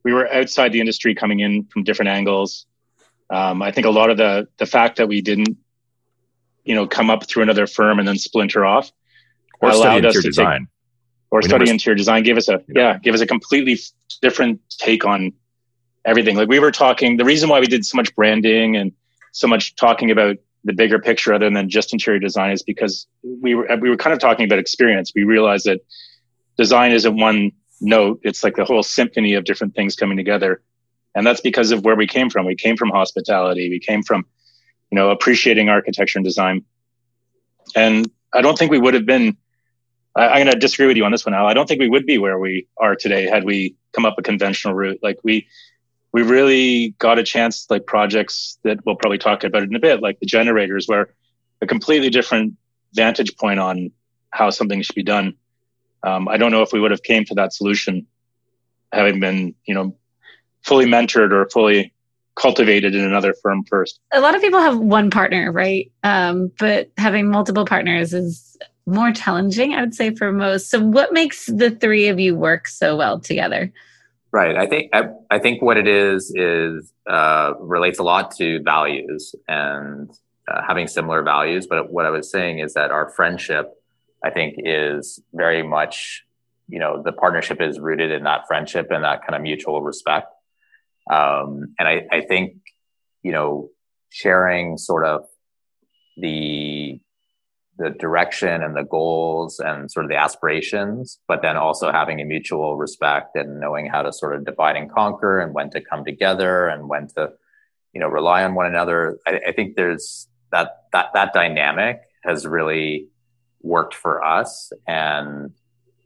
we 0.03 0.13
were 0.13 0.31
outside 0.31 0.71
the 0.71 0.79
industry 0.79 1.15
coming 1.15 1.39
in 1.39 1.65
from 1.65 1.83
different 1.83 2.09
angles. 2.09 2.65
Um, 3.29 3.61
I 3.61 3.71
think 3.71 3.85
a 3.85 3.91
lot 3.91 4.09
of 4.09 4.17
the 4.17 4.47
the 4.57 4.65
fact 4.65 4.97
that 4.97 5.07
we 5.07 5.21
didn't 5.21 5.57
you 6.63 6.75
know, 6.75 6.87
come 6.87 7.09
up 7.09 7.27
through 7.27 7.43
another 7.43 7.67
firm 7.67 7.99
and 7.99 8.07
then 8.07 8.17
splinter 8.17 8.65
off. 8.65 8.91
Or 9.59 9.71
study 9.73 9.97
interior 9.97 10.21
design. 10.21 10.59
Take, 10.61 10.67
or 11.29 11.39
we 11.39 11.47
study 11.47 11.69
interior 11.69 11.95
design. 11.95 12.23
Give 12.23 12.37
us 12.37 12.49
a 12.49 12.63
yeah, 12.67 12.97
give 12.97 13.13
us 13.13 13.21
a 13.21 13.27
completely 13.27 13.77
different 14.21 14.59
take 14.69 15.05
on 15.05 15.33
everything. 16.03 16.35
Like 16.35 16.49
we 16.49 16.59
were 16.59 16.71
talking, 16.71 17.17
the 17.17 17.25
reason 17.25 17.47
why 17.47 17.59
we 17.59 17.67
did 17.67 17.85
so 17.85 17.95
much 17.95 18.13
branding 18.15 18.75
and 18.75 18.91
so 19.31 19.47
much 19.47 19.75
talking 19.75 20.09
about 20.09 20.37
the 20.63 20.73
bigger 20.73 20.99
picture 20.99 21.33
other 21.33 21.49
than 21.49 21.69
just 21.69 21.93
interior 21.93 22.19
design 22.19 22.51
is 22.51 22.63
because 22.63 23.07
we 23.23 23.53
were 23.53 23.67
we 23.79 23.89
were 23.89 23.97
kind 23.97 24.13
of 24.13 24.19
talking 24.19 24.45
about 24.45 24.57
experience. 24.57 25.11
We 25.15 25.23
realized 25.23 25.65
that 25.65 25.81
design 26.57 26.91
isn't 26.91 27.15
one 27.15 27.51
note; 27.81 28.19
it's 28.23 28.43
like 28.43 28.55
the 28.55 28.65
whole 28.65 28.83
symphony 28.83 29.33
of 29.33 29.43
different 29.43 29.75
things 29.75 29.95
coming 29.95 30.17
together, 30.17 30.61
and 31.15 31.25
that's 31.25 31.41
because 31.41 31.71
of 31.71 31.83
where 31.83 31.95
we 31.95 32.07
came 32.07 32.29
from. 32.29 32.45
We 32.45 32.55
came 32.55 32.77
from 32.77 32.89
hospitality. 32.89 33.69
We 33.69 33.79
came 33.79 34.03
from 34.03 34.25
you 34.91 34.95
know 34.95 35.09
appreciating 35.09 35.69
architecture 35.69 36.19
and 36.19 36.25
design, 36.25 36.63
and 37.75 38.09
I 38.33 38.41
don't 38.41 38.57
think 38.57 38.71
we 38.71 38.79
would 38.79 38.93
have 38.93 39.05
been. 39.05 39.37
I, 40.15 40.27
I'm 40.27 40.45
going 40.45 40.53
to 40.53 40.59
disagree 40.59 40.87
with 40.87 40.97
you 40.97 41.05
on 41.05 41.11
this 41.11 41.25
one, 41.25 41.33
Al. 41.33 41.47
I 41.47 41.53
don't 41.53 41.67
think 41.67 41.79
we 41.79 41.89
would 41.89 42.05
be 42.05 42.17
where 42.17 42.39
we 42.39 42.67
are 42.77 42.95
today 42.95 43.27
had 43.27 43.43
we 43.43 43.75
come 43.93 44.05
up 44.05 44.15
a 44.17 44.21
conventional 44.21 44.73
route. 44.73 44.99
Like 45.01 45.19
we 45.23 45.47
we 46.13 46.21
really 46.21 46.89
got 46.99 47.19
a 47.19 47.23
chance 47.23 47.67
like 47.69 47.85
projects 47.85 48.57
that 48.63 48.85
we'll 48.85 48.95
probably 48.95 49.17
talk 49.17 49.43
about 49.43 49.63
in 49.63 49.75
a 49.75 49.79
bit 49.79 50.01
like 50.01 50.19
the 50.19 50.25
generators 50.25 50.87
where 50.87 51.13
a 51.61 51.67
completely 51.67 52.09
different 52.09 52.53
vantage 52.93 53.35
point 53.37 53.59
on 53.59 53.91
how 54.31 54.49
something 54.49 54.81
should 54.81 54.95
be 54.95 55.03
done 55.03 55.35
um, 56.03 56.27
i 56.27 56.37
don't 56.37 56.51
know 56.51 56.61
if 56.61 56.71
we 56.71 56.79
would 56.79 56.91
have 56.91 57.03
came 57.03 57.25
to 57.25 57.33
that 57.33 57.53
solution 57.53 58.05
having 58.91 59.19
been 59.19 59.53
you 59.65 59.73
know 59.73 59.95
fully 60.63 60.85
mentored 60.85 61.31
or 61.31 61.49
fully 61.49 61.93
cultivated 62.35 62.95
in 62.95 63.03
another 63.03 63.33
firm 63.41 63.63
first 63.65 63.99
a 64.13 64.21
lot 64.21 64.35
of 64.35 64.41
people 64.41 64.59
have 64.59 64.77
one 64.77 65.09
partner 65.09 65.51
right 65.51 65.91
um, 66.03 66.51
but 66.59 66.89
having 66.97 67.29
multiple 67.29 67.65
partners 67.65 68.13
is 68.13 68.57
more 68.85 69.11
challenging 69.11 69.73
i 69.73 69.81
would 69.81 69.93
say 69.93 70.13
for 70.15 70.31
most 70.31 70.69
so 70.69 70.79
what 70.79 71.13
makes 71.13 71.45
the 71.47 71.71
three 71.71 72.07
of 72.07 72.19
you 72.19 72.35
work 72.35 72.67
so 72.67 72.95
well 72.95 73.19
together 73.19 73.71
Right. 74.31 74.55
I 74.55 74.65
think 74.65 74.89
I, 74.93 75.09
I 75.29 75.39
think 75.39 75.61
what 75.61 75.77
it 75.77 75.87
is 75.87 76.31
is 76.35 76.93
uh, 77.09 77.53
relates 77.59 77.99
a 77.99 78.03
lot 78.03 78.33
to 78.37 78.61
values 78.63 79.35
and 79.47 80.09
uh, 80.47 80.61
having 80.65 80.87
similar 80.87 81.21
values. 81.21 81.67
But 81.67 81.91
what 81.91 82.05
I 82.05 82.11
was 82.11 82.31
saying 82.31 82.59
is 82.59 82.73
that 82.73 82.91
our 82.91 83.09
friendship, 83.09 83.73
I 84.23 84.29
think, 84.29 84.55
is 84.57 85.21
very 85.33 85.63
much 85.63 86.23
you 86.67 86.79
know 86.79 87.01
the 87.03 87.11
partnership 87.11 87.61
is 87.61 87.79
rooted 87.79 88.11
in 88.11 88.23
that 88.23 88.47
friendship 88.47 88.87
and 88.91 89.03
that 89.03 89.21
kind 89.21 89.35
of 89.35 89.41
mutual 89.41 89.81
respect. 89.81 90.27
Um, 91.11 91.75
and 91.77 91.87
I, 91.87 92.07
I 92.11 92.21
think 92.21 92.57
you 93.23 93.31
know 93.31 93.69
sharing 94.09 94.77
sort 94.77 95.05
of 95.05 95.25
the 96.17 96.99
the 97.77 97.89
direction 97.89 98.61
and 98.61 98.75
the 98.75 98.83
goals 98.83 99.59
and 99.59 99.91
sort 99.91 100.05
of 100.05 100.09
the 100.09 100.17
aspirations, 100.17 101.19
but 101.27 101.41
then 101.41 101.57
also 101.57 101.91
having 101.91 102.21
a 102.21 102.25
mutual 102.25 102.77
respect 102.77 103.35
and 103.35 103.59
knowing 103.59 103.87
how 103.87 104.03
to 104.03 104.13
sort 104.13 104.35
of 104.35 104.45
divide 104.45 104.75
and 104.75 104.91
conquer 104.91 105.39
and 105.39 105.53
when 105.53 105.69
to 105.71 105.81
come 105.81 106.05
together 106.05 106.67
and 106.67 106.87
when 106.87 107.07
to, 107.07 107.31
you 107.93 107.99
know, 107.99 108.07
rely 108.07 108.43
on 108.43 108.53
one 108.53 108.67
another. 108.67 109.17
I, 109.25 109.39
I 109.47 109.51
think 109.51 109.75
there's 109.75 110.27
that 110.51 110.83
that 110.93 111.07
that 111.13 111.33
dynamic 111.33 112.01
has 112.23 112.45
really 112.45 113.07
worked 113.63 113.93
for 113.93 114.23
us 114.23 114.71
and 114.87 115.51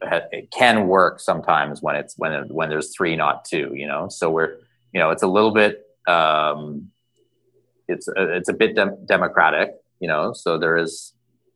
it 0.01 0.51
can 0.51 0.87
work 0.87 1.19
sometimes 1.19 1.81
when 1.81 1.95
it's 1.95 2.15
when 2.17 2.47
when 2.49 2.69
there's 2.69 2.95
three 2.95 3.15
not 3.15 3.45
two 3.45 3.71
you 3.73 3.87
know 3.87 4.07
so 4.09 4.29
we're 4.29 4.57
you 4.93 4.99
know 4.99 5.09
it's 5.09 5.23
a 5.23 5.27
little 5.27 5.51
bit 5.51 5.83
um 6.07 6.89
it's 7.87 8.07
it's 8.15 8.49
a 8.49 8.53
bit 8.53 8.75
dem- 8.75 9.05
democratic 9.05 9.71
you 9.99 10.07
know 10.07 10.33
so 10.33 10.57
there 10.57 10.77
is 10.77 11.15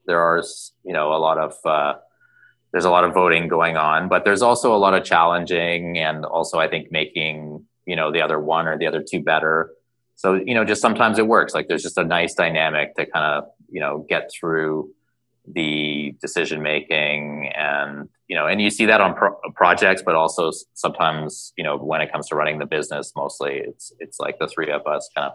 there 0.10 0.20
are 0.20 0.42
you 0.84 0.92
know 0.92 1.14
a 1.14 1.20
lot 1.20 1.38
of 1.38 1.54
uh, 1.64 1.94
there's 2.72 2.86
a 2.86 2.90
lot 2.90 3.04
of 3.04 3.14
voting 3.14 3.48
going 3.48 3.78
on, 3.78 4.10
but 4.10 4.26
there's 4.26 4.42
also 4.42 4.76
a 4.76 4.78
lot 4.78 4.94
of 4.94 5.04
challenging 5.04 5.98
and 5.98 6.26
also 6.26 6.60
I 6.60 6.68
think 6.68 6.92
making 6.92 7.66
you 7.86 7.96
know 7.96 8.12
the 8.12 8.22
other 8.22 8.40
one 8.40 8.68
or 8.68 8.78
the 8.78 8.88
other 8.88 9.04
two 9.08 9.22
better. 9.22 9.72
So 10.16 10.34
you 10.34 10.56
know 10.56 10.66
just 10.66 10.82
sometimes 10.82 11.20
it 11.20 11.28
works. 11.28 11.54
Like 11.54 11.68
there's 11.68 11.84
just 11.84 11.98
a 11.98 12.04
nice 12.04 12.34
dynamic 12.34 12.96
to 12.96 13.06
kind 13.06 13.26
of 13.26 13.50
you 13.70 13.80
know 13.80 14.06
get 14.10 14.32
through 14.38 14.92
the 15.54 16.16
decision 16.22 16.62
making 16.62 17.52
and 17.56 18.08
you 18.28 18.36
know 18.36 18.46
and 18.46 18.62
you 18.62 18.70
see 18.70 18.86
that 18.86 19.02
on 19.02 19.16
pro- 19.16 19.36
projects 19.56 20.04
but 20.06 20.16
also 20.16 20.52
sometimes 20.74 21.54
you 21.58 21.64
know 21.64 21.78
when 21.78 22.02
it 22.02 22.12
comes 22.12 22.28
to 22.28 22.36
running 22.36 22.60
the 22.60 22.66
business 22.66 23.14
mostly 23.16 23.56
it's 23.56 23.92
it's 24.00 24.20
like 24.20 24.38
the 24.40 24.48
three 24.48 24.72
of 24.72 24.86
us 24.86 25.10
kind 25.16 25.32
of 25.32 25.34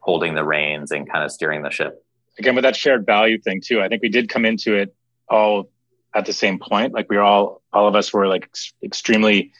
holding 0.00 0.34
the 0.34 0.44
reins 0.44 0.90
and 0.90 1.10
kind 1.10 1.24
of 1.24 1.32
steering 1.32 1.62
the 1.62 1.70
ship. 1.70 2.04
Again 2.38 2.54
with 2.54 2.64
that 2.64 2.76
shared 2.76 3.06
value 3.06 3.38
thing 3.40 3.60
too 3.64 3.80
i 3.80 3.88
think 3.88 4.02
we 4.02 4.08
did 4.08 4.28
come 4.28 4.44
into 4.44 4.74
it 4.74 4.94
all 5.28 5.70
at 6.16 6.26
the 6.26 6.32
same 6.32 6.60
point. 6.60 6.92
Like 6.92 7.10
we 7.10 7.16
were 7.16 7.22
all 7.22 7.62
all 7.72 7.88
of 7.88 7.96
us 7.96 8.12
were 8.12 8.28
like 8.28 8.44
ex- 8.44 8.72
extremely 8.84 9.52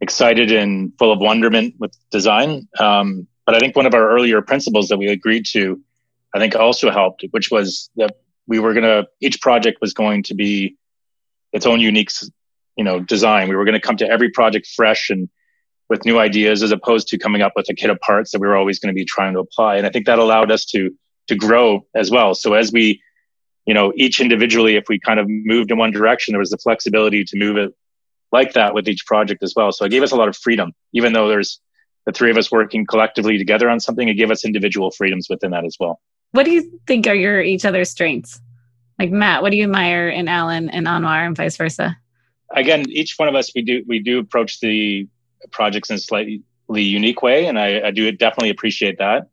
excited 0.00 0.50
and 0.50 0.92
full 0.98 1.12
of 1.12 1.18
wonderment 1.18 1.74
with 1.78 1.92
design. 2.10 2.68
Um, 2.78 3.26
but 3.48 3.54
i 3.56 3.60
think 3.60 3.74
one 3.74 3.86
of 3.86 3.94
our 3.94 4.10
earlier 4.10 4.42
principles 4.42 4.88
that 4.88 4.98
we 4.98 5.08
agreed 5.08 5.46
to 5.46 5.80
i 6.34 6.38
think 6.38 6.54
also 6.54 6.90
helped 6.90 7.24
which 7.30 7.50
was 7.50 7.88
that 7.96 8.18
we 8.48 8.58
were 8.58 8.74
going 8.74 8.84
to 8.84 9.06
each 9.20 9.40
project 9.40 9.78
was 9.80 9.94
going 9.94 10.24
to 10.24 10.34
be 10.34 10.76
its 11.52 11.66
own 11.66 11.80
unique 11.80 12.10
you 12.76 12.84
know 12.84 12.98
design 13.00 13.48
we 13.48 13.54
were 13.56 13.64
going 13.64 13.80
to 13.80 13.86
come 13.86 13.96
to 13.96 14.08
every 14.08 14.30
project 14.30 14.66
fresh 14.74 15.10
and 15.10 15.28
with 15.88 16.04
new 16.04 16.18
ideas 16.18 16.62
as 16.62 16.72
opposed 16.72 17.08
to 17.08 17.18
coming 17.18 17.40
up 17.40 17.52
with 17.54 17.68
a 17.70 17.74
kit 17.74 17.88
of 17.88 17.98
parts 18.00 18.32
that 18.32 18.40
we 18.40 18.48
were 18.48 18.56
always 18.56 18.78
going 18.78 18.92
to 18.92 18.98
be 18.98 19.04
trying 19.04 19.34
to 19.34 19.38
apply 19.38 19.76
and 19.76 19.86
i 19.86 19.90
think 19.90 20.06
that 20.06 20.18
allowed 20.18 20.50
us 20.50 20.64
to 20.64 20.90
to 21.28 21.36
grow 21.36 21.86
as 21.94 22.10
well. 22.10 22.34
So 22.34 22.54
as 22.54 22.72
we, 22.72 23.02
you 23.66 23.74
know, 23.74 23.92
each 23.94 24.20
individually, 24.20 24.76
if 24.76 24.84
we 24.88 24.98
kind 24.98 25.20
of 25.20 25.26
moved 25.28 25.70
in 25.70 25.78
one 25.78 25.92
direction, 25.92 26.32
there 26.32 26.40
was 26.40 26.50
the 26.50 26.58
flexibility 26.58 27.24
to 27.24 27.38
move 27.38 27.56
it 27.56 27.74
like 28.32 28.54
that 28.54 28.74
with 28.74 28.88
each 28.88 29.06
project 29.06 29.42
as 29.42 29.54
well. 29.54 29.72
So 29.72 29.84
it 29.84 29.90
gave 29.90 30.02
us 30.02 30.10
a 30.10 30.16
lot 30.16 30.28
of 30.28 30.36
freedom, 30.36 30.72
even 30.92 31.12
though 31.12 31.28
there's 31.28 31.60
the 32.04 32.12
three 32.12 32.30
of 32.30 32.36
us 32.36 32.50
working 32.50 32.86
collectively 32.86 33.38
together 33.38 33.70
on 33.70 33.80
something, 33.80 34.08
it 34.08 34.14
gave 34.14 34.30
us 34.30 34.44
individual 34.44 34.90
freedoms 34.90 35.28
within 35.30 35.52
that 35.52 35.64
as 35.64 35.76
well. 35.78 36.00
What 36.32 36.44
do 36.44 36.50
you 36.50 36.80
think 36.86 37.06
are 37.06 37.14
your 37.14 37.40
each 37.40 37.64
other's 37.64 37.90
strengths? 37.90 38.40
Like 38.98 39.10
Matt, 39.10 39.42
what 39.42 39.50
do 39.50 39.56
you 39.56 39.64
admire 39.64 40.08
in 40.08 40.28
Alan 40.28 40.68
and 40.70 40.86
Anwar 40.86 41.26
and 41.26 41.36
vice 41.36 41.56
versa? 41.56 41.96
Again, 42.54 42.88
each 42.88 43.14
one 43.16 43.28
of 43.28 43.34
us, 43.34 43.52
we 43.54 43.62
do, 43.62 43.84
we 43.86 44.00
do 44.00 44.18
approach 44.18 44.60
the 44.60 45.06
projects 45.50 45.90
in 45.90 45.96
a 45.96 46.00
slightly 46.00 46.42
unique 46.68 47.22
way. 47.22 47.46
And 47.46 47.58
I, 47.58 47.88
I 47.88 47.90
do 47.90 48.10
definitely 48.12 48.50
appreciate 48.50 48.98
that. 48.98 49.28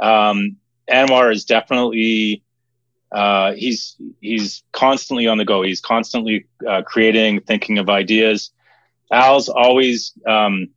Um, 0.00 0.56
Anwar 0.90 1.32
is 1.32 1.44
definitely 1.44 2.42
uh, 3.12 3.52
he's 3.52 3.96
he's 4.20 4.62
constantly 4.72 5.26
on 5.26 5.38
the 5.38 5.44
go. 5.44 5.62
He's 5.62 5.80
constantly 5.80 6.46
uh, 6.68 6.82
creating, 6.82 7.40
thinking 7.40 7.78
of 7.78 7.88
ideas. 7.88 8.50
Al's 9.10 9.48
always 9.48 10.12
um, 10.26 10.68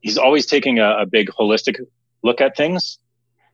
he's 0.00 0.18
always 0.18 0.46
taking 0.46 0.78
a, 0.78 0.98
a, 1.00 1.06
big 1.06 1.28
holistic 1.28 1.76
look 2.22 2.40
at 2.40 2.56
things. 2.56 2.98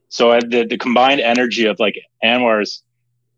So 0.09 0.31
uh, 0.31 0.40
the 0.40 0.64
the 0.64 0.79
combined 0.79 1.21
energy 1.21 1.66
of 1.66 1.79
like 1.79 2.01
Anwar's 2.23 2.83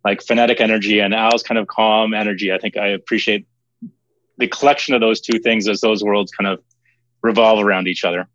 like 0.04 0.22
phonetic 0.22 0.60
energy 0.60 1.00
and 1.00 1.14
Al's 1.14 1.42
kind 1.42 1.58
of 1.58 1.66
calm 1.66 2.14
energy, 2.14 2.52
I 2.52 2.58
think 2.58 2.76
I 2.76 2.88
appreciate 2.88 3.46
the 4.38 4.48
collection 4.48 4.94
of 4.94 5.00
those 5.00 5.20
two 5.20 5.38
things 5.38 5.68
as 5.68 5.80
those 5.80 6.02
worlds 6.02 6.32
kind 6.32 6.48
of 6.48 6.62
revolve 7.22 7.62
around 7.64 7.86
each 7.86 8.04
other 8.04 8.28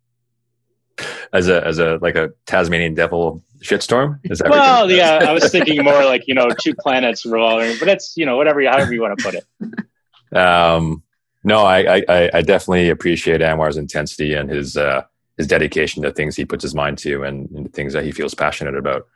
as 1.32 1.48
a 1.48 1.64
as 1.66 1.78
a 1.78 1.98
like 2.00 2.16
a 2.16 2.30
Tasmanian 2.46 2.94
devil 2.94 3.42
shitstorm? 3.58 4.18
Is 4.24 4.38
that 4.38 4.50
well, 4.50 4.90
yeah, 4.90 5.24
I 5.26 5.32
was 5.32 5.50
thinking 5.50 5.82
more 5.82 6.04
like 6.04 6.26
you 6.26 6.34
know 6.34 6.48
two 6.60 6.74
planets 6.74 7.24
revolving, 7.26 7.76
but 7.78 7.88
it's 7.88 8.16
you 8.16 8.26
know 8.26 8.36
whatever 8.36 8.62
however 8.64 8.92
you 8.92 9.02
want 9.02 9.18
to 9.18 9.24
put 9.24 9.34
it. 9.34 10.36
Um, 10.36 11.02
no, 11.44 11.64
I, 11.64 12.02
I 12.08 12.30
I 12.34 12.42
definitely 12.42 12.90
appreciate 12.90 13.40
Anwar's 13.40 13.76
intensity 13.76 14.34
and 14.34 14.50
his 14.50 14.76
uh, 14.76 15.02
his 15.36 15.46
dedication 15.46 16.02
to 16.02 16.12
things 16.12 16.36
he 16.36 16.44
puts 16.44 16.62
his 16.62 16.74
mind 16.74 16.98
to 16.98 17.22
and, 17.22 17.50
and 17.50 17.72
things 17.72 17.92
that 17.92 18.04
he 18.04 18.12
feels 18.12 18.34
passionate 18.34 18.76
about, 18.76 19.06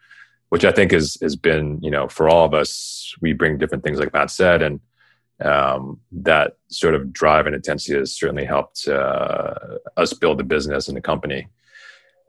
which 0.50 0.64
I 0.64 0.72
think 0.72 0.92
is 0.92 1.18
has 1.22 1.36
been 1.36 1.80
you 1.82 1.90
know 1.90 2.08
for 2.08 2.28
all 2.28 2.44
of 2.44 2.54
us 2.54 3.14
we 3.20 3.32
bring 3.32 3.58
different 3.58 3.84
things 3.84 3.98
like 3.98 4.12
Matt 4.12 4.30
said 4.30 4.62
and 4.62 4.80
um, 5.40 6.00
that 6.12 6.56
sort 6.68 6.94
of 6.94 7.12
drive 7.12 7.46
and 7.46 7.54
intensity 7.54 7.98
has 7.98 8.12
certainly 8.12 8.44
helped 8.44 8.86
uh, 8.86 9.54
us 9.96 10.12
build 10.12 10.38
the 10.38 10.44
business 10.44 10.88
and 10.88 10.96
the 10.96 11.00
company. 11.00 11.48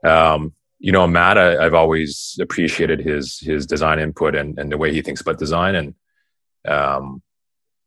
Um, 0.02 0.54
you 0.78 0.92
know, 0.92 1.06
Matt, 1.06 1.38
I, 1.38 1.62
have 1.62 1.74
always 1.74 2.38
appreciated 2.40 3.00
his 3.00 3.38
his 3.38 3.66
design 3.66 4.00
input 4.00 4.34
and, 4.34 4.58
and 4.58 4.72
the 4.72 4.78
way 4.78 4.92
he 4.92 5.02
thinks 5.02 5.20
about 5.20 5.38
design, 5.38 5.74
and 5.76 5.94
um, 6.66 7.22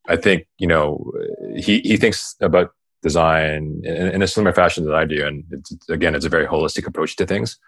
I 0.08 0.16
think 0.16 0.48
you 0.58 0.68
know 0.68 1.12
he 1.58 1.80
he 1.80 1.98
thinks 1.98 2.36
about 2.40 2.72
design 3.06 3.82
in, 3.84 4.08
in, 4.16 4.22
a 4.24 4.28
similar 4.28 4.52
fashion 4.52 4.84
that 4.86 4.96
I 4.96 5.06
do, 5.06 5.28
and 5.28 5.44
it's, 5.52 5.90
again, 5.90 6.16
it's 6.16 6.26
a 6.26 6.36
very 6.36 6.48
holistic 6.48 6.88
approach 6.88 7.16
to 7.18 7.26
things. 7.28 7.60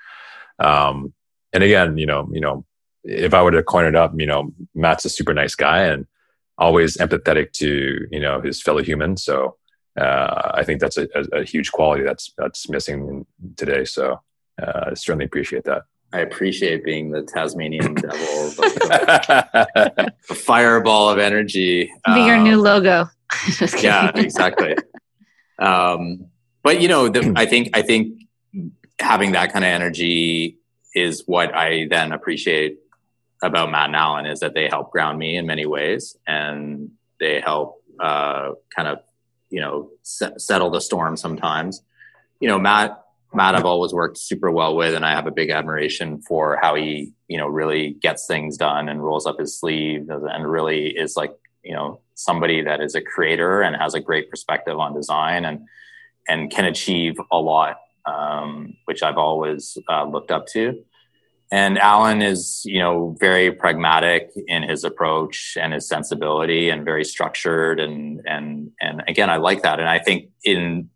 Um, 0.57 1.13
and 1.53 1.63
again, 1.63 1.99
you 1.99 2.07
know, 2.07 2.27
you 2.31 2.41
know, 2.41 2.65
if 3.03 3.35
I 3.35 3.43
were 3.43 3.51
to 3.51 3.61
coin 3.61 3.85
it 3.85 3.95
up, 3.95 4.13
you 4.17 4.25
know, 4.25 4.51
Matt's 4.73 5.05
a 5.05 5.09
super 5.09 5.35
nice 5.35 5.53
guy 5.53 5.83
and 5.83 6.07
always 6.57 6.97
empathetic 6.97 7.51
to 7.53 8.07
you 8.11 8.19
know 8.19 8.41
his 8.41 8.61
fellow 8.61 8.81
humans. 8.81 9.23
So 9.23 9.57
uh, 9.95 10.51
I 10.55 10.63
think 10.63 10.81
that's 10.81 10.97
a, 10.97 11.07
a, 11.13 11.41
a 11.41 11.43
huge 11.43 11.71
quality 11.71 12.03
that's 12.03 12.33
that's 12.37 12.67
missing 12.67 13.25
today. 13.55 13.85
So 13.85 14.19
uh, 14.61 14.89
I 14.91 14.93
certainly 14.95 15.25
appreciate 15.25 15.65
that. 15.65 15.83
I 16.13 16.19
appreciate 16.21 16.83
being 16.83 17.11
the 17.11 17.21
Tasmanian 17.21 17.93
devil, 18.05 18.17
the, 18.57 20.13
the, 20.27 20.35
fireball 20.35 21.09
of 21.09 21.19
energy. 21.19 21.91
Be 22.05 22.21
um, 22.21 22.27
your 22.27 22.37
new 22.37 22.61
logo. 22.61 23.09
yeah, 23.81 24.11
exactly. 24.15 24.75
Um, 25.59 26.27
but 26.63 26.81
you 26.81 26.87
know, 26.87 27.09
the, 27.09 27.33
I 27.35 27.45
think 27.45 27.69
I 27.73 27.81
think 27.81 28.23
having 28.99 29.33
that 29.33 29.53
kind 29.53 29.63
of 29.65 29.69
energy 29.69 30.57
is 30.95 31.23
what 31.25 31.55
I 31.55 31.87
then 31.89 32.11
appreciate 32.11 32.79
about 33.43 33.69
Matt 33.69 33.87
and 33.87 33.95
Allen 33.95 34.25
is 34.25 34.39
that 34.39 34.55
they 34.55 34.67
help 34.67 34.91
ground 34.91 35.19
me 35.19 35.37
in 35.37 35.45
many 35.45 35.65
ways, 35.65 36.17
and 36.25 36.91
they 37.19 37.39
help 37.39 37.83
uh, 37.99 38.51
kind 38.75 38.87
of 38.87 38.99
you 39.49 39.61
know 39.61 39.89
settle 40.03 40.69
the 40.69 40.81
storm 40.81 41.17
sometimes. 41.17 41.81
You 42.39 42.47
know, 42.47 42.59
Matt 42.59 43.03
Matt, 43.33 43.55
I've 43.55 43.65
always 43.65 43.93
worked 43.93 44.17
super 44.17 44.49
well 44.49 44.75
with, 44.75 44.93
and 44.93 45.05
I 45.05 45.11
have 45.11 45.27
a 45.27 45.31
big 45.31 45.49
admiration 45.49 46.21
for 46.21 46.57
how 46.61 46.75
he, 46.75 47.13
you 47.27 47.37
know, 47.37 47.47
really 47.47 47.91
gets 47.91 48.25
things 48.25 48.57
done 48.57 48.87
and 48.87 49.03
rolls 49.03 49.25
up 49.25 49.39
his 49.39 49.57
sleeves 49.57 50.09
and 50.09 50.49
really 50.49 50.87
is 50.87 51.15
like, 51.17 51.33
you 51.67 51.73
know, 51.73 51.99
somebody 52.15 52.61
that 52.63 52.81
is 52.81 52.95
a 52.95 53.01
creator 53.01 53.61
and 53.61 53.75
has 53.75 53.93
a 53.93 53.99
great 53.99 54.29
perspective 54.29 54.79
on 54.79 54.95
design 54.95 55.45
and 55.45 55.59
and 56.29 56.51
can 56.51 56.65
achieve 56.65 57.15
a 57.31 57.37
lot, 57.37 57.77
um, 58.05 58.73
which 58.85 59.03
I've 59.03 59.17
always 59.17 59.77
uh, 59.89 60.05
looked 60.05 60.31
up 60.31 60.47
to. 60.47 60.83
And 61.49 61.77
Allen 61.77 62.21
is, 62.21 62.63
you 62.65 62.79
know, 62.79 63.15
very 63.19 63.53
pragmatic 63.53 64.31
in 64.47 64.63
his 64.63 64.83
approach 64.83 65.57
and 65.59 65.73
his 65.73 65.87
sensibility, 65.87 66.69
and 66.69 66.83
very 66.85 67.03
structured. 67.03 67.79
And 67.79 68.21
and 68.25 68.71
and 68.81 69.03
again, 69.07 69.29
I 69.29 69.37
like 69.37 69.61
that. 69.63 69.79
And 69.79 69.89
I 69.89 69.99
think 69.99 70.29
in 70.43 70.89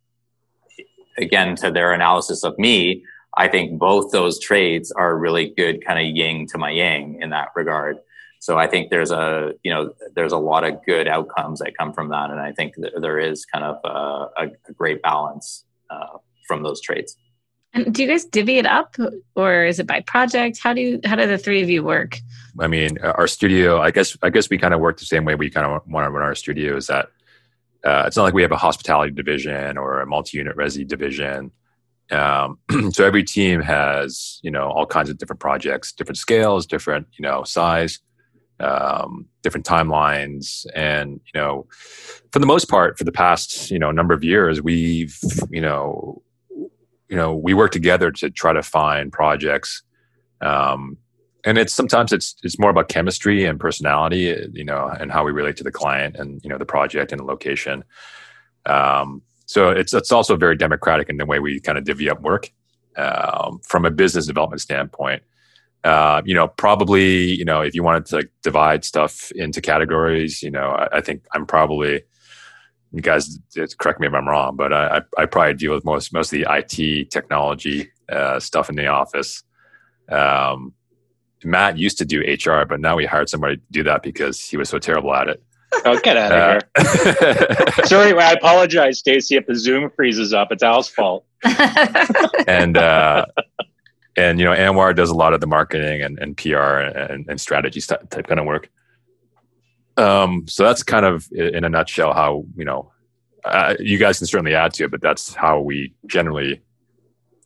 again 1.17 1.55
to 1.57 1.71
their 1.71 1.91
analysis 1.93 2.43
of 2.43 2.57
me, 2.57 3.03
I 3.37 3.47
think 3.47 3.77
both 3.77 4.11
those 4.11 4.39
traits 4.39 4.91
are 4.91 5.17
really 5.17 5.53
good 5.55 5.85
kind 5.85 5.99
of 5.99 6.15
yin 6.15 6.47
to 6.47 6.57
my 6.57 6.71
yang 6.71 7.19
in 7.21 7.29
that 7.29 7.49
regard. 7.55 7.97
So 8.41 8.57
I 8.57 8.65
think 8.65 8.89
there's 8.89 9.11
a 9.11 9.53
you 9.63 9.71
know 9.71 9.93
there's 10.15 10.31
a 10.31 10.37
lot 10.37 10.63
of 10.63 10.83
good 10.83 11.07
outcomes 11.07 11.59
that 11.59 11.77
come 11.77 11.93
from 11.93 12.09
that, 12.09 12.31
and 12.31 12.39
I 12.39 12.51
think 12.51 12.73
there 12.99 13.19
is 13.19 13.45
kind 13.45 13.63
of 13.63 13.77
a, 13.85 14.45
a 14.45 14.73
great 14.73 15.03
balance 15.03 15.63
uh, 15.91 16.17
from 16.47 16.63
those 16.63 16.81
traits. 16.81 17.15
And 17.75 17.93
do 17.93 18.01
you 18.01 18.09
guys 18.09 18.25
divvy 18.25 18.57
it 18.57 18.65
up, 18.65 18.95
or 19.35 19.63
is 19.65 19.79
it 19.79 19.85
by 19.85 20.01
project? 20.01 20.57
How 20.57 20.73
do 20.73 20.81
you 20.81 20.99
how 21.05 21.15
do 21.15 21.27
the 21.27 21.37
three 21.37 21.61
of 21.61 21.69
you 21.69 21.83
work? 21.83 22.19
I 22.59 22.65
mean, 22.65 22.97
our 23.03 23.27
studio. 23.27 23.79
I 23.79 23.91
guess 23.91 24.17
I 24.23 24.31
guess 24.31 24.49
we 24.49 24.57
kind 24.57 24.73
of 24.73 24.79
work 24.79 24.97
the 24.97 25.05
same 25.05 25.23
way. 25.23 25.35
We 25.35 25.51
kind 25.51 25.67
of 25.67 25.87
want 25.87 26.07
to 26.07 26.09
run 26.09 26.23
our 26.23 26.33
studio. 26.33 26.75
Is 26.77 26.87
that 26.87 27.09
uh, 27.83 28.05
it's 28.07 28.17
not 28.17 28.23
like 28.23 28.33
we 28.33 28.41
have 28.41 28.51
a 28.51 28.57
hospitality 28.57 29.11
division 29.11 29.77
or 29.77 30.01
a 30.01 30.07
multi-unit 30.07 30.57
resi 30.57 30.87
division. 30.87 31.51
Um, 32.09 32.57
so 32.91 33.05
every 33.05 33.23
team 33.23 33.61
has 33.61 34.39
you 34.41 34.49
know 34.49 34.67
all 34.71 34.87
kinds 34.87 35.11
of 35.11 35.19
different 35.19 35.39
projects, 35.39 35.91
different 35.91 36.17
scales, 36.17 36.65
different 36.65 37.05
you 37.19 37.21
know 37.21 37.43
size, 37.43 37.99
um, 38.61 39.25
different 39.41 39.65
timelines, 39.65 40.65
and 40.75 41.19
you 41.33 41.39
know 41.39 41.67
for 42.31 42.39
the 42.39 42.45
most 42.45 42.69
part, 42.69 42.97
for 42.97 43.03
the 43.03 43.11
past 43.11 43.71
you 43.71 43.79
know 43.79 43.91
number 43.91 44.13
of 44.13 44.23
years, 44.23 44.61
we've 44.61 45.17
you 45.49 45.61
know 45.61 46.21
you 47.09 47.15
know 47.17 47.35
we 47.35 47.53
work 47.53 47.71
together 47.71 48.11
to 48.11 48.29
try 48.29 48.53
to 48.53 48.63
find 48.63 49.11
projects 49.11 49.83
um, 50.41 50.97
and 51.45 51.57
it's 51.57 51.73
sometimes 51.73 52.11
it's 52.11 52.35
it's 52.43 52.59
more 52.59 52.69
about 52.69 52.89
chemistry 52.89 53.45
and 53.45 53.59
personality, 53.59 54.35
you 54.53 54.63
know, 54.63 54.87
and 54.99 55.11
how 55.11 55.23
we 55.23 55.31
relate 55.31 55.57
to 55.57 55.63
the 55.63 55.71
client 55.71 56.15
and 56.17 56.41
you 56.43 56.49
know 56.49 56.57
the 56.57 56.65
project 56.65 57.11
and 57.11 57.19
the 57.19 57.25
location. 57.25 57.83
Um, 58.65 59.21
so 59.45 59.69
it's 59.69 59.93
it's 59.93 60.11
also 60.11 60.35
very 60.35 60.55
democratic 60.55 61.09
in 61.09 61.17
the 61.17 61.25
way 61.25 61.39
we 61.39 61.59
kind 61.59 61.77
of 61.77 61.83
divvy 61.83 62.09
up 62.09 62.21
work 62.21 62.51
um, 62.97 63.59
from 63.65 63.85
a 63.85 63.91
business 63.91 64.27
development 64.27 64.61
standpoint. 64.61 65.23
Uh, 65.83 66.21
you 66.25 66.35
know, 66.35 66.47
probably 66.47 67.31
you 67.31 67.45
know 67.45 67.61
if 67.61 67.73
you 67.73 67.83
wanted 67.83 68.05
to 68.05 68.17
like, 68.17 68.31
divide 68.43 68.85
stuff 68.85 69.31
into 69.31 69.61
categories, 69.61 70.43
you 70.43 70.51
know, 70.51 70.69
I, 70.69 70.97
I, 70.97 71.01
think 71.01 71.23
I'm 71.33 71.47
probably 71.47 72.03
you 72.91 73.01
guys 73.01 73.39
correct 73.79 73.99
me 73.99 74.07
if 74.07 74.13
I'm 74.13 74.27
wrong, 74.27 74.55
but 74.55 74.73
I, 74.73 75.01
I 75.17 75.25
probably 75.25 75.55
deal 75.55 75.73
with 75.73 75.85
most 75.85 76.13
most 76.13 76.31
of 76.33 76.39
the 76.39 76.45
IT 76.49 77.09
technology 77.09 77.89
uh, 78.09 78.39
stuff 78.39 78.69
in 78.69 78.75
the 78.75 78.87
office. 78.87 79.43
Um, 80.09 80.73
Matt 81.43 81.77
used 81.77 81.97
to 81.97 82.05
do 82.05 82.21
HR, 82.21 82.65
but 82.65 82.79
now 82.79 82.95
we 82.95 83.05
hired 83.05 83.29
somebody 83.29 83.57
to 83.57 83.63
do 83.71 83.83
that 83.83 84.03
because 84.03 84.39
he 84.39 84.57
was 84.57 84.69
so 84.69 84.77
terrible 84.77 85.13
at 85.15 85.29
it. 85.29 85.43
Oh, 85.85 85.99
get 85.99 86.17
out 86.17 86.31
of 86.31 86.63
uh, 86.75 87.73
here! 87.77 87.85
Sorry, 87.85 88.13
I 88.13 88.33
apologize, 88.33 88.99
Stacy. 88.99 89.37
If 89.37 89.47
the 89.47 89.55
Zoom 89.55 89.89
freezes 89.95 90.33
up, 90.33 90.51
it's 90.51 90.63
Al's 90.63 90.89
fault. 90.89 91.25
and 92.47 92.77
uh, 92.77 93.25
and 94.17 94.39
you 94.39 94.45
know, 94.45 94.53
Anwar 94.53 94.95
does 94.95 95.09
a 95.09 95.15
lot 95.15 95.33
of 95.33 95.41
the 95.41 95.47
marketing 95.47 96.01
and, 96.01 96.19
and 96.19 96.35
PR 96.35 96.57
and, 96.57 97.25
and 97.29 97.39
strategy 97.39 97.81
type 97.81 98.27
kind 98.27 98.39
of 98.39 98.45
work. 98.45 98.69
Um, 99.97 100.45
so 100.47 100.63
that's 100.63 100.83
kind 100.83 101.05
of 101.05 101.27
in 101.31 101.63
a 101.63 101.69
nutshell 101.69 102.13
how 102.13 102.45
you 102.55 102.65
know. 102.65 102.91
Uh, 103.43 103.73
you 103.79 103.97
guys 103.97 104.19
can 104.19 104.27
certainly 104.27 104.53
add 104.53 104.71
to 104.71 104.83
it, 104.83 104.91
but 104.91 105.01
that's 105.01 105.33
how 105.33 105.59
we 105.59 105.91
generally 106.05 106.61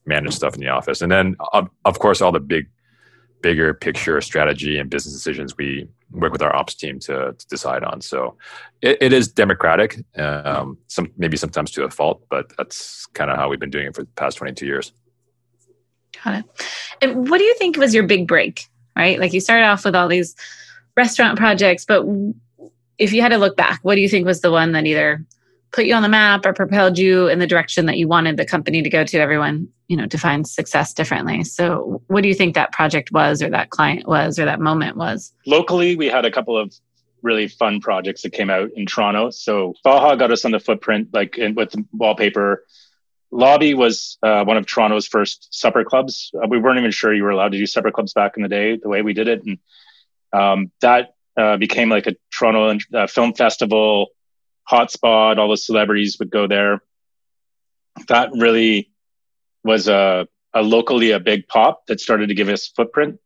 manage 0.05 0.33
stuff 0.33 0.53
in 0.53 0.59
the 0.59 0.67
office. 0.67 1.01
And 1.01 1.09
then, 1.09 1.37
of, 1.53 1.69
of 1.85 1.99
course, 1.99 2.21
all 2.21 2.33
the 2.33 2.41
big 2.41 2.67
bigger 3.41 3.73
picture 3.75 4.19
strategy 4.21 4.79
and 4.79 4.89
business 4.89 5.13
decisions 5.13 5.55
we 5.55 5.87
work 6.11 6.31
with 6.31 6.41
our 6.41 6.55
ops 6.55 6.73
team 6.73 6.99
to, 6.99 7.35
to 7.37 7.47
decide 7.47 7.83
on. 7.83 8.01
So 8.01 8.35
it, 8.81 8.97
it 8.99 9.13
is 9.13 9.27
democratic, 9.27 10.03
um, 10.17 10.77
some 10.87 11.11
maybe 11.17 11.37
sometimes 11.37 11.69
to 11.71 11.83
a 11.83 11.89
fault, 11.89 12.25
but 12.29 12.51
that's 12.57 13.05
kind 13.13 13.29
of 13.29 13.37
how 13.37 13.47
we've 13.47 13.59
been 13.59 13.69
doing 13.69 13.87
it 13.87 13.95
for 13.95 14.01
the 14.01 14.09
past 14.15 14.37
22 14.37 14.65
years. 14.65 14.93
Got 16.25 16.39
it. 16.39 16.45
And 17.01 17.29
what 17.29 17.37
do 17.37 17.45
you 17.45 17.55
think 17.55 17.77
was 17.77 17.93
your 17.93 18.05
big 18.05 18.27
break? 18.27 18.65
Right, 18.97 19.19
like 19.19 19.33
you 19.33 19.41
started 19.41 19.65
off 19.65 19.85
with 19.85 19.95
all 19.95 20.07
these 20.07 20.35
restaurant 20.95 21.37
projects, 21.37 21.85
but 21.85 22.05
if 22.97 23.11
you 23.11 23.21
had 23.21 23.29
to 23.29 23.37
look 23.37 23.57
back, 23.57 23.79
what 23.83 23.95
do 23.95 24.01
you 24.01 24.09
think 24.09 24.25
was 24.25 24.41
the 24.41 24.51
one 24.51 24.71
that 24.71 24.85
either 24.85 25.25
put 25.75 25.85
you 25.85 25.93
on 25.93 26.01
the 26.01 26.09
map 26.09 26.45
or 26.45 26.53
propelled 26.53 26.97
you 26.97 27.27
in 27.27 27.39
the 27.39 27.47
direction 27.47 27.85
that 27.85 27.97
you 27.97 28.07
wanted 28.07 28.37
the 28.37 28.45
company 28.45 28.81
to 28.81 28.89
go 28.89 29.03
to 29.03 29.17
everyone 29.17 29.67
you 29.87 29.97
know 29.97 30.05
defines 30.05 30.51
success 30.51 30.93
differently 30.93 31.43
so 31.43 32.01
what 32.07 32.21
do 32.21 32.29
you 32.29 32.33
think 32.33 32.55
that 32.55 32.71
project 32.71 33.11
was 33.11 33.41
or 33.41 33.49
that 33.49 33.69
client 33.69 34.07
was 34.07 34.39
or 34.39 34.45
that 34.45 34.61
moment 34.61 34.95
was 34.95 35.33
locally 35.45 35.95
we 35.95 36.07
had 36.07 36.23
a 36.23 36.31
couple 36.31 36.57
of 36.57 36.73
really 37.21 37.47
fun 37.47 37.81
projects 37.81 38.21
that 38.21 38.31
came 38.31 38.49
out 38.49 38.69
in 38.75 38.85
toronto 38.85 39.29
so 39.29 39.73
faha 39.85 40.17
got 40.17 40.31
us 40.31 40.45
on 40.45 40.51
the 40.51 40.59
footprint 40.59 41.09
like 41.13 41.37
in, 41.37 41.53
with 41.55 41.75
wallpaper 41.91 42.63
lobby 43.31 43.73
was 43.73 44.17
uh, 44.23 44.43
one 44.43 44.57
of 44.57 44.65
toronto's 44.65 45.07
first 45.07 45.47
supper 45.51 45.83
clubs 45.83 46.31
uh, 46.41 46.47
we 46.47 46.59
weren't 46.59 46.79
even 46.79 46.91
sure 46.91 47.13
you 47.13 47.23
were 47.23 47.31
allowed 47.31 47.51
to 47.51 47.57
do 47.57 47.65
supper 47.65 47.91
clubs 47.91 48.13
back 48.13 48.33
in 48.37 48.43
the 48.43 48.49
day 48.49 48.77
the 48.77 48.89
way 48.89 49.01
we 49.01 49.13
did 49.13 49.27
it 49.27 49.43
and 49.45 49.57
um, 50.33 50.71
that 50.81 51.15
uh, 51.37 51.57
became 51.57 51.89
like 51.89 52.07
a 52.07 52.15
toronto 52.31 52.77
uh, 52.93 53.07
film 53.07 53.33
festival 53.33 54.09
hotspot, 54.69 55.37
all 55.37 55.49
the 55.49 55.57
celebrities 55.57 56.17
would 56.19 56.29
go 56.29 56.47
there. 56.47 56.81
That 58.07 58.31
really 58.33 58.91
was 59.63 59.87
a, 59.87 60.27
a 60.53 60.61
locally 60.61 61.11
a 61.11 61.19
big 61.19 61.47
pop 61.47 61.85
that 61.87 61.99
started 61.99 62.29
to 62.29 62.35
give 62.35 62.49
us 62.49 62.67
footprint. 62.67 63.19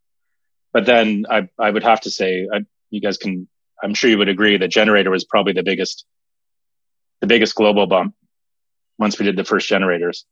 But 0.73 0.85
then 0.85 1.25
I, 1.29 1.49
I 1.57 1.69
would 1.69 1.83
have 1.83 2.01
to 2.01 2.11
say, 2.11 2.47
I, 2.53 2.65
you 2.89 3.01
guys 3.01 3.17
can, 3.17 3.47
I'm 3.81 3.93
sure 3.93 4.09
you 4.09 4.17
would 4.17 4.29
agree 4.29 4.57
that 4.57 4.67
generator 4.67 5.09
was 5.09 5.23
probably 5.23 5.53
the 5.53 5.63
biggest, 5.63 6.05
the 7.21 7.27
biggest 7.27 7.55
global 7.55 7.87
bump 7.87 8.15
once 8.99 9.17
we 9.17 9.25
did 9.25 9.37
the 9.37 9.45
first 9.45 9.67
generators. 9.67 10.25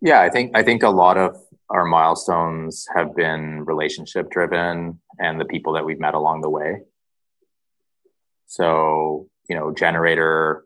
Yeah, 0.00 0.20
I 0.20 0.30
think, 0.30 0.56
I 0.56 0.62
think 0.62 0.82
a 0.82 0.88
lot 0.88 1.18
of 1.18 1.36
our 1.68 1.84
milestones 1.84 2.86
have 2.94 3.14
been 3.16 3.64
relationship 3.64 4.30
driven 4.30 5.00
and 5.18 5.40
the 5.40 5.44
people 5.44 5.72
that 5.72 5.84
we've 5.84 5.98
met 5.98 6.14
along 6.14 6.42
the 6.42 6.50
way. 6.50 6.82
So, 8.46 9.28
you 9.48 9.56
know, 9.56 9.72
Generator 9.72 10.64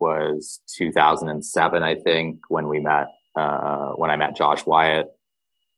was 0.00 0.60
2007, 0.76 1.82
I 1.82 1.94
think, 1.94 2.40
when 2.48 2.66
we 2.66 2.80
met, 2.80 3.06
uh, 3.36 3.90
when 3.90 4.10
I 4.10 4.16
met 4.16 4.36
Josh 4.36 4.66
Wyatt. 4.66 5.06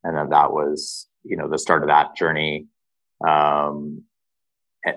And 0.02 0.16
then 0.16 0.30
that 0.30 0.52
was, 0.52 1.06
you 1.24 1.36
know, 1.36 1.48
the 1.48 1.58
start 1.58 1.82
of 1.82 1.88
that 1.88 2.16
journey. 2.16 2.66
Um, 3.26 4.04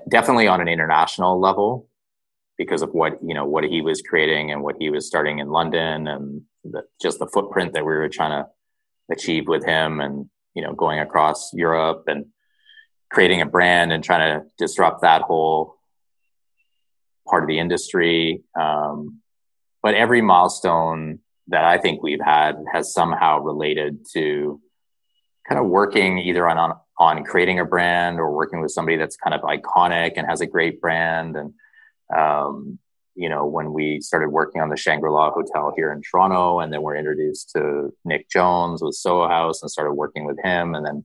definitely 0.08 0.48
on 0.48 0.62
an 0.62 0.68
international 0.68 1.40
level 1.40 1.87
because 2.58 2.82
of 2.82 2.90
what, 2.92 3.20
you 3.24 3.34
know, 3.34 3.46
what 3.46 3.64
he 3.64 3.82
was 3.82 4.02
creating 4.02 4.52
and 4.52 4.64
what 4.64 4.76
he 4.80 4.90
was 4.90 5.06
starting 5.06 5.40
in 5.40 5.50
London 5.50 6.08
and 6.08 6.42
the, 6.64 6.84
just 7.02 7.20
the 7.20 7.28
footprint 7.28 7.74
that 7.74 7.86
we 7.86 7.94
were 7.94 8.10
trying 8.10 8.32
to 8.32 8.50
achieve 9.12 9.48
with 9.48 9.64
him 9.64 10.02
and, 10.02 10.30
you 10.56 10.64
know, 10.64 10.74
going 10.74 11.00
across 11.00 11.54
Europe 11.54 12.06
and 12.08 12.26
creating 13.12 13.42
a 13.42 13.46
brand 13.46 13.94
and 13.94 14.04
trying 14.04 14.40
to 14.40 14.46
disrupt 14.58 15.02
that 15.02 15.22
whole 15.22 15.76
part 17.28 17.44
of 17.44 17.48
the 17.48 17.60
industry. 17.60 18.44
Um, 18.60 19.20
but 19.84 19.94
every 19.94 20.22
milestone 20.22 21.20
that 21.50 21.64
I 21.64 21.78
think 21.78 22.02
we've 22.02 22.20
had 22.20 22.58
has 22.74 22.92
somehow 22.92 23.40
related 23.40 24.06
to 24.14 24.60
kind 25.48 25.60
of 25.60 25.68
working 25.68 26.18
either 26.18 26.50
on, 26.50 26.58
on, 26.58 26.74
on 26.98 27.24
creating 27.24 27.60
a 27.60 27.66
brand 27.66 28.20
or 28.20 28.34
working 28.34 28.62
with 28.62 28.72
somebody 28.72 28.98
that's 28.98 29.16
kind 29.16 29.34
of 29.34 29.42
iconic 29.42 30.14
and 30.18 30.28
has 30.28 30.42
a 30.42 30.48
great 30.48 30.82
brand. 30.82 31.38
And, 31.38 31.54
um, 32.16 32.80
you 33.16 33.30
know, 33.30 33.46
when 33.46 33.74
we 33.74 34.00
started 34.00 34.30
working 34.30 34.62
on 34.62 34.70
the 34.70 34.78
Shangri 34.78 35.10
La 35.10 35.32
Hotel 35.32 35.74
here 35.76 35.92
in 35.92 36.02
Toronto, 36.02 36.60
and 36.60 36.72
then 36.72 36.82
we're 36.84 36.96
introduced 36.96 37.52
to 37.56 37.92
Nick 38.06 38.30
Jones 38.30 38.82
with 38.82 38.94
Soho 38.94 39.28
House 39.28 39.62
and 39.62 39.72
started 39.72 39.94
working 39.94 40.26
with 40.26 40.38
him, 40.44 40.76
and 40.76 40.86
then 40.86 41.04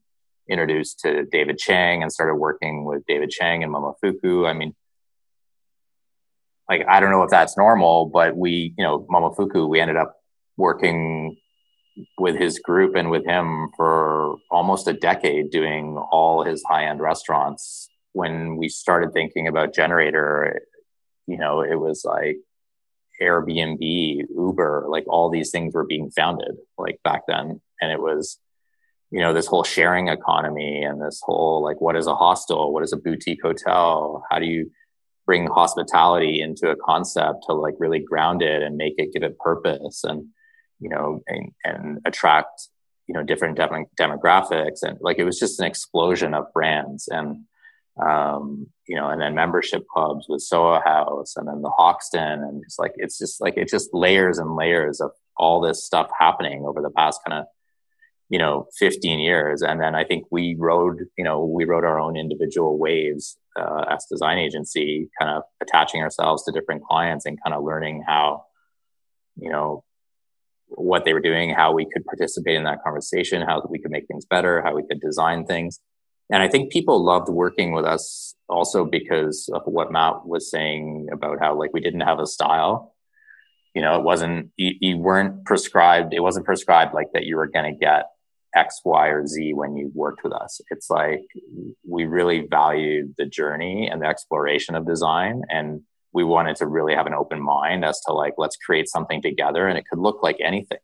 introduced 0.48 1.00
to 1.00 1.24
David 1.24 1.58
Chang 1.58 2.02
and 2.02 2.12
started 2.12 2.34
working 2.34 2.84
with 2.84 3.04
David 3.06 3.30
Chang 3.30 3.62
and 3.62 3.72
Momofuku. 3.72 4.46
I 4.46 4.52
mean, 4.52 4.74
like 6.68 6.84
I 6.88 7.00
don't 7.00 7.10
know 7.10 7.22
if 7.22 7.30
that's 7.30 7.56
normal, 7.56 8.06
but 8.06 8.36
we, 8.36 8.74
you 8.76 8.84
know, 8.84 9.06
Momofuku, 9.10 9.68
we 9.68 9.80
ended 9.80 9.96
up 9.96 10.16
working 10.56 11.36
with 12.18 12.36
his 12.36 12.58
group 12.58 12.94
and 12.94 13.10
with 13.10 13.24
him 13.24 13.68
for 13.76 14.36
almost 14.50 14.88
a 14.88 14.92
decade 14.92 15.50
doing 15.50 15.96
all 16.10 16.42
his 16.42 16.62
high-end 16.66 17.00
restaurants 17.00 17.88
when 18.12 18.56
we 18.56 18.68
started 18.68 19.12
thinking 19.12 19.48
about 19.48 19.74
generator 19.74 20.62
you 21.26 21.38
know 21.38 21.62
it 21.62 21.76
was 21.76 22.04
like 22.04 22.38
airbnb 23.20 24.24
uber 24.34 24.86
like 24.88 25.04
all 25.06 25.30
these 25.30 25.50
things 25.50 25.74
were 25.74 25.84
being 25.84 26.10
founded 26.10 26.56
like 26.78 26.98
back 27.04 27.22
then. 27.28 27.60
And 27.80 27.92
it 27.92 28.00
was 28.00 28.38
you 29.10 29.20
know 29.20 29.34
this 29.34 29.46
whole 29.46 29.64
sharing 29.64 30.08
economy 30.08 30.82
and 30.82 31.00
this 31.00 31.20
whole 31.22 31.62
like 31.62 31.80
what 31.80 31.96
is 31.96 32.06
a 32.06 32.14
hostel? 32.14 32.72
What 32.72 32.82
is 32.82 32.92
a 32.92 32.96
boutique 32.96 33.42
hotel? 33.42 34.24
How 34.30 34.38
do 34.38 34.46
you 34.46 34.70
bring 35.26 35.46
hospitality 35.46 36.40
into 36.40 36.70
a 36.70 36.76
concept 36.76 37.44
to 37.46 37.52
like 37.52 37.74
really 37.78 38.00
ground 38.00 38.42
it 38.42 38.62
and 38.62 38.76
make 38.76 38.94
it 38.98 39.12
give 39.12 39.22
it 39.22 39.38
purpose 39.38 40.02
and 40.04 40.26
you 40.80 40.88
know 40.88 41.22
and, 41.28 41.52
and 41.64 41.98
attract 42.04 42.68
you 43.06 43.14
know 43.14 43.22
different 43.22 43.56
dem- 43.56 43.86
demographics? 44.00 44.82
And 44.82 44.98
like 45.00 45.18
it 45.18 45.24
was 45.24 45.38
just 45.38 45.60
an 45.60 45.66
explosion 45.66 46.34
of 46.34 46.52
brands. 46.52 47.08
And 47.08 47.44
um, 48.00 48.66
you 48.86 48.96
know 48.96 49.08
and 49.08 49.20
then 49.20 49.34
membership 49.34 49.86
clubs 49.92 50.26
with 50.28 50.42
Soho 50.42 50.80
House 50.80 51.36
and 51.36 51.46
then 51.46 51.62
the 51.62 51.70
Hoxton 51.70 52.42
and 52.42 52.62
it's 52.64 52.78
like 52.78 52.92
it's 52.96 53.18
just 53.18 53.40
like 53.40 53.54
it's 53.56 53.72
just 53.72 53.92
layers 53.92 54.38
and 54.38 54.56
layers 54.56 55.00
of 55.00 55.10
all 55.36 55.60
this 55.60 55.84
stuff 55.84 56.10
happening 56.18 56.64
over 56.66 56.80
the 56.80 56.90
past 56.90 57.20
kind 57.26 57.40
of 57.40 57.46
you 58.28 58.38
know 58.38 58.66
15 58.78 59.20
years. 59.20 59.62
And 59.62 59.80
then 59.80 59.94
i 59.94 60.04
think 60.04 60.24
we 60.30 60.56
rode 60.58 61.04
you 61.18 61.24
know 61.24 61.44
we 61.44 61.64
rode 61.64 61.84
our 61.84 61.98
own 62.00 62.16
individual 62.16 62.78
waves 62.78 63.36
uh, 63.58 63.84
as 63.90 64.06
design 64.10 64.38
agency 64.38 65.10
kind 65.20 65.30
of 65.36 65.42
attaching 65.60 66.00
ourselves 66.00 66.44
to 66.44 66.52
different 66.52 66.82
clients 66.84 67.26
and 67.26 67.38
kind 67.42 67.54
of 67.54 67.62
learning 67.62 68.02
how 68.06 68.44
you 69.36 69.50
know 69.50 69.84
what 70.68 71.04
they 71.04 71.12
were 71.12 71.20
doing 71.20 71.50
how 71.50 71.72
we 71.72 71.84
could 71.84 72.04
participate 72.06 72.56
in 72.56 72.64
that 72.64 72.82
conversation 72.82 73.42
how 73.42 73.62
we 73.68 73.78
could 73.78 73.90
make 73.90 74.06
things 74.06 74.24
better 74.24 74.62
how 74.62 74.74
we 74.74 74.82
could 74.82 75.00
design 75.00 75.44
things 75.44 75.80
and 76.32 76.42
i 76.42 76.48
think 76.48 76.72
people 76.72 77.04
loved 77.04 77.28
working 77.28 77.72
with 77.72 77.84
us 77.84 78.34
also 78.48 78.84
because 78.84 79.48
of 79.52 79.62
what 79.66 79.92
matt 79.92 80.26
was 80.26 80.50
saying 80.50 81.08
about 81.12 81.38
how 81.38 81.56
like 81.56 81.72
we 81.72 81.80
didn't 81.80 82.00
have 82.00 82.18
a 82.18 82.26
style 82.26 82.94
you 83.74 83.82
know 83.82 83.96
it 83.96 84.02
wasn't 84.02 84.50
you, 84.56 84.72
you 84.80 84.98
weren't 84.98 85.44
prescribed 85.44 86.12
it 86.12 86.20
wasn't 86.20 86.44
prescribed 86.44 86.92
like 86.94 87.12
that 87.12 87.24
you 87.24 87.36
were 87.36 87.46
going 87.46 87.72
to 87.72 87.78
get 87.78 88.06
X, 88.54 88.80
Y, 88.84 89.08
or 89.08 89.26
Z 89.26 89.54
when 89.54 89.76
you 89.76 89.90
worked 89.94 90.24
with 90.24 90.32
us. 90.32 90.60
It's 90.70 90.90
like 90.90 91.24
we 91.88 92.04
really 92.04 92.46
valued 92.50 93.14
the 93.16 93.26
journey 93.26 93.88
and 93.90 94.02
the 94.02 94.06
exploration 94.06 94.74
of 94.74 94.86
design. 94.86 95.42
And 95.48 95.82
we 96.12 96.24
wanted 96.24 96.56
to 96.56 96.66
really 96.66 96.94
have 96.94 97.06
an 97.06 97.14
open 97.14 97.40
mind 97.40 97.84
as 97.84 98.00
to 98.06 98.12
like, 98.12 98.34
let's 98.36 98.56
create 98.56 98.88
something 98.88 99.22
together. 99.22 99.66
And 99.66 99.78
it 99.78 99.84
could 99.88 99.98
look 99.98 100.22
like 100.22 100.36
anything. 100.40 100.78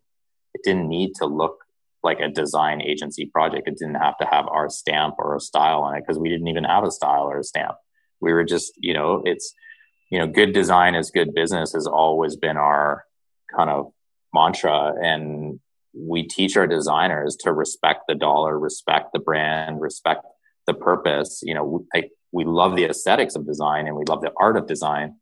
It 0.54 0.62
didn't 0.64 0.88
need 0.88 1.14
to 1.16 1.26
look 1.26 1.58
like 2.02 2.20
a 2.20 2.28
design 2.28 2.80
agency 2.80 3.26
project. 3.26 3.68
It 3.68 3.78
didn't 3.78 3.96
have 3.96 4.16
to 4.18 4.26
have 4.26 4.46
our 4.48 4.68
stamp 4.68 5.16
or 5.18 5.36
a 5.36 5.40
style 5.40 5.80
on 5.80 5.96
it 5.96 6.04
because 6.06 6.18
we 6.18 6.28
didn't 6.28 6.48
even 6.48 6.64
have 6.64 6.84
a 6.84 6.90
style 6.90 7.24
or 7.24 7.38
a 7.38 7.44
stamp. 7.44 7.76
We 8.20 8.32
were 8.32 8.44
just, 8.44 8.72
you 8.78 8.94
know, 8.94 9.22
it's, 9.24 9.54
you 10.10 10.18
know, 10.18 10.26
good 10.26 10.52
design 10.52 10.94
is 10.94 11.10
good 11.10 11.34
business 11.34 11.72
has 11.72 11.86
always 11.86 12.36
been 12.36 12.56
our 12.56 13.04
kind 13.54 13.70
of 13.70 13.92
mantra. 14.32 14.94
And 15.02 15.60
we 15.94 16.22
teach 16.22 16.56
our 16.56 16.66
designers 16.66 17.36
to 17.40 17.52
respect 17.52 18.02
the 18.08 18.14
dollar, 18.14 18.58
respect 18.58 19.12
the 19.12 19.18
brand, 19.18 19.80
respect 19.80 20.24
the 20.66 20.74
purpose. 20.74 21.40
You 21.42 21.54
know, 21.54 21.84
like 21.94 22.10
we 22.32 22.44
love 22.44 22.76
the 22.76 22.84
aesthetics 22.84 23.34
of 23.34 23.46
design 23.46 23.86
and 23.86 23.96
we 23.96 24.04
love 24.08 24.20
the 24.20 24.32
art 24.38 24.56
of 24.56 24.66
design, 24.66 25.16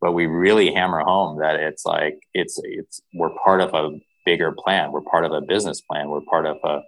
but 0.00 0.12
we 0.12 0.26
really 0.26 0.72
hammer 0.72 1.00
home 1.00 1.40
that 1.40 1.56
it's 1.56 1.84
like 1.84 2.18
it's 2.32 2.60
it's 2.62 3.00
we're 3.14 3.34
part 3.44 3.60
of 3.60 3.74
a 3.74 3.98
bigger 4.24 4.52
plan. 4.52 4.92
We're 4.92 5.02
part 5.02 5.24
of 5.24 5.32
a 5.32 5.40
business 5.40 5.80
plan. 5.80 6.08
We're 6.08 6.20
part 6.22 6.46
of 6.46 6.58
a, 6.64 6.82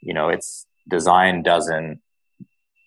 you 0.00 0.14
know, 0.14 0.28
it's 0.28 0.66
design 0.88 1.42
doesn't 1.42 2.00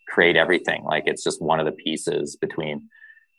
create 0.08 0.36
everything. 0.36 0.84
Like 0.84 1.04
it's 1.08 1.24
just 1.24 1.42
one 1.42 1.60
of 1.60 1.66
the 1.66 1.72
pieces 1.72 2.36
between, 2.36 2.90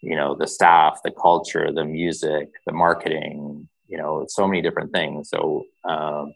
you 0.02 0.16
know, 0.16 0.34
the 0.34 0.46
staff, 0.46 1.00
the 1.04 1.10
culture, 1.10 1.70
the 1.72 1.84
music, 1.84 2.48
the 2.66 2.72
marketing, 2.72 3.68
you 3.88 3.98
know, 3.98 4.24
so 4.28 4.46
many 4.46 4.62
different 4.62 4.92
things. 4.92 5.28
So 5.28 5.66
um, 5.84 6.34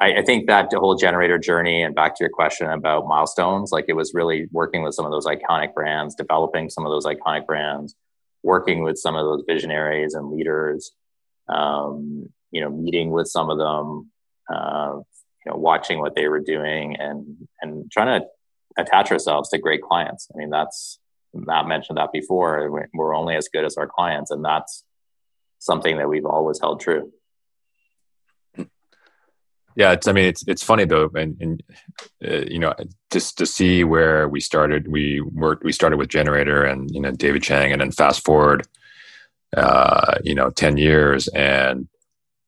I, 0.00 0.22
think 0.22 0.46
that 0.46 0.72
whole 0.72 0.94
generator 0.94 1.38
journey 1.38 1.82
and 1.82 1.94
back 1.94 2.14
to 2.16 2.24
your 2.24 2.30
question 2.30 2.70
about 2.70 3.06
milestones, 3.06 3.70
like 3.70 3.86
it 3.88 3.94
was 3.94 4.14
really 4.14 4.48
working 4.50 4.82
with 4.82 4.94
some 4.94 5.04
of 5.04 5.10
those 5.10 5.26
iconic 5.26 5.74
brands, 5.74 6.14
developing 6.14 6.70
some 6.70 6.86
of 6.86 6.90
those 6.90 7.04
iconic 7.04 7.44
brands, 7.44 7.94
working 8.42 8.82
with 8.82 8.96
some 8.96 9.14
of 9.14 9.24
those 9.24 9.44
visionaries 9.46 10.14
and 10.14 10.30
leaders, 10.30 10.92
um, 11.48 12.30
you 12.50 12.60
know, 12.60 12.70
meeting 12.70 13.10
with 13.10 13.28
some 13.28 13.50
of 13.50 13.58
them, 13.58 14.10
uh, 14.52 14.94
you 15.44 15.52
know, 15.52 15.56
watching 15.56 16.00
what 16.00 16.14
they 16.16 16.28
were 16.28 16.40
doing 16.40 16.96
and 16.96 17.48
and 17.62 17.90
trying 17.90 18.20
to 18.20 18.26
attach 18.78 19.10
ourselves 19.10 19.48
to 19.50 19.58
great 19.58 19.82
clients. 19.82 20.28
I 20.32 20.38
mean, 20.38 20.50
that's 20.50 20.98
Matt 21.34 21.66
mentioned 21.66 21.98
that 21.98 22.12
before. 22.12 22.88
We're 22.92 23.14
only 23.14 23.36
as 23.36 23.48
good 23.48 23.64
as 23.64 23.76
our 23.76 23.86
clients, 23.86 24.30
and 24.30 24.44
that's 24.44 24.84
something 25.58 25.96
that 25.98 26.08
we've 26.08 26.26
always 26.26 26.60
held 26.60 26.80
true. 26.80 27.12
Yeah, 29.76 29.92
it's. 29.92 30.08
I 30.08 30.12
mean, 30.12 30.24
it's 30.24 30.44
it's 30.48 30.64
funny 30.64 30.84
though, 30.84 31.10
and, 31.14 31.36
and 31.40 31.62
uh, 32.26 32.44
you 32.48 32.58
know, 32.58 32.74
just 33.12 33.38
to 33.38 33.46
see 33.46 33.84
where 33.84 34.28
we 34.28 34.40
started. 34.40 34.88
We 34.88 35.20
worked. 35.20 35.62
We 35.62 35.72
started 35.72 35.96
with 35.96 36.08
Generator 36.08 36.64
and 36.64 36.90
you 36.90 37.00
know 37.00 37.12
David 37.12 37.42
Chang, 37.42 37.70
and 37.70 37.80
then 37.80 37.92
fast 37.92 38.24
forward, 38.24 38.66
uh, 39.56 40.18
you 40.24 40.34
know, 40.34 40.50
ten 40.50 40.76
years, 40.76 41.28
and 41.28 41.88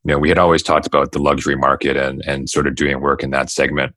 you 0.04 0.12
know, 0.12 0.18
we 0.18 0.28
had 0.28 0.38
always 0.38 0.62
talked 0.62 0.86
about 0.86 1.12
the 1.12 1.22
luxury 1.22 1.56
market 1.56 1.96
and 1.96 2.22
and 2.26 2.48
sort 2.48 2.66
of 2.66 2.74
doing 2.74 3.00
work 3.00 3.22
in 3.22 3.30
that 3.30 3.50
segment. 3.50 3.94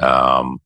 Um, 0.00 0.60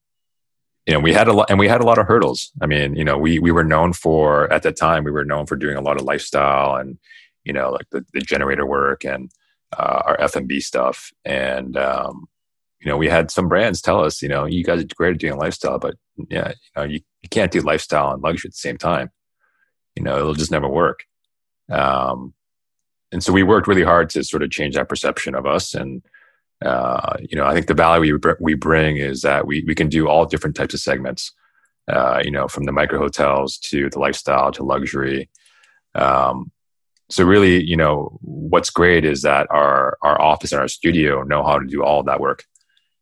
you 0.86 0.94
know, 0.94 1.00
we 1.00 1.12
had 1.12 1.28
a 1.28 1.32
lot, 1.32 1.48
and 1.48 1.58
we 1.58 1.68
had 1.68 1.80
a 1.80 1.86
lot 1.86 1.98
of 1.98 2.06
hurdles. 2.06 2.50
I 2.60 2.66
mean, 2.66 2.96
you 2.96 3.04
know, 3.04 3.16
we 3.18 3.38
we 3.38 3.52
were 3.52 3.64
known 3.64 3.92
for 3.92 4.52
at 4.52 4.62
that 4.64 4.76
time 4.76 5.04
we 5.04 5.10
were 5.10 5.24
known 5.24 5.46
for 5.46 5.56
doing 5.56 5.76
a 5.76 5.80
lot 5.80 5.96
of 5.96 6.04
lifestyle 6.04 6.76
and 6.76 6.98
you 7.44 7.52
know, 7.52 7.70
like 7.70 7.88
the, 7.90 8.04
the 8.12 8.20
generator 8.20 8.66
work 8.66 9.04
and 9.04 9.30
uh, 9.76 10.02
our 10.06 10.20
F&B 10.20 10.60
stuff. 10.60 11.10
And, 11.24 11.76
um, 11.76 12.28
you 12.80 12.90
know, 12.90 12.96
we 12.96 13.08
had 13.08 13.30
some 13.30 13.48
brands 13.48 13.80
tell 13.80 14.04
us, 14.04 14.22
you 14.22 14.28
know, 14.28 14.44
you 14.44 14.64
guys 14.64 14.82
are 14.82 14.86
great 14.94 15.14
at 15.14 15.20
doing 15.20 15.38
lifestyle, 15.38 15.78
but 15.78 15.94
yeah, 16.28 16.48
you 16.48 16.54
know, 16.76 16.82
you, 16.82 17.00
you 17.22 17.28
can't 17.28 17.52
do 17.52 17.60
lifestyle 17.60 18.12
and 18.12 18.22
luxury 18.22 18.48
at 18.48 18.52
the 18.52 18.58
same 18.58 18.76
time. 18.76 19.10
You 19.96 20.02
know, 20.02 20.18
it'll 20.18 20.34
just 20.34 20.50
never 20.50 20.68
work. 20.68 21.04
Um, 21.70 22.34
and 23.12 23.22
so 23.22 23.32
we 23.32 23.42
worked 23.42 23.68
really 23.68 23.84
hard 23.84 24.10
to 24.10 24.24
sort 24.24 24.42
of 24.42 24.50
change 24.50 24.74
that 24.74 24.88
perception 24.88 25.34
of 25.34 25.46
us. 25.46 25.74
And, 25.74 26.02
uh, 26.64 27.16
you 27.20 27.36
know, 27.36 27.44
I 27.44 27.52
think 27.52 27.66
the 27.66 27.74
value 27.74 28.18
we, 28.18 28.32
we 28.40 28.54
bring 28.54 28.96
is 28.96 29.20
that 29.22 29.46
we, 29.46 29.62
we 29.66 29.74
can 29.74 29.88
do 29.88 30.08
all 30.08 30.24
different 30.24 30.56
types 30.56 30.74
of 30.74 30.80
segments, 30.80 31.32
uh, 31.88 32.22
you 32.24 32.30
know, 32.30 32.48
from 32.48 32.64
the 32.64 32.72
micro 32.72 32.98
hotels 32.98 33.58
to 33.58 33.90
the 33.90 33.98
lifestyle 33.98 34.50
to 34.52 34.64
luxury. 34.64 35.28
Um, 35.94 36.50
so 37.10 37.24
really, 37.24 37.62
you 37.62 37.76
know, 37.76 38.18
what's 38.22 38.70
great 38.70 39.04
is 39.04 39.20
that 39.22 39.46
our 39.50 39.98
our 40.00 40.18
office 40.18 40.52
and 40.52 40.60
our 40.62 40.68
studio 40.68 41.22
know 41.22 41.44
how 41.44 41.58
to 41.58 41.66
do 41.66 41.84
all 41.84 42.02
that 42.04 42.20
work. 42.20 42.44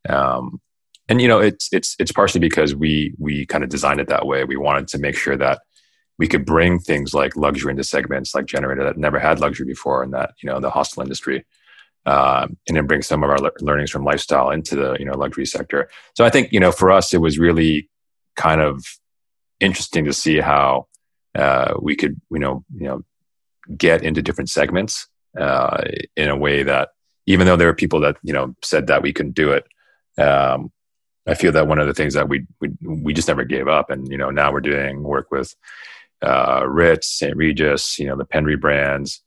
Um, 0.09 0.61
and 1.09 1.23
you 1.23 1.29
know, 1.29 1.39
it's 1.39 1.69
it's 1.71 1.95
it's 2.01 2.11
partially 2.11 2.41
because 2.41 2.75
we 2.75 3.15
we 3.19 3.47
kind 3.47 3.63
of 3.63 3.71
designed 3.71 4.01
it 4.01 4.09
that 4.09 4.27
way. 4.27 4.43
We 4.43 4.57
wanted 4.57 4.89
to 4.89 4.99
make 4.99 5.17
sure 5.17 5.37
that 5.37 5.61
we 6.21 6.29
could 6.29 6.45
bring 6.45 6.79
things 6.79 7.15
like 7.15 7.35
luxury 7.35 7.71
into 7.71 7.83
segments 7.83 8.35
like 8.35 8.45
generator 8.45 8.85
that 8.85 8.99
never 8.99 9.19
had 9.19 9.41
luxury 9.41 9.65
before, 9.65 10.03
and 10.03 10.13
that 10.13 10.35
you 10.43 10.51
know 10.51 10.61
the 10.61 10.69
hostel 10.69 11.03
industry, 11.03 11.47
um, 12.05 12.59
and 12.69 12.77
then 12.77 12.87
bring 12.87 13.01
some 13.01 13.25
of 13.25 13.31
our 13.31 13.39
le- 13.39 13.51
learnings 13.61 13.91
from 13.91 14.05
lifestyle 14.05 14.51
into 14.51 14.77
the 14.77 14.97
you 14.99 15.07
know 15.07 15.17
luxury 15.17 15.47
sector. 15.47 15.89
So 16.15 16.23
I 16.23 16.29
think 16.29 16.53
you 16.53 16.61
know 16.61 16.73
for 16.73 16.91
us 16.91 17.15
it 17.15 17.23
was 17.23 17.39
really 17.39 17.89
kind 18.37 18.61
of 18.61 18.85
interesting 19.61 20.05
to 20.05 20.13
see 20.13 20.41
how 20.41 20.89
uh, 21.35 21.73
we 21.81 21.97
could 21.97 22.21
you 22.31 22.39
know 22.39 22.65
you 22.77 22.87
know 22.87 23.03
get 23.75 24.03
into 24.03 24.21
different 24.21 24.51
segments 24.51 25.09
uh, 25.39 25.83
in 26.17 26.29
a 26.29 26.37
way 26.37 26.63
that 26.63 26.91
even 27.25 27.47
though 27.47 27.57
there 27.57 27.69
are 27.71 27.75
people 27.75 28.01
that 28.01 28.17
you 28.23 28.35
know 28.35 28.55
said 28.63 28.89
that 28.89 29.03
we 29.03 29.13
couldn't 29.13 29.35
do 29.35 29.53
it 29.53 29.65
um, 30.19 30.71
i 31.27 31.35
feel 31.35 31.53
that 31.53 31.69
one 31.69 31.79
of 31.79 31.87
the 31.87 31.95
things 31.95 32.15
that 32.15 32.29
we, 32.29 32.47
we 32.61 32.69
we 32.81 33.13
just 33.13 33.29
never 33.29 33.45
gave 33.45 33.69
up 33.69 33.91
and 33.91 34.09
you 34.09 34.19
know 34.19 34.31
now 34.31 34.51
we're 34.51 34.61
doing 34.61 35.03
work 35.03 35.31
with 35.31 35.55
uh, 36.23 36.65
ritz 36.67 37.09
st 37.09 37.37
regis 37.37 37.99
you 37.99 38.07
know 38.07 38.17
the 38.17 38.25
penry 38.25 38.61
brands 38.61 39.23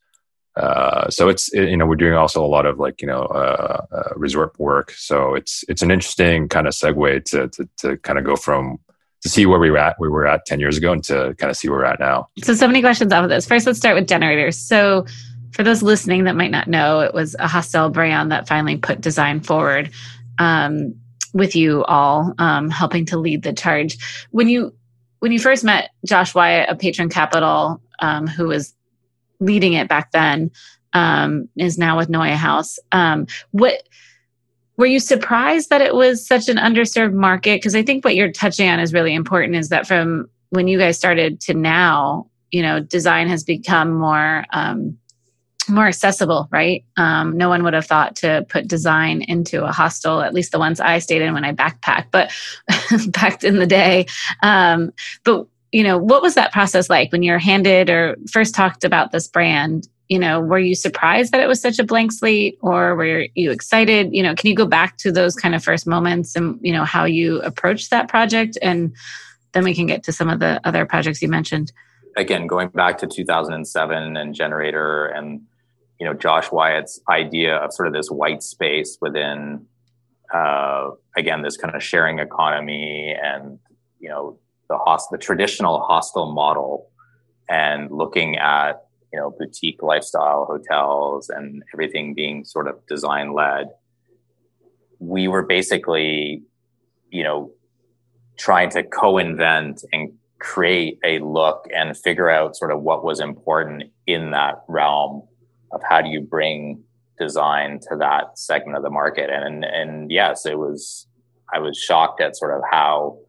uh, 0.56 1.10
so 1.10 1.30
it's 1.30 1.52
it, 1.54 1.70
you 1.70 1.78
know 1.78 1.86
we're 1.86 1.96
doing 1.96 2.14
also 2.14 2.44
a 2.44 2.48
lot 2.48 2.66
of 2.66 2.78
like 2.80 3.02
you 3.02 3.08
know 3.08 3.24
uh, 3.24 3.86
uh 3.92 4.10
resort 4.16 4.58
work 4.60 4.92
so 4.92 5.34
it's 5.34 5.64
it's 5.68 5.82
an 5.82 5.90
interesting 5.90 6.48
kind 6.48 6.68
of 6.68 6.74
segue 6.74 7.26
to 7.26 7.48
to, 7.50 7.68
to 7.78 7.98
kind 7.98 8.20
of 8.20 8.26
go 8.26 8.36
from 8.36 8.80
to 9.24 9.30
see 9.30 9.46
where 9.46 9.60
we 9.60 9.72
were 9.72 9.78
at, 9.78 9.98
where 9.98 10.10
we 10.10 10.14
were 10.14 10.28
at 10.28 10.46
10 10.46 10.60
years 10.60 10.78
ago 10.78 10.92
and 10.92 11.04
to 11.06 11.34
kind 11.38 11.50
of 11.50 11.56
see 11.56 11.70
where 11.70 11.80
we're 11.80 11.86
at 11.86 12.00
now. 12.00 12.28
So, 12.44 12.54
so 12.54 12.68
many 12.68 12.82
questions 12.82 13.12
off 13.14 13.24
of 13.24 13.30
this. 13.30 13.48
First, 13.48 13.66
let's 13.66 13.80
start 13.80 13.96
with 13.96 14.08
generators. 14.08 14.58
So, 14.58 15.06
for 15.52 15.64
those 15.64 15.82
listening 15.82 16.26
that 16.26 16.36
might 16.36 16.52
not 16.52 16.68
know, 16.68 17.00
it 17.00 17.14
was 17.14 17.36
a 17.40 17.48
Hostel 17.48 17.90
brand 17.90 18.32
that 18.32 18.48
finally 18.48 18.76
put 18.76 19.02
design 19.02 19.40
forward 19.40 19.92
um, 20.40 20.96
with 21.34 21.56
you 21.56 21.84
all 21.86 22.34
um, 22.38 22.70
helping 22.70 23.06
to 23.06 23.18
lead 23.18 23.44
the 23.44 23.54
charge. 23.54 23.98
When 24.32 24.50
you 24.50 24.74
when 25.24 25.32
you 25.32 25.40
first 25.40 25.64
met 25.64 25.92
Josh 26.06 26.36
Wyatt 26.36 26.68
of 26.68 26.78
Patron 26.78 27.08
Capital, 27.08 27.82
um, 28.00 28.28
who 28.28 28.50
was 28.50 28.76
leading 29.40 29.72
it 29.72 29.88
back 29.88 30.12
then, 30.12 30.52
um, 30.92 31.48
is 31.56 31.78
now 31.78 31.96
with 31.96 32.10
NeueHouse. 32.10 32.78
Um, 32.92 33.28
what 33.52 33.88
were 34.76 34.86
you 34.86 35.00
surprised 35.00 35.70
that 35.70 35.80
it 35.80 35.96
was 35.96 36.28
such 36.28 36.50
an 36.50 36.58
underserved 36.58 37.14
market? 37.14 37.56
Because 37.56 37.74
I 37.74 37.84
think 37.84 38.04
what 38.04 38.18
you're 38.18 38.34
touching 38.34 38.68
on 38.68 38.82
is 38.82 38.92
really 38.92 39.14
important. 39.14 39.56
Is 39.56 39.70
that 39.70 39.88
from 39.88 40.30
when 40.50 40.68
you 40.68 40.78
guys 40.78 40.98
started 40.98 41.40
to 41.40 41.54
now, 41.54 42.30
you 42.52 42.62
know, 42.62 42.82
design 42.82 43.30
has 43.30 43.46
become 43.46 43.94
more 43.94 44.44
um, 44.52 44.98
more 45.70 45.88
accessible, 45.88 46.48
right? 46.52 46.84
Um, 46.98 47.38
no 47.38 47.50
one 47.50 47.64
would 47.64 47.74
have 47.74 47.86
thought 47.86 48.16
to 48.18 48.46
put 48.50 48.68
design 48.68 49.22
into 49.22 49.64
a 49.64 49.72
hostel, 49.72 50.22
at 50.22 50.34
least 50.34 50.52
the 50.52 50.60
ones 50.60 50.80
I 50.80 51.00
stayed 51.00 51.22
in 51.22 51.34
when 51.34 51.46
I 51.46 51.54
backpacked, 51.54 52.08
but 52.12 52.32
back 53.08 53.44
in 53.44 53.60
the 53.60 53.68
day. 53.68 54.08
Um, 54.42 54.92
but 55.24 55.48
you 55.72 55.84
know, 55.84 55.98
what 55.98 56.22
was 56.22 56.36
that 56.36 56.54
process 56.54 56.90
like 56.90 57.12
when 57.12 57.24
you're 57.24 57.40
handed 57.40 57.90
or 57.90 58.16
first 58.32 58.54
talked 58.54 58.84
about 58.84 59.12
this 59.12 59.28
brand? 59.28 59.88
You 60.08 60.20
know, 60.20 60.40
were 60.40 60.60
you 60.60 60.76
surprised 60.76 61.32
that 61.32 61.42
it 61.42 61.48
was 61.48 61.60
such 61.60 61.80
a 61.80 61.84
blank 61.84 62.12
slate, 62.12 62.60
or 62.62 62.96
were 62.96 63.26
you 63.34 63.50
excited? 63.50 64.14
You 64.14 64.22
know, 64.22 64.36
can 64.36 64.50
you 64.50 64.56
go 64.56 64.68
back 64.68 64.98
to 64.98 65.12
those 65.12 65.36
kind 65.36 65.56
of 65.56 65.64
first 65.64 65.88
moments 65.88 66.36
and 66.36 66.60
you 66.62 66.72
know 66.72 66.86
how 66.86 67.06
you 67.06 67.42
approached 67.42 67.90
that 67.90 68.08
project, 68.08 68.58
and 68.62 68.96
then 69.54 69.64
we 69.64 69.74
can 69.74 69.88
get 69.88 70.04
to 70.04 70.12
some 70.12 70.30
of 70.30 70.40
the 70.40 70.62
other 70.64 70.86
projects 70.86 71.22
you 71.22 71.28
mentioned. 71.28 71.72
Again, 72.16 72.46
going 72.46 72.68
back 72.68 73.00
to 73.00 73.08
2007 73.08 74.18
and 74.18 74.36
Generator 74.36 75.08
and 75.08 75.42
you 76.00 76.06
know 76.06 76.14
Josh 76.14 76.52
Wyatt's 76.52 77.00
idea 77.10 77.56
of 77.58 77.74
sort 77.74 77.88
of 77.88 77.94
this 77.94 78.10
white 78.10 78.44
space 78.44 78.98
within 79.02 79.66
uh, 80.34 80.92
again 81.16 81.42
this 81.42 81.58
kind 81.58 81.76
of 81.76 81.84
sharing 81.84 82.20
economy 82.20 83.16
and 83.22 83.60
you 84.00 84.10
know 84.10 84.38
the 84.70 84.78
host 84.78 85.10
the 85.12 85.18
traditional 85.18 85.82
hostel 85.82 86.34
model 86.34 86.90
and 87.50 87.92
looking 87.92 88.38
at 88.38 88.86
you 89.12 89.20
know 89.20 89.34
boutique 89.38 89.82
lifestyle 89.82 90.46
hotels 90.46 91.30
and 91.30 91.64
everything 91.74 92.14
being 92.14 92.44
sort 92.44 92.68
of 92.68 92.76
design 92.88 93.34
led 93.34 93.68
we 95.00 95.28
were 95.28 95.44
basically 95.44 96.42
you 97.12 97.24
know 97.24 97.52
trying 98.38 98.70
to 98.70 98.84
co-invent 98.84 99.84
and 99.94 100.12
create 100.40 100.98
a 101.06 101.20
look 101.20 101.66
and 101.74 101.96
figure 101.96 102.30
out 102.30 102.56
sort 102.56 102.72
of 102.72 102.82
what 102.82 103.04
was 103.04 103.20
important 103.20 103.84
in 104.08 104.32
that 104.32 104.64
realm 104.68 105.24
of 105.74 105.82
how 105.88 106.02
do 106.02 106.10
you 106.10 106.22
bring 106.22 106.84
design 107.20 107.80
to 107.90 107.96
that 107.98 108.38
segment 108.38 108.78
of 108.78 108.84
the 108.84 108.90
market. 108.90 109.30
And, 109.30 109.44
and, 109.44 109.66
and 109.66 110.12
yes, 110.12 110.46
it 110.46 110.58
was, 110.58 111.08
I 111.54 111.60
was 111.60 111.78
shocked 111.78 112.22
at 112.22 112.36
sort 112.36 112.56
of 112.56 112.62
how 112.72 113.20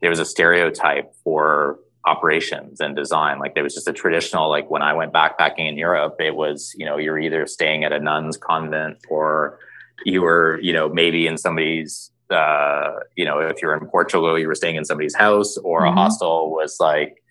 there 0.00 0.10
was 0.10 0.18
a 0.18 0.24
stereotype 0.24 1.14
for 1.22 1.78
operations 2.06 2.80
and 2.80 2.94
design. 2.94 3.38
Like 3.38 3.54
there 3.54 3.64
was 3.64 3.74
just 3.74 3.88
a 3.88 3.92
traditional, 3.92 4.50
like 4.50 4.70
when 4.70 4.82
I 4.82 4.92
went 4.92 5.12
backpacking 5.12 5.68
in 5.68 5.78
Europe, 5.78 6.16
it 6.20 6.34
was, 6.36 6.74
you 6.76 6.84
know, 6.84 6.98
you're 6.98 7.18
either 7.18 7.46
staying 7.46 7.84
at 7.84 7.92
a 7.92 7.98
nun's 7.98 8.36
convent 8.36 8.98
or 9.08 9.58
you 10.04 10.22
were, 10.22 10.58
you 10.60 10.72
know, 10.72 10.88
maybe 10.88 11.26
in 11.26 11.38
somebody's, 11.38 12.10
uh, 12.30 12.90
you 13.16 13.24
know, 13.24 13.38
if 13.38 13.62
you're 13.62 13.74
in 13.74 13.86
Portugal, 13.86 14.38
you 14.38 14.48
were 14.48 14.54
staying 14.54 14.76
in 14.76 14.84
somebody's 14.84 15.14
house 15.14 15.56
or 15.58 15.82
mm-hmm. 15.82 15.96
a 15.96 16.02
hostel 16.02 16.50
was 16.50 16.76
like, 16.78 17.22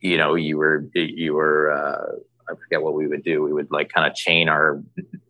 you 0.00 0.16
know, 0.16 0.34
you 0.34 0.56
were, 0.58 0.84
you 0.94 1.34
were, 1.34 1.72
uh, 1.72 2.16
I 2.52 2.56
forget 2.56 2.82
what 2.82 2.94
we 2.94 3.06
would 3.06 3.24
do. 3.24 3.42
We 3.42 3.52
would 3.52 3.70
like 3.70 3.90
kind 3.90 4.06
of 4.06 4.14
chain 4.14 4.48
our 4.48 4.82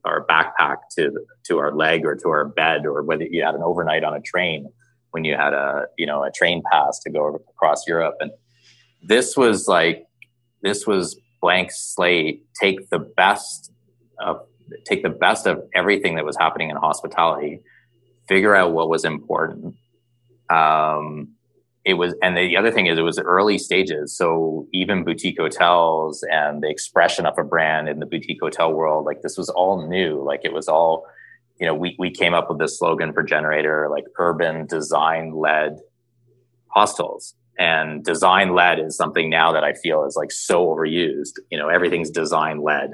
our 0.05 0.27
backpack 0.27 0.77
to 0.97 1.13
to 1.45 1.59
our 1.59 1.73
leg 1.73 2.05
or 2.05 2.17
to 2.17 2.29
our 2.29 2.45
bed, 2.45 2.87
or 2.87 3.03
whether 3.03 3.25
you 3.25 3.43
had 3.43 3.55
an 3.55 3.63
overnight 3.63 4.05
on 4.05 4.15
a 4.15 4.21
train 4.21 4.69
when 5.13 5.25
you 5.25 5.37
had 5.37 5.53
a 5.53 5.87
you 5.97 6.07
know 6.07 6.25
a 6.25 6.31
train 6.31 6.63
pass 6.71 6.99
to 7.01 7.11
go 7.11 7.41
across 7.51 7.87
Europe. 7.87 8.17
And 8.21 8.33
this 9.03 9.37
was 9.37 9.69
like 9.69 10.07
this 10.63 10.87
was 10.87 11.19
blank 11.41 11.71
slate. 11.73 12.45
Take 12.61 12.91
the 12.91 12.99
best 12.99 13.73
of 14.19 14.41
take 14.85 15.03
the 15.03 15.11
best 15.11 15.47
of 15.47 15.63
everything 15.75 16.17
that 16.17 16.25
was 16.25 16.37
happening 16.37 16.71
in 16.71 16.77
hospitality. 16.77 17.61
Figure 18.29 18.55
out 18.55 18.73
what 18.73 18.89
was 18.89 19.05
important. 19.05 19.77
Um, 20.51 21.35
it 21.85 21.95
was 21.95 22.15
and 22.23 22.37
the 22.37 22.57
other 22.57 22.71
thing 22.71 22.87
is 22.87 22.99
it 22.99 23.03
was 23.03 23.19
early 23.19 23.59
stages. 23.59 24.17
So 24.17 24.69
even 24.73 25.05
boutique 25.05 25.39
hotels 25.39 26.25
and 26.31 26.63
the 26.63 26.69
expression 26.69 27.27
of 27.27 27.37
a 27.39 27.45
brand 27.45 27.89
in 27.89 27.99
the 27.99 28.07
boutique 28.07 28.39
hotel 28.41 28.73
world 28.73 29.05
like 29.05 29.23
this 29.23 29.37
was 29.37 29.49
all 29.49 29.89
new. 29.89 30.23
Like 30.25 30.41
it 30.45 30.53
was 30.53 30.69
all 30.69 31.05
you 31.61 31.67
know 31.67 31.75
we, 31.75 31.97
we 31.99 32.11
came 32.11 32.35
up 32.35 32.49
with 32.49 32.59
this 32.59 32.79
slogan 32.79 33.13
for 33.13 33.23
generator 33.23 33.89
like 33.91 34.05
urban 34.19 34.67
design 34.67 35.35
led 35.35 35.79
hostels. 36.69 37.35
And 37.59 38.03
design 38.05 38.55
led 38.55 38.79
is 38.79 38.97
something 38.97 39.29
now 39.29 39.53
that 39.53 39.65
i 39.65 39.75
feel 39.75 40.05
is 40.05 40.17
like 40.17 40.31
so 40.31 40.67
overused. 40.67 41.35
You 41.51 41.59
know 41.59 41.69
everything's 41.69 42.11
design 42.11 42.63
led 42.63 42.93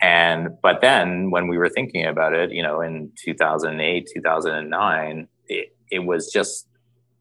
and 0.00 0.48
but 0.62 0.80
then 0.80 1.30
when 1.30 1.48
we 1.48 1.56
were 1.56 1.70
thinking 1.70 2.04
about 2.04 2.34
it 2.34 2.50
you 2.50 2.62
know 2.62 2.80
in 2.82 3.10
2008 3.24 4.08
2009 4.14 5.28
it, 5.48 5.74
it 5.90 6.00
was 6.00 6.30
just 6.30 6.66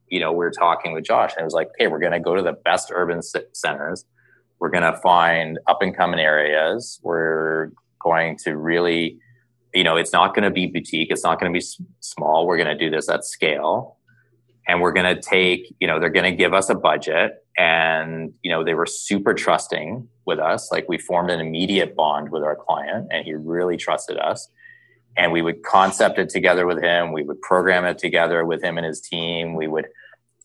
you 0.09 0.19
know, 0.19 0.31
we 0.31 0.37
were 0.37 0.51
talking 0.51 0.93
with 0.93 1.03
Josh 1.03 1.31
and 1.33 1.41
it 1.41 1.45
was 1.45 1.53
like, 1.53 1.69
okay, 1.69 1.87
we're 1.87 1.99
going 1.99 2.11
to 2.11 2.19
go 2.19 2.35
to 2.35 2.41
the 2.41 2.53
best 2.53 2.91
urban 2.93 3.21
centers. 3.53 4.05
We're 4.59 4.69
going 4.69 4.83
to 4.83 4.97
find 4.99 5.59
up 5.67 5.81
and 5.81 5.95
coming 5.95 6.19
areas. 6.19 6.99
We're 7.03 7.71
going 8.01 8.37
to 8.43 8.55
really, 8.55 9.19
you 9.73 9.83
know, 9.83 9.97
it's 9.97 10.13
not 10.13 10.33
going 10.33 10.43
to 10.43 10.51
be 10.51 10.67
boutique. 10.67 11.11
It's 11.11 11.23
not 11.23 11.39
going 11.39 11.51
to 11.51 11.57
be 11.57 11.65
small. 11.99 12.45
We're 12.45 12.57
going 12.57 12.75
to 12.75 12.77
do 12.77 12.89
this 12.89 13.09
at 13.09 13.25
scale. 13.25 13.97
And 14.67 14.81
we're 14.81 14.93
going 14.93 15.15
to 15.15 15.21
take, 15.21 15.75
you 15.79 15.87
know, 15.87 15.99
they're 15.99 16.09
going 16.09 16.31
to 16.31 16.35
give 16.35 16.53
us 16.53 16.69
a 16.69 16.75
budget. 16.75 17.33
And, 17.57 18.33
you 18.41 18.51
know, 18.51 18.63
they 18.63 18.73
were 18.73 18.87
super 18.87 19.33
trusting 19.33 20.07
with 20.25 20.39
us. 20.39 20.71
Like 20.71 20.89
we 20.89 20.97
formed 20.97 21.29
an 21.29 21.39
immediate 21.39 21.95
bond 21.95 22.31
with 22.31 22.43
our 22.43 22.55
client 22.55 23.07
and 23.11 23.25
he 23.25 23.33
really 23.33 23.77
trusted 23.77 24.17
us 24.17 24.49
and 25.17 25.31
we 25.31 25.41
would 25.41 25.63
concept 25.63 26.19
it 26.19 26.29
together 26.29 26.65
with 26.65 26.81
him. 26.81 27.11
We 27.13 27.23
would 27.23 27.41
program 27.41 27.85
it 27.85 27.97
together 27.97 28.45
with 28.45 28.63
him 28.63 28.77
and 28.77 28.85
his 28.85 28.99
team. 29.01 29.55
We 29.55 29.67
would, 29.67 29.87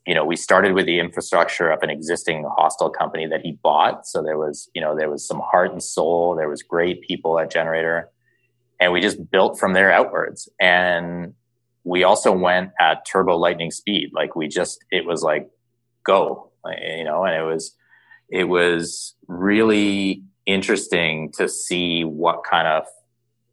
you 0.06 0.14
know, 0.14 0.24
we 0.24 0.36
started 0.36 0.72
with 0.74 0.86
the 0.86 1.00
infrastructure 1.00 1.70
of 1.70 1.82
an 1.82 1.90
existing 1.90 2.44
hostel 2.56 2.90
company 2.90 3.26
that 3.26 3.40
he 3.42 3.52
bought. 3.52 4.06
So 4.06 4.22
there 4.22 4.38
was, 4.38 4.70
you 4.74 4.80
know, 4.80 4.96
there 4.96 5.10
was 5.10 5.26
some 5.26 5.40
heart 5.40 5.72
and 5.72 5.82
soul. 5.82 6.36
There 6.36 6.48
was 6.48 6.62
great 6.62 7.02
people 7.02 7.38
at 7.38 7.50
Generator, 7.50 8.10
and 8.80 8.92
we 8.92 9.00
just 9.00 9.30
built 9.30 9.58
from 9.58 9.72
there 9.72 9.92
outwards. 9.92 10.48
And 10.60 11.34
we 11.84 12.04
also 12.04 12.32
went 12.32 12.70
at 12.78 13.06
turbo 13.06 13.36
lightning 13.36 13.70
speed. 13.70 14.10
Like 14.12 14.36
we 14.36 14.48
just, 14.48 14.84
it 14.90 15.04
was 15.04 15.22
like 15.22 15.48
go, 16.04 16.50
you 16.64 17.04
know, 17.04 17.24
and 17.24 17.34
it 17.34 17.44
was, 17.44 17.74
it 18.28 18.44
was 18.44 19.14
really 19.26 20.22
interesting 20.46 21.32
to 21.32 21.48
see 21.48 22.04
what 22.04 22.44
kind 22.48 22.68
of 22.68 22.86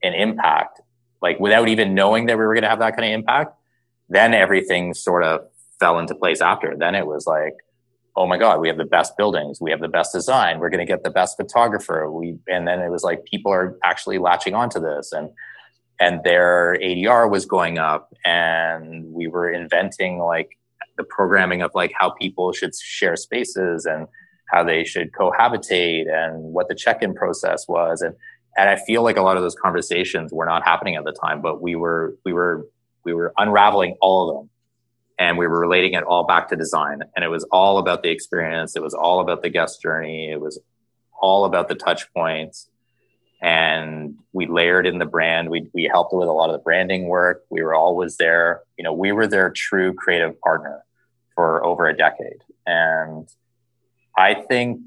an 0.03 0.13
impact 0.13 0.81
like 1.21 1.39
without 1.39 1.67
even 1.69 1.93
knowing 1.93 2.27
that 2.27 2.37
we 2.37 2.45
were 2.45 2.53
going 2.53 2.63
to 2.63 2.69
have 2.69 2.79
that 2.79 2.95
kind 2.95 3.11
of 3.11 3.19
impact 3.19 3.53
then 4.09 4.33
everything 4.33 4.93
sort 4.93 5.23
of 5.23 5.41
fell 5.79 5.99
into 5.99 6.15
place 6.15 6.41
after. 6.41 6.75
Then 6.77 6.95
it 6.95 7.05
was 7.05 7.27
like 7.27 7.55
oh 8.15 8.25
my 8.25 8.37
god 8.37 8.59
we 8.59 8.67
have 8.67 8.77
the 8.77 8.83
best 8.85 9.15
buildings 9.15 9.61
we 9.61 9.69
have 9.69 9.79
the 9.79 9.87
best 9.87 10.11
design 10.11 10.59
we're 10.59 10.71
going 10.71 10.85
to 10.85 10.91
get 10.91 11.03
the 11.03 11.09
best 11.09 11.37
photographer 11.37 12.11
we 12.11 12.35
and 12.47 12.67
then 12.67 12.79
it 12.79 12.89
was 12.89 13.03
like 13.03 13.23
people 13.25 13.51
are 13.51 13.77
actually 13.83 14.17
latching 14.17 14.55
onto 14.55 14.79
this 14.79 15.13
and 15.13 15.29
and 15.99 16.23
their 16.23 16.77
ADR 16.81 17.29
was 17.29 17.45
going 17.45 17.77
up 17.77 18.11
and 18.25 19.05
we 19.05 19.27
were 19.27 19.51
inventing 19.51 20.17
like 20.17 20.57
the 20.97 21.03
programming 21.03 21.61
of 21.61 21.71
like 21.75 21.91
how 21.95 22.09
people 22.09 22.51
should 22.53 22.73
share 22.75 23.15
spaces 23.15 23.85
and 23.85 24.07
how 24.49 24.63
they 24.63 24.83
should 24.83 25.11
cohabitate 25.11 26.11
and 26.11 26.41
what 26.41 26.67
the 26.69 26.75
check-in 26.75 27.13
process 27.13 27.67
was 27.67 28.01
and 28.01 28.15
and 28.57 28.69
I 28.69 28.75
feel 28.75 29.03
like 29.03 29.17
a 29.17 29.21
lot 29.21 29.37
of 29.37 29.43
those 29.43 29.55
conversations 29.55 30.33
were 30.33 30.45
not 30.45 30.63
happening 30.63 30.95
at 30.95 31.03
the 31.03 31.11
time, 31.11 31.41
but 31.41 31.61
we 31.61 31.75
were 31.75 32.17
we 32.25 32.33
were 32.33 32.67
we 33.03 33.13
were 33.13 33.31
unraveling 33.37 33.95
all 34.01 34.29
of 34.29 34.35
them, 34.35 34.49
and 35.19 35.37
we 35.37 35.47
were 35.47 35.59
relating 35.59 35.93
it 35.93 36.03
all 36.03 36.25
back 36.25 36.49
to 36.49 36.55
design, 36.55 37.03
and 37.15 37.23
it 37.23 37.29
was 37.29 37.43
all 37.51 37.77
about 37.77 38.01
the 38.01 38.09
experience. 38.09 38.75
It 38.75 38.81
was 38.81 38.95
all 38.95 39.19
about 39.19 39.43
the 39.43 39.49
guest 39.49 39.81
journey. 39.81 40.31
It 40.31 40.41
was 40.41 40.59
all 41.21 41.45
about 41.45 41.69
the 41.69 41.75
touch 41.75 42.11
points, 42.13 42.67
and 43.41 44.15
we 44.33 44.47
layered 44.47 44.87
in 44.87 44.97
the 44.97 45.05
brand. 45.05 45.51
We 45.51 45.69
we 45.73 45.83
helped 45.83 46.13
with 46.13 46.27
a 46.27 46.33
lot 46.33 46.49
of 46.49 46.53
the 46.53 46.63
branding 46.63 47.07
work. 47.07 47.45
We 47.51 47.61
were 47.61 47.75
always 47.75 48.17
there. 48.17 48.61
You 48.75 48.83
know, 48.83 48.93
we 48.93 49.11
were 49.11 49.27
their 49.27 49.51
true 49.51 49.93
creative 49.93 50.39
partner 50.41 50.83
for 51.35 51.63
over 51.63 51.87
a 51.87 51.95
decade, 51.95 52.41
and 52.65 53.29
I 54.17 54.33
think 54.33 54.81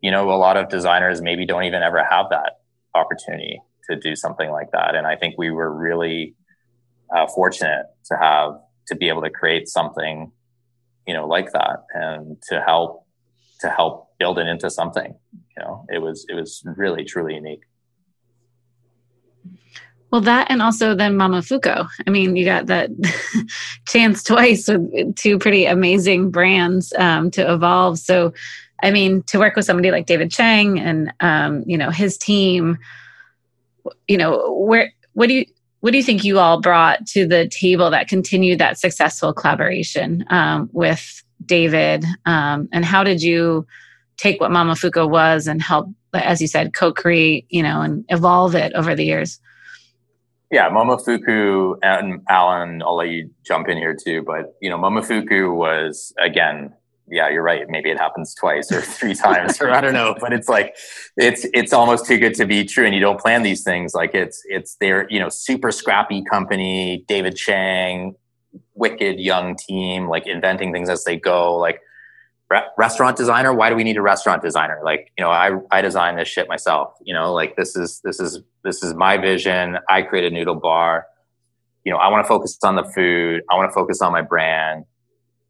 you 0.00 0.10
know 0.10 0.32
a 0.32 0.34
lot 0.34 0.56
of 0.56 0.68
designers 0.68 1.22
maybe 1.22 1.46
don't 1.46 1.62
even 1.62 1.84
ever 1.84 2.02
have 2.02 2.30
that 2.30 2.58
opportunity 2.96 3.60
to 3.88 3.96
do 3.96 4.16
something 4.16 4.50
like 4.50 4.72
that. 4.72 4.94
And 4.94 5.06
I 5.06 5.16
think 5.16 5.36
we 5.38 5.50
were 5.50 5.72
really 5.72 6.34
uh, 7.14 7.26
fortunate 7.28 7.86
to 8.06 8.16
have 8.16 8.58
to 8.88 8.96
be 8.96 9.08
able 9.08 9.22
to 9.22 9.30
create 9.30 9.68
something 9.68 10.32
you 11.06 11.14
know, 11.14 11.26
like 11.26 11.52
that, 11.52 11.84
and 11.94 12.36
to 12.48 12.60
help 12.60 13.06
to 13.60 13.70
help 13.70 14.08
build 14.18 14.38
it 14.38 14.46
into 14.46 14.68
something. 14.68 15.14
You 15.56 15.62
know, 15.62 15.86
it 15.88 15.98
was 15.98 16.26
it 16.28 16.34
was 16.34 16.62
really 16.76 17.04
truly 17.04 17.34
unique. 17.34 17.62
Well, 20.10 20.20
that 20.22 20.50
and 20.50 20.62
also 20.62 20.94
then 20.94 21.16
Momofuku. 21.16 21.88
I 22.06 22.10
mean, 22.10 22.36
you 22.36 22.44
got 22.44 22.66
that 22.66 22.90
chance 23.88 24.22
twice 24.22 24.68
with 24.68 25.14
two 25.16 25.38
pretty 25.38 25.66
amazing 25.66 26.30
brands 26.30 26.92
um, 26.98 27.30
to 27.32 27.52
evolve. 27.52 27.98
So, 27.98 28.32
I 28.82 28.90
mean, 28.90 29.22
to 29.24 29.38
work 29.38 29.56
with 29.56 29.64
somebody 29.64 29.90
like 29.90 30.06
David 30.06 30.30
Chang 30.30 30.78
and 30.78 31.12
um, 31.20 31.64
you 31.66 31.78
know 31.78 31.90
his 31.90 32.18
team, 32.18 32.78
you 34.08 34.18
know, 34.18 34.52
where 34.52 34.92
what 35.12 35.28
do 35.28 35.34
you 35.34 35.46
what 35.80 35.92
do 35.92 35.98
you 35.98 36.04
think 36.04 36.24
you 36.24 36.38
all 36.38 36.60
brought 36.60 37.06
to 37.06 37.26
the 37.26 37.48
table 37.48 37.90
that 37.90 38.08
continued 38.08 38.58
that 38.58 38.78
successful 38.78 39.32
collaboration 39.32 40.24
um, 40.30 40.68
with 40.72 41.22
David? 41.44 42.04
Um, 42.24 42.68
and 42.72 42.84
how 42.84 43.04
did 43.04 43.22
you 43.22 43.66
take 44.16 44.40
what 44.40 44.50
Momofuku 44.50 45.08
was 45.08 45.46
and 45.46 45.62
help, 45.62 45.88
as 46.12 46.40
you 46.40 46.48
said, 46.48 46.74
co-create, 46.74 47.46
you 47.50 47.62
know, 47.62 47.82
and 47.82 48.04
evolve 48.08 48.54
it 48.54 48.72
over 48.74 48.94
the 48.94 49.04
years? 49.04 49.40
Yeah, 50.50 50.70
Momofuku 50.70 51.76
and 51.82 52.22
Allen, 52.28 52.82
I'll 52.82 52.96
let 52.96 53.08
you 53.08 53.30
jump 53.44 53.68
in 53.68 53.76
here 53.76 53.96
too. 53.96 54.22
But 54.22 54.54
you 54.60 54.70
know, 54.70 54.78
Momofuku 54.78 55.54
was 55.54 56.14
again, 56.22 56.72
yeah, 57.08 57.28
you're 57.28 57.42
right. 57.42 57.62
Maybe 57.68 57.90
it 57.90 57.98
happens 57.98 58.34
twice 58.34 58.70
or 58.72 58.80
three 58.80 59.14
times, 59.26 59.60
or 59.60 59.70
I 59.70 59.80
don't 59.80 59.92
know. 59.92 60.16
But 60.20 60.32
it's 60.32 60.48
like 60.48 60.76
it's 61.16 61.46
it's 61.54 61.72
almost 61.72 62.06
too 62.06 62.18
good 62.18 62.34
to 62.34 62.46
be 62.46 62.64
true, 62.64 62.84
and 62.84 62.94
you 62.94 63.00
don't 63.00 63.20
plan 63.20 63.42
these 63.42 63.62
things. 63.62 63.94
Like 63.94 64.14
it's 64.14 64.42
it's 64.46 64.76
their 64.76 65.08
you 65.10 65.20
know 65.20 65.28
super 65.28 65.70
scrappy 65.70 66.22
company, 66.24 67.04
David 67.08 67.36
Chang, 67.36 68.14
wicked 68.74 69.20
young 69.20 69.56
team, 69.56 70.08
like 70.08 70.26
inventing 70.26 70.72
things 70.72 70.88
as 70.88 71.04
they 71.04 71.16
go. 71.16 71.56
Like 71.56 71.80
re- 72.50 72.66
restaurant 72.78 73.16
designer 73.16 73.52
why 73.52 73.70
do 73.70 73.76
we 73.76 73.84
need 73.84 73.96
a 73.96 74.02
restaurant 74.02 74.42
designer 74.42 74.80
like 74.84 75.12
you 75.18 75.24
know 75.24 75.30
i 75.30 75.50
i 75.70 75.80
design 75.80 76.16
this 76.16 76.28
shit 76.28 76.48
myself 76.48 76.92
you 77.04 77.14
know 77.14 77.32
like 77.32 77.56
this 77.56 77.76
is 77.76 78.00
this 78.04 78.20
is 78.20 78.40
this 78.64 78.82
is 78.82 78.94
my 78.94 79.16
vision 79.16 79.78
i 79.88 80.02
create 80.02 80.24
a 80.24 80.30
noodle 80.30 80.54
bar 80.54 81.06
you 81.84 81.92
know 81.92 81.98
i 81.98 82.08
want 82.08 82.24
to 82.24 82.28
focus 82.28 82.56
on 82.62 82.76
the 82.76 82.84
food 82.84 83.42
i 83.50 83.56
want 83.56 83.68
to 83.68 83.74
focus 83.74 84.00
on 84.00 84.12
my 84.12 84.22
brand 84.22 84.84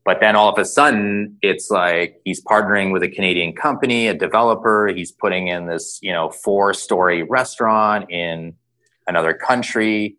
but 0.07 0.21
then 0.21 0.37
all 0.37 0.49
of 0.49 0.57
a 0.57 0.65
sudden 0.65 1.37
it's 1.43 1.69
like 1.69 2.21
he's 2.25 2.43
partnering 2.45 2.93
with 2.93 3.03
a 3.03 3.09
canadian 3.09 3.53
company 3.53 4.07
a 4.07 4.15
developer. 4.15 4.87
He's 4.87 5.11
putting 5.11 5.49
in 5.49 5.67
this 5.67 5.99
you 6.01 6.13
know 6.13 6.31
four 6.31 6.73
story 6.73 7.25
restaurant 7.25 8.11
in 8.11 8.55
another 9.07 9.35
country. 9.35 10.17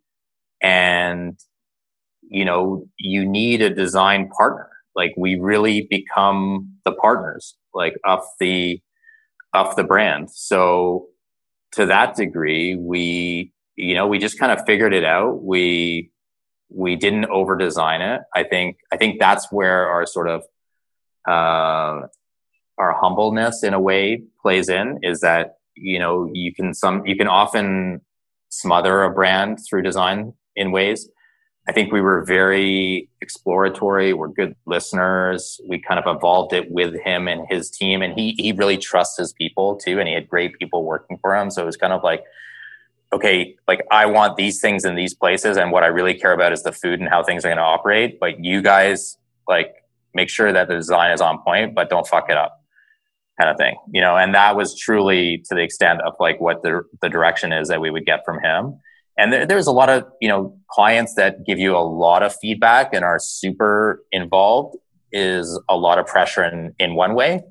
And 0.62 1.40
you 2.30 2.44
know 2.44 2.86
you 3.00 3.26
need 3.26 3.62
a 3.62 3.74
design 3.74 4.30
partner. 4.30 4.70
Like 4.94 5.14
we 5.18 5.40
really 5.40 5.88
become 5.90 6.74
the 6.84 6.92
partners 6.92 7.56
like 7.74 7.96
of 8.04 8.24
the 8.40 8.82
of 9.54 9.76
the 9.78 9.86
brand. 9.86 10.30
So 10.32 11.08
to 11.72 11.86
that 11.86 12.16
degree 12.16 12.76
we 12.76 13.54
you 13.78 13.96
know 13.96 14.06
we 14.06 14.20
just 14.20 14.38
kind 14.38 14.52
of 14.52 14.66
figured 14.66 14.94
it 14.94 15.06
out. 15.06 15.44
We 15.44 16.12
we 16.70 16.96
didn't 16.96 17.26
over 17.26 17.56
design 17.56 18.02
it 18.02 18.22
i 18.36 18.44
think 18.44 18.78
i 18.92 18.98
think 18.98 19.20
that's 19.20 19.52
where 19.52 19.88
our 19.88 20.06
sort 20.06 20.28
of 20.28 20.44
uh 21.28 22.02
our 22.78 22.94
humbleness 22.94 23.64
in 23.64 23.74
a 23.74 23.80
way 23.80 24.22
plays 24.42 24.70
in 24.70 25.00
is 25.04 25.22
that 25.22 25.58
you 25.76 26.00
know 26.00 26.30
you 26.34 26.54
can 26.54 26.74
some 26.74 27.06
you 27.06 27.16
can 27.16 27.28
often 27.28 28.02
smother 28.50 29.04
a 29.04 29.10
brand 29.10 29.60
through 29.68 29.82
design 29.82 30.34
in 30.56 30.72
ways 30.72 31.10
I 31.70 31.74
think 31.74 31.92
we 31.92 32.00
were 32.00 32.24
very 32.24 33.10
exploratory. 33.20 34.14
We're 34.14 34.30
good 34.30 34.56
listeners. 34.66 35.60
We 35.68 35.80
kind 35.80 36.00
of 36.00 36.16
evolved 36.16 36.54
it 36.54 36.72
with 36.72 36.96
him 37.02 37.28
and 37.28 37.46
his 37.50 37.70
team. 37.70 38.02
And 38.02 38.18
he, 38.18 38.36
he 38.38 38.54
really 38.54 38.78
trusts 38.78 39.18
his 39.18 39.34
people 39.34 39.76
too. 39.76 40.00
And 40.00 40.08
he 40.08 40.14
had 40.14 40.30
great 40.30 40.58
people 40.58 40.86
working 40.86 41.18
for 41.22 41.36
him. 41.36 41.52
So 41.52 41.64
it 41.64 41.66
was 41.66 41.76
kind 41.76 41.92
of 41.92 42.04
like, 42.04 42.24
okay, 43.14 43.56
like 43.68 43.82
I 43.92 44.06
want 44.06 44.36
these 44.36 44.60
things 44.60 44.86
in 44.86 44.96
these 44.96 45.14
places. 45.14 45.58
And 45.58 45.72
what 45.72 45.84
I 45.84 45.88
really 45.88 46.14
care 46.14 46.34
about 46.34 46.52
is 46.54 46.64
the 46.64 46.72
food 46.72 47.00
and 47.00 47.08
how 47.08 47.24
things 47.24 47.46
are 47.46 47.50
going 47.50 47.58
to 47.58 47.64
operate. 47.64 48.20
But 48.20 48.44
you 48.44 48.62
guys 48.62 49.18
like 49.48 49.74
make 50.14 50.30
sure 50.30 50.52
that 50.52 50.68
the 50.68 50.76
design 50.76 51.12
is 51.12 51.22
on 51.22 51.42
point, 51.44 51.76
but 51.76 51.90
don't 51.90 52.08
fuck 52.08 52.30
it 52.30 52.38
up 52.38 52.62
kind 53.40 53.52
of 53.52 53.58
thing, 53.58 53.76
you 53.92 54.02
know? 54.02 54.18
And 54.18 54.34
that 54.34 54.56
was 54.56 54.78
truly 54.78 55.44
to 55.48 55.56
the 55.56 55.62
extent 55.62 56.02
of 56.02 56.14
like 56.20 56.42
what 56.42 56.64
the, 56.64 56.82
the 57.02 57.10
direction 57.10 57.54
is 57.54 57.68
that 57.68 57.80
we 57.80 57.92
would 57.92 58.06
get 58.06 58.26
from 58.26 58.42
him 58.44 58.80
and 59.18 59.34
there, 59.34 59.46
there's 59.46 59.68
a 59.68 59.72
lot 59.72 59.90
of 59.90 60.06
you 60.22 60.30
know 60.30 60.56
clients 60.70 61.16
that 61.16 61.46
give 61.46 61.60
you 61.60 61.76
a 61.76 61.82
lot 61.82 62.24
of 62.24 62.36
feedback 62.36 62.94
and 62.94 63.04
are 63.04 63.20
super 63.20 64.04
involved 64.12 64.78
is 65.12 65.60
a 65.70 65.76
lot 65.76 65.98
of 65.98 66.06
pressure 66.06 66.44
in, 66.44 66.74
in 66.80 66.96
one 66.96 67.16
way 67.16 67.42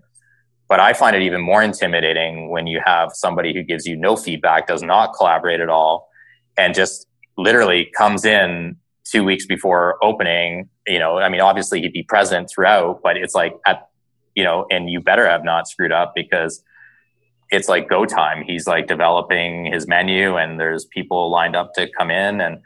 but 0.68 0.80
i 0.80 0.92
find 0.92 1.16
it 1.16 1.22
even 1.22 1.40
more 1.40 1.62
intimidating 1.62 2.50
when 2.50 2.66
you 2.66 2.80
have 2.84 3.10
somebody 3.12 3.52
who 3.54 3.62
gives 3.62 3.86
you 3.86 3.96
no 3.96 4.16
feedback 4.16 4.66
does 4.66 4.82
not 4.82 5.12
collaborate 5.14 5.60
at 5.60 5.68
all 5.68 6.08
and 6.56 6.74
just 6.74 7.06
literally 7.36 7.90
comes 7.96 8.24
in 8.24 8.76
two 9.04 9.22
weeks 9.22 9.46
before 9.46 9.96
opening 10.02 10.68
you 10.86 10.98
know 10.98 11.18
i 11.18 11.28
mean 11.28 11.40
obviously 11.40 11.80
he'd 11.80 11.92
be 11.92 12.02
present 12.02 12.48
throughout 12.48 13.00
but 13.02 13.16
it's 13.16 13.34
like 13.34 13.54
at 13.66 13.88
you 14.34 14.44
know 14.44 14.66
and 14.70 14.90
you 14.90 15.00
better 15.00 15.28
have 15.28 15.44
not 15.44 15.68
screwed 15.68 15.92
up 15.92 16.12
because 16.14 16.62
it's 17.50 17.68
like 17.68 17.88
go 17.88 18.04
time. 18.04 18.42
He's 18.42 18.66
like 18.66 18.86
developing 18.86 19.66
his 19.66 19.86
menu 19.86 20.36
and 20.36 20.58
there's 20.58 20.84
people 20.84 21.30
lined 21.30 21.56
up 21.56 21.72
to 21.74 21.88
come 21.96 22.10
in. 22.10 22.40
And 22.40 22.58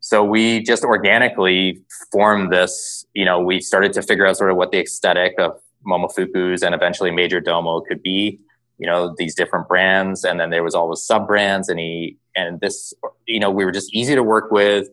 so 0.00 0.24
we 0.24 0.62
just 0.62 0.82
organically 0.82 1.82
formed 2.10 2.52
this, 2.52 3.04
you 3.14 3.24
know, 3.24 3.40
we 3.40 3.60
started 3.60 3.92
to 3.94 4.02
figure 4.02 4.26
out 4.26 4.36
sort 4.36 4.50
of 4.50 4.56
what 4.56 4.72
the 4.72 4.80
aesthetic 4.80 5.34
of 5.38 5.60
Momofuku's 5.86 6.62
and 6.62 6.74
eventually 6.74 7.10
Majordomo 7.10 7.84
could 7.86 8.02
be, 8.02 8.40
you 8.78 8.86
know, 8.86 9.14
these 9.18 9.34
different 9.34 9.68
brands. 9.68 10.24
And 10.24 10.38
then 10.38 10.50
there 10.50 10.62
was 10.62 10.74
always 10.74 11.02
sub 11.02 11.26
brands 11.26 11.68
and 11.68 11.78
he, 11.78 12.16
and 12.36 12.60
this, 12.60 12.92
you 13.26 13.40
know, 13.40 13.50
we 13.50 13.64
were 13.64 13.72
just 13.72 13.94
easy 13.94 14.14
to 14.14 14.22
work 14.22 14.50
with, 14.50 14.88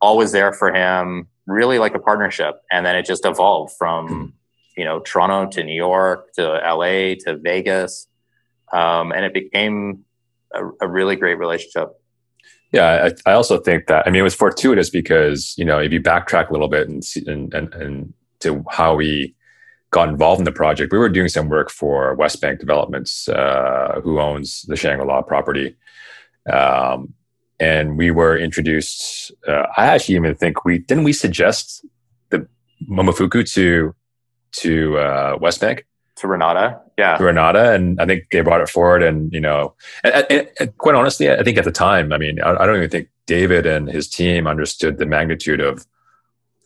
always 0.00 0.32
there 0.32 0.52
for 0.52 0.72
him, 0.72 1.28
really 1.46 1.78
like 1.78 1.94
a 1.94 1.98
partnership. 1.98 2.60
And 2.70 2.84
then 2.84 2.96
it 2.96 3.06
just 3.06 3.24
evolved 3.24 3.74
from, 3.78 4.34
you 4.76 4.84
know, 4.84 5.00
Toronto 5.00 5.50
to 5.52 5.64
New 5.64 5.74
York 5.74 6.32
to 6.34 6.42
LA 6.42 7.14
to 7.24 7.38
Vegas 7.42 8.08
um, 8.72 9.12
and 9.12 9.24
it 9.24 9.32
became 9.32 10.04
a, 10.52 10.66
a, 10.82 10.88
really 10.88 11.16
great 11.16 11.38
relationship. 11.38 12.00
Yeah, 12.72 13.10
I, 13.26 13.30
I, 13.30 13.34
also 13.34 13.58
think 13.58 13.86
that 13.86 14.06
I 14.06 14.10
mean 14.10 14.20
it 14.20 14.24
was 14.24 14.34
fortuitous 14.34 14.90
because 14.90 15.54
you 15.56 15.64
know 15.64 15.78
if 15.78 15.92
you 15.92 16.00
backtrack 16.00 16.50
a 16.50 16.52
little 16.52 16.68
bit 16.68 16.88
and 16.88 17.02
and 17.26 17.54
and, 17.54 17.74
and 17.74 18.14
to 18.40 18.64
how 18.70 18.96
we 18.96 19.34
got 19.90 20.08
involved 20.08 20.40
in 20.40 20.44
the 20.44 20.52
project, 20.52 20.92
we 20.92 20.98
were 20.98 21.08
doing 21.08 21.28
some 21.28 21.48
work 21.48 21.70
for 21.70 22.16
Westbank 22.16 22.58
Developments, 22.58 23.28
uh, 23.28 24.00
who 24.02 24.20
owns 24.20 24.62
the 24.62 24.76
Shangri 24.76 25.06
La 25.06 25.22
property. 25.22 25.76
Um, 26.52 27.14
and 27.58 27.96
we 27.96 28.10
were 28.10 28.36
introduced. 28.36 29.32
Uh, 29.48 29.66
I 29.76 29.86
actually 29.86 30.16
even 30.16 30.34
think 30.34 30.64
we 30.64 30.78
didn't 30.78 31.04
we 31.04 31.12
suggest 31.12 31.84
the 32.30 32.46
Momofuku 32.90 33.50
to 33.54 33.94
to 34.52 34.98
uh, 34.98 35.38
Westbank 35.38 35.82
to 36.16 36.28
Renata. 36.28 36.80
Yeah. 36.98 37.16
To 37.16 37.24
Renata. 37.24 37.72
And 37.72 38.00
I 38.00 38.06
think 38.06 38.24
they 38.32 38.40
brought 38.40 38.62
it 38.62 38.68
forward. 38.68 39.02
And, 39.02 39.32
you 39.32 39.40
know, 39.40 39.74
and, 40.02 40.26
and, 40.30 40.48
and 40.58 40.78
quite 40.78 40.94
honestly, 40.94 41.30
I 41.30 41.42
think 41.42 41.58
at 41.58 41.64
the 41.64 41.72
time, 41.72 42.12
I 42.12 42.18
mean, 42.18 42.40
I, 42.40 42.54
I, 42.54 42.66
don't 42.66 42.76
even 42.76 42.90
think 42.90 43.08
David 43.26 43.66
and 43.66 43.88
his 43.88 44.08
team 44.08 44.46
understood 44.46 44.98
the 44.98 45.06
magnitude 45.06 45.60
of 45.60 45.86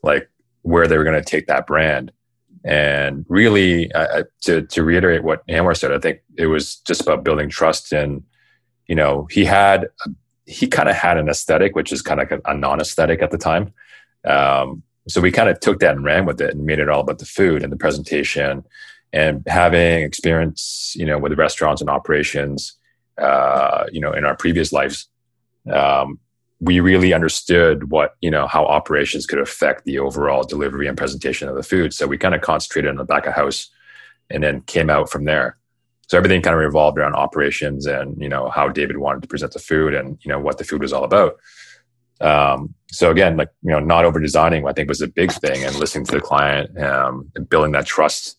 like 0.02 0.30
where 0.62 0.86
they 0.86 0.96
were 0.96 1.04
going 1.04 1.20
to 1.20 1.28
take 1.28 1.48
that 1.48 1.66
brand. 1.66 2.12
And 2.64 3.24
really, 3.28 3.90
uh, 3.92 4.24
to, 4.42 4.62
to 4.62 4.82
reiterate 4.82 5.22
what 5.22 5.46
Anwar 5.46 5.76
said, 5.76 5.92
I 5.92 5.98
think 5.98 6.20
it 6.36 6.46
was 6.46 6.76
just 6.76 7.00
about 7.00 7.24
building 7.24 7.48
trust. 7.48 7.92
And, 7.92 8.22
you 8.86 8.94
know, 8.94 9.26
he 9.30 9.44
had, 9.44 9.88
he 10.46 10.66
kind 10.66 10.88
of 10.88 10.96
had 10.96 11.16
an 11.16 11.28
aesthetic, 11.28 11.74
which 11.74 11.92
is 11.92 12.02
kind 12.02 12.20
of 12.20 12.30
a, 12.32 12.40
a 12.50 12.54
non 12.54 12.80
aesthetic 12.80 13.22
at 13.22 13.30
the 13.30 13.38
time. 13.38 13.72
Um, 14.24 14.82
so 15.08 15.20
we 15.20 15.32
kind 15.32 15.48
of 15.48 15.58
took 15.60 15.80
that 15.80 15.96
and 15.96 16.04
ran 16.04 16.26
with 16.26 16.40
it 16.40 16.54
and 16.54 16.66
made 16.66 16.78
it 16.78 16.88
all 16.88 17.00
about 17.00 17.18
the 17.18 17.24
food 17.24 17.62
and 17.62 17.72
the 17.72 17.76
presentation 17.76 18.64
and 19.12 19.42
having 19.46 20.02
experience, 20.02 20.94
you 20.96 21.06
know, 21.06 21.18
with 21.18 21.38
restaurants 21.38 21.80
and 21.80 21.90
operations, 21.90 22.74
uh, 23.18 23.86
you 23.90 24.00
know, 24.00 24.12
in 24.12 24.24
our 24.24 24.36
previous 24.36 24.72
lives, 24.72 25.08
um, 25.72 26.18
we 26.60 26.80
really 26.80 27.12
understood 27.12 27.90
what 27.90 28.16
you 28.20 28.30
know 28.30 28.46
how 28.46 28.66
operations 28.66 29.26
could 29.26 29.38
affect 29.38 29.84
the 29.84 29.98
overall 29.98 30.42
delivery 30.42 30.86
and 30.86 30.96
presentation 30.96 31.48
of 31.48 31.54
the 31.54 31.62
food. 31.62 31.92
So 31.94 32.06
we 32.06 32.18
kind 32.18 32.34
of 32.34 32.40
concentrated 32.40 32.90
on 32.90 32.96
the 32.96 33.04
back 33.04 33.26
of 33.26 33.34
house, 33.34 33.68
and 34.28 34.42
then 34.42 34.62
came 34.62 34.90
out 34.90 35.10
from 35.10 35.24
there. 35.24 35.56
So 36.08 36.18
everything 36.18 36.42
kind 36.42 36.54
of 36.54 36.60
revolved 36.60 36.98
around 36.98 37.14
operations 37.14 37.86
and 37.86 38.20
you 38.20 38.28
know 38.28 38.50
how 38.50 38.68
David 38.68 38.98
wanted 38.98 39.22
to 39.22 39.28
present 39.28 39.52
the 39.52 39.58
food 39.58 39.94
and 39.94 40.18
you 40.22 40.30
know 40.30 40.38
what 40.38 40.58
the 40.58 40.64
food 40.64 40.82
was 40.82 40.92
all 40.92 41.04
about. 41.04 41.38
Um, 42.20 42.74
so 42.90 43.10
again, 43.10 43.36
like 43.36 43.50
you 43.62 43.70
know, 43.70 43.80
not 43.80 44.04
over 44.04 44.20
designing, 44.20 44.66
I 44.66 44.72
think 44.72 44.88
was 44.88 45.00
a 45.00 45.08
big 45.08 45.32
thing, 45.32 45.64
and 45.64 45.74
listening 45.76 46.04
to 46.06 46.16
the 46.16 46.20
client 46.20 46.78
um, 46.78 47.30
and 47.34 47.48
building 47.48 47.72
that 47.72 47.86
trust 47.86 48.36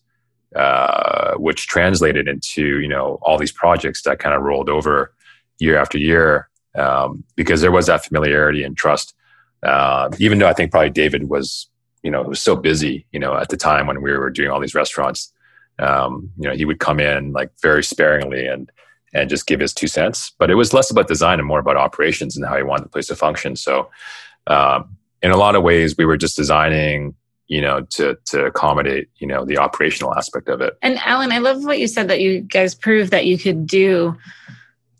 uh, 0.54 1.34
which 1.36 1.66
translated 1.66 2.28
into 2.28 2.78
you 2.80 2.88
know 2.88 3.18
all 3.22 3.38
these 3.38 3.52
projects 3.52 4.02
that 4.02 4.18
kind 4.18 4.34
of 4.34 4.42
rolled 4.42 4.68
over 4.68 5.14
year 5.58 5.78
after 5.78 5.98
year 5.98 6.48
um, 6.74 7.24
because 7.36 7.60
there 7.60 7.72
was 7.72 7.86
that 7.86 8.04
familiarity 8.04 8.62
and 8.62 8.76
trust. 8.76 9.14
Uh, 9.62 10.10
even 10.18 10.38
though 10.38 10.48
I 10.48 10.52
think 10.52 10.72
probably 10.72 10.90
David 10.90 11.28
was 11.28 11.68
you 12.02 12.10
know, 12.10 12.22
was 12.22 12.40
so 12.40 12.56
busy, 12.56 13.06
you 13.12 13.20
know, 13.20 13.36
at 13.36 13.48
the 13.48 13.56
time 13.56 13.86
when 13.86 14.02
we 14.02 14.12
were 14.12 14.30
doing 14.30 14.50
all 14.50 14.60
these 14.60 14.74
restaurants. 14.74 15.32
Um, 15.78 16.30
you 16.36 16.48
know, 16.48 16.54
he 16.54 16.64
would 16.64 16.80
come 16.80 17.00
in 17.00 17.32
like 17.32 17.50
very 17.60 17.82
sparingly 17.82 18.46
and 18.46 18.70
and 19.14 19.28
just 19.28 19.46
give 19.46 19.60
his 19.60 19.74
two 19.74 19.86
cents. 19.86 20.32
But 20.38 20.50
it 20.50 20.54
was 20.54 20.72
less 20.72 20.90
about 20.90 21.08
design 21.08 21.38
and 21.38 21.46
more 21.46 21.58
about 21.58 21.76
operations 21.76 22.36
and 22.36 22.46
how 22.46 22.56
he 22.56 22.62
wanted 22.62 22.86
the 22.86 22.90
place 22.90 23.08
to 23.08 23.16
function. 23.16 23.56
So, 23.56 23.90
um, 24.46 24.96
in 25.22 25.30
a 25.30 25.36
lot 25.36 25.54
of 25.54 25.62
ways, 25.62 25.96
we 25.96 26.04
were 26.04 26.16
just 26.16 26.36
designing, 26.36 27.14
you 27.46 27.60
know, 27.60 27.82
to 27.90 28.18
to 28.26 28.46
accommodate, 28.46 29.08
you 29.16 29.26
know, 29.26 29.44
the 29.44 29.58
operational 29.58 30.14
aspect 30.14 30.48
of 30.48 30.60
it. 30.60 30.76
And 30.82 30.98
Allen, 30.98 31.32
I 31.32 31.38
love 31.38 31.64
what 31.64 31.78
you 31.78 31.86
said 31.86 32.08
that 32.08 32.20
you 32.20 32.40
guys 32.40 32.74
proved 32.74 33.12
that 33.12 33.26
you 33.26 33.38
could 33.38 33.66
do 33.66 34.16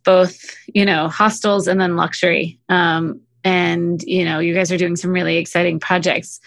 both, 0.05 0.38
you 0.66 0.84
know, 0.84 1.09
hostels 1.09 1.68
and 1.68 1.80
then 1.80 1.96
luxury. 1.96 2.59
Um, 2.68 3.20
and 3.44 4.03
you 4.03 4.24
know, 4.24 4.38
you 4.38 4.55
guys 4.55 4.70
are 4.70 4.78
doing 4.78 4.96
some 4.96 5.12
really 5.12 5.36
exciting 5.36 5.80
projects. 5.80 6.40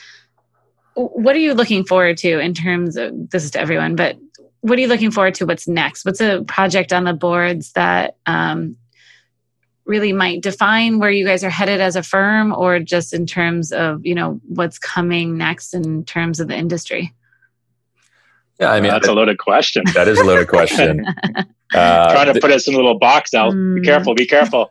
What 0.94 1.36
are 1.36 1.40
you 1.40 1.54
looking 1.54 1.84
forward 1.84 2.18
to 2.20 2.40
in 2.40 2.54
terms 2.54 2.96
of 2.96 3.30
this 3.30 3.44
is 3.44 3.52
to 3.52 3.60
everyone, 3.60 3.96
but 3.96 4.18
what 4.62 4.80
are 4.80 4.82
you 4.82 4.88
looking 4.88 5.12
forward 5.12 5.36
to? 5.36 5.46
What's 5.46 5.68
next? 5.68 6.06
What's 6.06 6.22
a 6.22 6.44
project 6.44 6.94
on 6.94 7.04
the 7.04 7.14
boards 7.14 7.74
that 7.74 8.16
um, 8.26 8.78
really 9.86 10.14
might 10.14 10.42
define 10.42 10.98
where 10.98 11.12
you 11.12 11.26
guys 11.26 11.44
are 11.44 11.50
headed 11.50 11.82
as 11.82 11.96
a 11.96 12.04
firm, 12.04 12.54
or 12.54 12.80
just 12.80 13.14
in 13.14 13.26
terms 13.26 13.72
of 13.72 14.06
you 14.06 14.16
know 14.16 14.40
what's 14.48 14.80
coming 14.80 15.38
next 15.38 15.74
in 15.74 16.06
terms 16.06 16.40
of 16.40 16.48
the 16.48 16.56
industry? 16.56 17.14
Yeah, 18.60 18.72
I 18.72 18.80
mean 18.80 18.92
that's 18.92 19.08
a 19.08 19.14
loaded 19.14 19.38
question. 19.38 19.84
That 19.94 20.08
is 20.08 20.20
a 20.20 20.24
loaded 20.24 20.48
question. 20.48 21.06
uh, 21.74 22.12
Trying 22.12 22.28
to 22.28 22.34
th- 22.34 22.42
put 22.42 22.52
us 22.52 22.68
in 22.68 22.74
a 22.74 22.78
little 22.78 22.98
box, 22.98 23.34
Al. 23.34 23.52
Mm. 23.52 23.76
Be 23.76 23.82
careful. 23.82 24.16
Be 24.16 24.26
careful. 24.26 24.70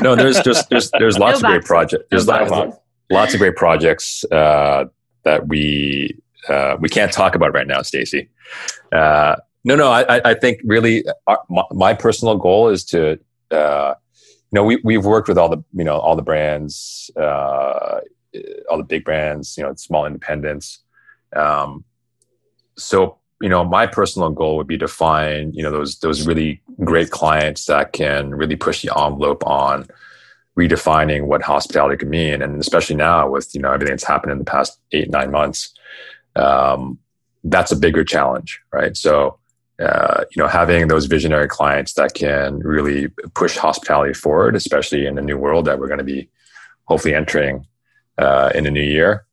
no, 0.00 0.14
there's 0.14 0.40
just 0.40 0.68
there's 0.70 0.90
there's 0.98 1.18
lots 1.18 1.42
no 1.42 1.48
of 1.48 1.52
great 1.52 1.64
projects. 1.64 2.04
There's 2.10 2.26
no 2.26 2.44
lots, 2.44 2.76
lots 3.10 3.34
of 3.34 3.40
great 3.40 3.56
projects 3.56 4.24
uh, 4.30 4.84
that 5.24 5.48
we 5.48 6.16
uh, 6.48 6.76
we 6.80 6.88
can't 6.88 7.12
talk 7.12 7.34
about 7.34 7.54
right 7.54 7.66
now, 7.66 7.82
Stacy. 7.82 8.28
Uh, 8.90 9.36
no, 9.64 9.76
no, 9.76 9.90
I, 9.90 10.30
I 10.30 10.34
think 10.34 10.60
really 10.64 11.04
our, 11.26 11.38
uh, 11.38 11.42
my, 11.48 11.62
my, 11.70 11.94
personal 11.94 12.36
goal 12.36 12.68
is 12.68 12.84
to, 12.86 13.18
uh, 13.52 13.94
you 14.26 14.50
know, 14.50 14.64
we, 14.64 14.80
we've 14.82 15.04
worked 15.04 15.28
with 15.28 15.38
all 15.38 15.48
the, 15.48 15.62
you 15.72 15.84
know, 15.84 15.98
all 15.98 16.16
the 16.16 16.22
brands, 16.22 17.10
uh, 17.16 18.00
all 18.68 18.78
the 18.78 18.84
big 18.84 19.04
brands, 19.04 19.56
you 19.56 19.62
know, 19.62 19.72
small 19.76 20.04
independents. 20.04 20.80
Um, 21.34 21.84
so, 22.76 23.18
you 23.42 23.48
know, 23.48 23.64
my 23.64 23.86
personal 23.86 24.30
goal 24.30 24.56
would 24.56 24.68
be 24.68 24.78
to 24.78 24.88
find, 24.88 25.54
you 25.54 25.62
know, 25.62 25.70
those, 25.70 25.98
those 25.98 26.26
really 26.26 26.62
great 26.84 27.10
clients 27.10 27.66
that 27.66 27.92
can 27.92 28.34
really 28.34 28.56
push 28.56 28.82
the 28.82 28.96
envelope 28.96 29.44
on 29.46 29.86
redefining 30.56 31.26
what 31.26 31.42
hospitality 31.42 31.96
can 31.96 32.08
mean. 32.08 32.40
And 32.40 32.60
especially 32.60 32.96
now 32.96 33.28
with, 33.28 33.54
you 33.54 33.60
know, 33.60 33.72
everything 33.72 33.94
that's 33.94 34.04
happened 34.04 34.32
in 34.32 34.38
the 34.38 34.44
past 34.44 34.78
eight, 34.92 35.10
nine 35.10 35.30
months, 35.30 35.74
um, 36.36 36.98
that's 37.42 37.72
a 37.72 37.76
bigger 37.76 38.04
challenge, 38.04 38.60
right? 38.72 38.96
So, 38.96 39.38
uh, 39.80 40.24
you 40.30 40.40
know, 40.40 40.48
having 40.48 40.86
those 40.86 41.06
visionary 41.06 41.48
clients 41.48 41.94
that 41.94 42.14
can 42.14 42.60
really 42.60 43.08
push 43.34 43.56
hospitality 43.56 44.14
forward, 44.14 44.54
especially 44.54 45.06
in 45.06 45.16
the 45.16 45.22
new 45.22 45.36
world 45.36 45.64
that 45.64 45.80
we're 45.80 45.88
going 45.88 45.98
to 45.98 46.04
be 46.04 46.28
hopefully 46.84 47.14
entering 47.14 47.66
uh, 48.18 48.50
in 48.54 48.64
the 48.64 48.70
new 48.70 48.82
year, 48.82 49.24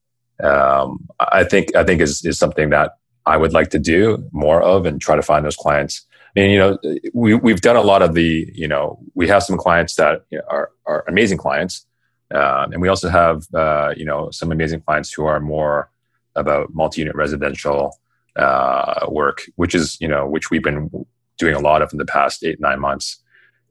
um, 0.42 1.08
I 1.20 1.44
think 1.44 1.76
I 1.76 1.84
think 1.84 2.02
is 2.02 2.24
is 2.26 2.40
something 2.40 2.70
that 2.70 2.94
I 3.30 3.38
would 3.38 3.54
like 3.54 3.70
to 3.70 3.80
do 3.80 4.02
more 4.32 4.62
of 4.62 4.86
and 4.88 5.00
try 5.00 5.16
to 5.16 5.22
find 5.22 5.46
those 5.46 5.56
clients. 5.56 6.06
Mean, 6.36 6.50
you 6.52 6.60
know, 6.60 6.78
we 7.14 7.36
we've 7.36 7.62
done 7.62 7.76
a 7.76 7.82
lot 7.82 8.02
of 8.02 8.14
the, 8.14 8.50
you 8.54 8.68
know, 8.68 9.00
we 9.14 9.28
have 9.28 9.44
some 9.44 9.58
clients 9.58 9.96
that 9.96 10.24
are 10.48 10.72
are 10.86 11.06
amazing 11.08 11.38
clients, 11.38 11.86
uh, 12.34 12.68
and 12.72 12.82
we 12.82 12.88
also 12.88 13.10
have, 13.10 13.38
uh, 13.54 13.94
you 13.96 14.06
know, 14.06 14.30
some 14.32 14.52
amazing 14.52 14.82
clients 14.82 15.14
who 15.14 15.26
are 15.26 15.40
more 15.40 15.90
about 16.36 16.74
multi-unit 16.74 17.16
residential 17.16 18.00
uh, 18.36 19.06
work, 19.10 19.44
which 19.56 19.76
is 19.76 19.98
you 20.02 20.08
know 20.08 20.28
which 20.28 20.50
we've 20.50 20.64
been 20.64 20.90
doing 21.38 21.56
a 21.56 21.60
lot 21.60 21.82
of 21.84 21.92
in 21.94 22.00
the 22.00 22.06
past 22.06 22.44
eight 22.44 22.60
nine 22.60 22.80
months. 22.80 23.18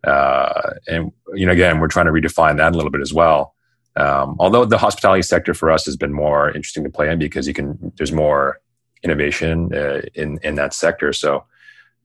Uh, 0.05 0.75
and 0.87 1.13
you 1.35 1.47
know 1.47 1.53
again 1.53 1.81
we're 1.81 1.95
trying 1.97 2.07
to 2.07 2.13
redefine 2.13 2.57
that 2.59 2.73
a 2.75 2.77
little 2.77 2.95
bit 2.97 3.01
as 3.01 3.13
well. 3.13 3.55
Um, 3.97 4.37
although 4.39 4.65
the 4.65 4.79
hospitality 4.79 5.23
sector 5.23 5.55
for 5.55 5.71
us 5.73 5.85
has 5.87 5.97
been 5.97 6.13
more 6.13 6.51
interesting 6.51 6.85
to 6.85 6.91
play 6.91 7.11
in 7.11 7.19
because 7.19 7.49
you 7.49 7.55
can 7.55 7.93
there's 7.97 8.13
more 8.13 8.61
innovation 9.03 9.73
uh, 9.75 10.03
in 10.15 10.39
in 10.43 10.55
that 10.57 10.75
sector. 10.75 11.13
So 11.13 11.45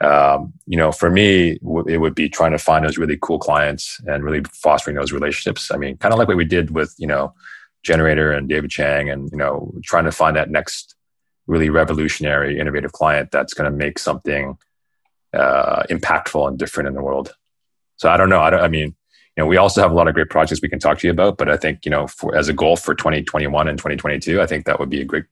um, 0.01 0.53
you 0.65 0.77
know 0.77 0.91
for 0.91 1.09
me 1.09 1.57
w- 1.59 1.87
it 1.87 1.97
would 1.97 2.15
be 2.15 2.29
trying 2.29 2.51
to 2.51 2.57
find 2.57 2.83
those 2.83 2.97
really 2.97 3.17
cool 3.21 3.39
clients 3.39 4.01
and 4.05 4.23
really 4.23 4.43
fostering 4.51 4.95
those 4.95 5.11
relationships. 5.11 5.71
I 5.71 5.77
mean 5.77 5.97
kind 5.97 6.13
of 6.13 6.19
like 6.19 6.27
what 6.27 6.37
we 6.37 6.45
did 6.45 6.71
with 6.71 6.93
you 6.97 7.07
know 7.07 7.33
Generator 7.83 8.31
and 8.31 8.49
David 8.49 8.71
Chang, 8.71 9.09
and 9.09 9.29
you 9.31 9.37
know, 9.37 9.71
trying 9.83 10.05
to 10.05 10.11
find 10.11 10.35
that 10.35 10.49
next 10.49 10.95
really 11.45 11.69
revolutionary, 11.69 12.57
innovative 12.57 12.93
client 12.93 13.29
that's 13.31 13.53
going 13.53 13.69
to 13.69 13.77
make 13.77 13.99
something 13.99 14.57
uh, 15.33 15.83
impactful 15.89 16.47
and 16.47 16.57
different 16.57 16.87
in 16.87 16.95
the 16.95 17.01
world. 17.01 17.35
So 17.97 18.09
I 18.09 18.15
don't 18.15 18.29
know. 18.29 18.39
I, 18.39 18.49
don't, 18.49 18.61
I 18.61 18.69
mean, 18.69 18.95
you 19.35 19.43
know, 19.43 19.45
we 19.45 19.57
also 19.57 19.81
have 19.81 19.91
a 19.91 19.93
lot 19.93 20.07
of 20.07 20.13
great 20.13 20.29
projects 20.29 20.61
we 20.61 20.69
can 20.69 20.79
talk 20.79 20.99
to 20.99 21.07
you 21.07 21.11
about, 21.11 21.37
but 21.37 21.49
I 21.49 21.57
think 21.57 21.85
you 21.85 21.91
know, 21.91 22.07
for, 22.07 22.35
as 22.35 22.47
a 22.47 22.53
goal 22.53 22.77
for 22.77 22.95
2021 22.95 23.67
and 23.67 23.77
2022, 23.77 24.41
I 24.41 24.45
think 24.45 24.65
that 24.65 24.79
would 24.79 24.89
be 24.89 25.01
a 25.01 25.05
great, 25.05 25.25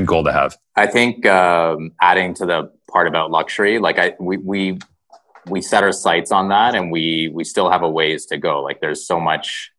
good, 0.00 0.06
goal 0.06 0.24
to 0.24 0.32
have. 0.32 0.56
I 0.74 0.86
think 0.86 1.26
um, 1.26 1.92
adding 2.00 2.34
to 2.34 2.46
the 2.46 2.72
part 2.90 3.06
about 3.06 3.30
luxury, 3.30 3.78
like 3.78 3.98
I, 3.98 4.14
we, 4.20 4.36
we, 4.36 4.78
we 5.46 5.62
set 5.62 5.82
our 5.82 5.92
sights 5.92 6.32
on 6.32 6.48
that, 6.48 6.74
and 6.74 6.90
we, 6.90 7.30
we 7.32 7.44
still 7.44 7.70
have 7.70 7.82
a 7.82 7.90
ways 7.90 8.26
to 8.26 8.36
go. 8.36 8.62
Like 8.62 8.80
there's 8.80 9.06
so 9.06 9.20
much 9.20 9.70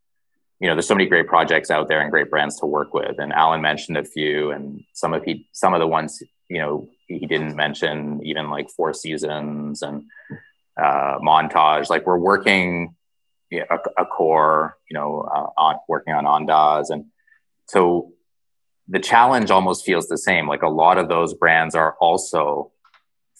you 0.60 0.68
know, 0.68 0.74
there's 0.74 0.88
so 0.88 0.94
many 0.94 1.08
great 1.08 1.28
projects 1.28 1.70
out 1.70 1.88
there 1.88 2.00
and 2.00 2.10
great 2.10 2.30
brands 2.30 2.58
to 2.60 2.66
work 2.66 2.92
with. 2.92 3.18
And 3.18 3.32
Allen 3.32 3.62
mentioned 3.62 3.96
a 3.96 4.04
few, 4.04 4.50
and 4.50 4.82
some 4.92 5.14
of 5.14 5.22
he, 5.22 5.48
some 5.52 5.74
of 5.74 5.80
the 5.80 5.86
ones 5.86 6.22
you 6.48 6.58
know 6.58 6.88
he 7.06 7.26
didn't 7.26 7.54
mention, 7.54 8.20
even 8.24 8.50
like 8.50 8.68
Four 8.70 8.92
Seasons 8.92 9.82
and 9.82 10.04
uh, 10.76 11.18
Montage. 11.20 11.90
Like 11.90 12.06
we're 12.06 12.18
working 12.18 12.96
you 13.50 13.60
know, 13.60 13.78
a, 13.96 14.04
core, 14.04 14.76
you 14.90 14.94
know, 14.94 15.20
uh, 15.20 15.48
on 15.56 15.76
working 15.88 16.12
on 16.12 16.24
Andaz, 16.24 16.90
and 16.90 17.06
so 17.66 18.12
the 18.88 18.98
challenge 18.98 19.50
almost 19.50 19.84
feels 19.84 20.08
the 20.08 20.18
same. 20.18 20.48
Like 20.48 20.62
a 20.62 20.68
lot 20.68 20.98
of 20.98 21.08
those 21.08 21.34
brands 21.34 21.74
are 21.74 21.96
also 22.00 22.72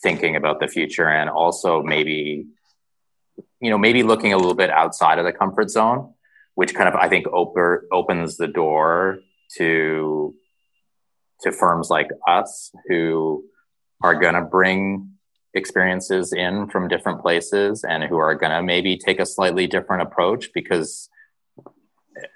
thinking 0.02 0.36
about 0.36 0.60
the 0.60 0.68
future 0.68 1.08
and 1.08 1.28
also 1.28 1.82
maybe 1.82 2.46
you 3.60 3.70
know 3.70 3.78
maybe 3.78 4.02
looking 4.02 4.32
a 4.32 4.36
little 4.36 4.54
bit 4.54 4.70
outside 4.70 5.18
of 5.18 5.24
the 5.24 5.32
comfort 5.32 5.70
zone 5.70 6.14
which 6.54 6.74
kind 6.74 6.88
of 6.88 6.94
I 6.96 7.08
think 7.08 7.26
oper, 7.26 7.82
opens 7.92 8.36
the 8.36 8.48
door 8.48 9.20
to 9.56 10.34
to 11.42 11.52
firms 11.52 11.88
like 11.88 12.08
us 12.26 12.72
who 12.88 13.44
are 14.02 14.16
going 14.16 14.34
to 14.34 14.42
bring 14.42 15.12
experiences 15.54 16.32
in 16.32 16.68
from 16.68 16.88
different 16.88 17.20
places 17.20 17.84
and 17.84 18.02
who 18.02 18.16
are 18.16 18.34
going 18.34 18.50
to 18.50 18.60
maybe 18.60 18.96
take 18.96 19.20
a 19.20 19.26
slightly 19.26 19.68
different 19.68 20.02
approach 20.02 20.48
because 20.52 21.08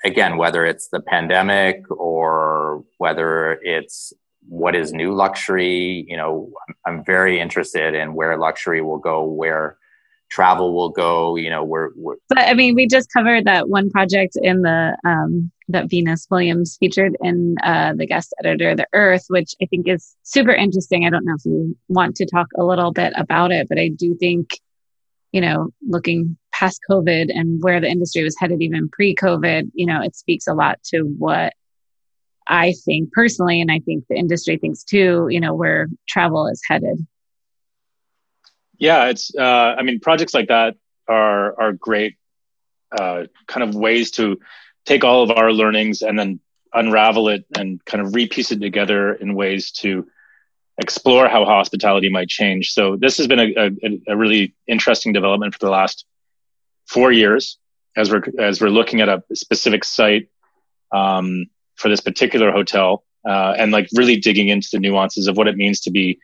again 0.04 0.36
whether 0.36 0.64
it's 0.64 0.88
the 0.88 1.00
pandemic 1.00 1.82
or 1.90 2.84
whether 2.98 3.58
it's 3.62 4.12
what 4.48 4.74
is 4.74 4.92
new 4.92 5.14
luxury 5.14 6.04
you 6.08 6.16
know 6.16 6.50
i'm 6.86 7.04
very 7.04 7.40
interested 7.40 7.94
in 7.94 8.14
where 8.14 8.36
luxury 8.36 8.80
will 8.80 8.98
go 8.98 9.24
where 9.24 9.76
travel 10.30 10.74
will 10.74 10.88
go 10.88 11.36
you 11.36 11.50
know 11.50 11.62
we're 11.62 11.90
but 12.28 12.38
i 12.38 12.54
mean 12.54 12.74
we 12.74 12.86
just 12.86 13.12
covered 13.12 13.44
that 13.44 13.68
one 13.68 13.90
project 13.90 14.36
in 14.40 14.62
the 14.62 14.96
um 15.04 15.50
that 15.68 15.88
venus 15.90 16.26
williams 16.30 16.76
featured 16.80 17.16
in 17.20 17.54
uh 17.62 17.92
the 17.94 18.06
guest 18.06 18.34
editor 18.42 18.74
the 18.74 18.86
earth 18.94 19.24
which 19.28 19.54
i 19.62 19.66
think 19.66 19.86
is 19.86 20.16
super 20.22 20.52
interesting. 20.52 21.04
I 21.04 21.10
don't 21.10 21.24
know 21.24 21.34
if 21.36 21.44
you 21.44 21.76
want 21.88 22.16
to 22.16 22.26
talk 22.26 22.46
a 22.58 22.64
little 22.64 22.92
bit 22.92 23.12
about 23.16 23.52
it 23.52 23.68
but 23.68 23.78
i 23.78 23.88
do 23.88 24.16
think 24.18 24.58
you 25.32 25.40
know 25.40 25.68
looking 25.86 26.36
past 26.52 26.80
covid 26.90 27.26
and 27.28 27.62
where 27.62 27.80
the 27.80 27.88
industry 27.88 28.22
was 28.22 28.36
headed 28.38 28.60
even 28.62 28.88
pre-covid 28.90 29.70
you 29.74 29.86
know 29.86 30.02
it 30.02 30.14
speaks 30.14 30.46
a 30.46 30.54
lot 30.54 30.82
to 30.82 31.02
what 31.18 31.52
i 32.46 32.74
think 32.84 33.12
personally 33.12 33.60
and 33.60 33.70
i 33.70 33.78
think 33.80 34.04
the 34.08 34.16
industry 34.16 34.56
thinks 34.56 34.82
too 34.82 35.26
you 35.30 35.40
know 35.40 35.54
where 35.54 35.88
travel 36.08 36.46
is 36.46 36.60
headed 36.68 37.06
yeah, 38.82 39.10
it's. 39.10 39.32
Uh, 39.32 39.76
I 39.78 39.84
mean, 39.84 40.00
projects 40.00 40.34
like 40.34 40.48
that 40.48 40.74
are 41.06 41.60
are 41.60 41.72
great, 41.72 42.16
uh, 42.90 43.26
kind 43.46 43.62
of 43.62 43.76
ways 43.76 44.10
to 44.12 44.40
take 44.84 45.04
all 45.04 45.22
of 45.22 45.30
our 45.30 45.52
learnings 45.52 46.02
and 46.02 46.18
then 46.18 46.40
unravel 46.74 47.28
it 47.28 47.44
and 47.56 47.82
kind 47.84 48.04
of 48.04 48.12
repiece 48.12 48.50
it 48.50 48.60
together 48.60 49.14
in 49.14 49.36
ways 49.36 49.70
to 49.70 50.08
explore 50.78 51.28
how 51.28 51.44
hospitality 51.44 52.08
might 52.08 52.28
change. 52.28 52.72
So 52.72 52.96
this 52.96 53.18
has 53.18 53.28
been 53.28 53.38
a, 53.38 53.52
a, 53.56 54.14
a 54.14 54.16
really 54.16 54.52
interesting 54.66 55.12
development 55.12 55.54
for 55.54 55.60
the 55.60 55.70
last 55.70 56.04
four 56.86 57.12
years 57.12 57.58
as 57.96 58.10
we're 58.10 58.22
as 58.38 58.60
we're 58.60 58.68
looking 58.68 59.00
at 59.00 59.08
a 59.08 59.22
specific 59.34 59.84
site 59.84 60.28
um, 60.92 61.46
for 61.76 61.88
this 61.88 62.00
particular 62.00 62.50
hotel 62.52 63.04
uh, 63.28 63.54
and 63.58 63.72
like 63.72 63.88
really 63.94 64.16
digging 64.16 64.48
into 64.48 64.68
the 64.72 64.78
nuances 64.78 65.28
of 65.28 65.36
what 65.36 65.48
it 65.48 65.56
means 65.56 65.80
to 65.80 65.90
be, 65.90 66.18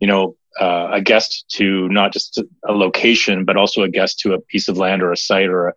you 0.00 0.06
know, 0.06 0.36
uh, 0.60 0.90
a 0.92 1.00
guest 1.00 1.44
to 1.48 1.88
not 1.88 2.12
just 2.12 2.40
a 2.64 2.72
location, 2.72 3.44
but 3.44 3.56
also 3.56 3.82
a 3.82 3.88
guest 3.88 4.20
to 4.20 4.34
a 4.34 4.40
piece 4.40 4.68
of 4.68 4.76
land 4.76 5.02
or 5.02 5.12
a 5.12 5.16
site 5.16 5.48
or 5.48 5.68
a, 5.68 5.74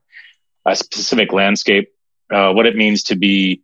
a 0.65 0.75
specific 0.75 1.33
landscape. 1.33 1.89
Uh, 2.31 2.53
what 2.53 2.65
it 2.65 2.75
means 2.75 3.03
to 3.03 3.15
be 3.15 3.61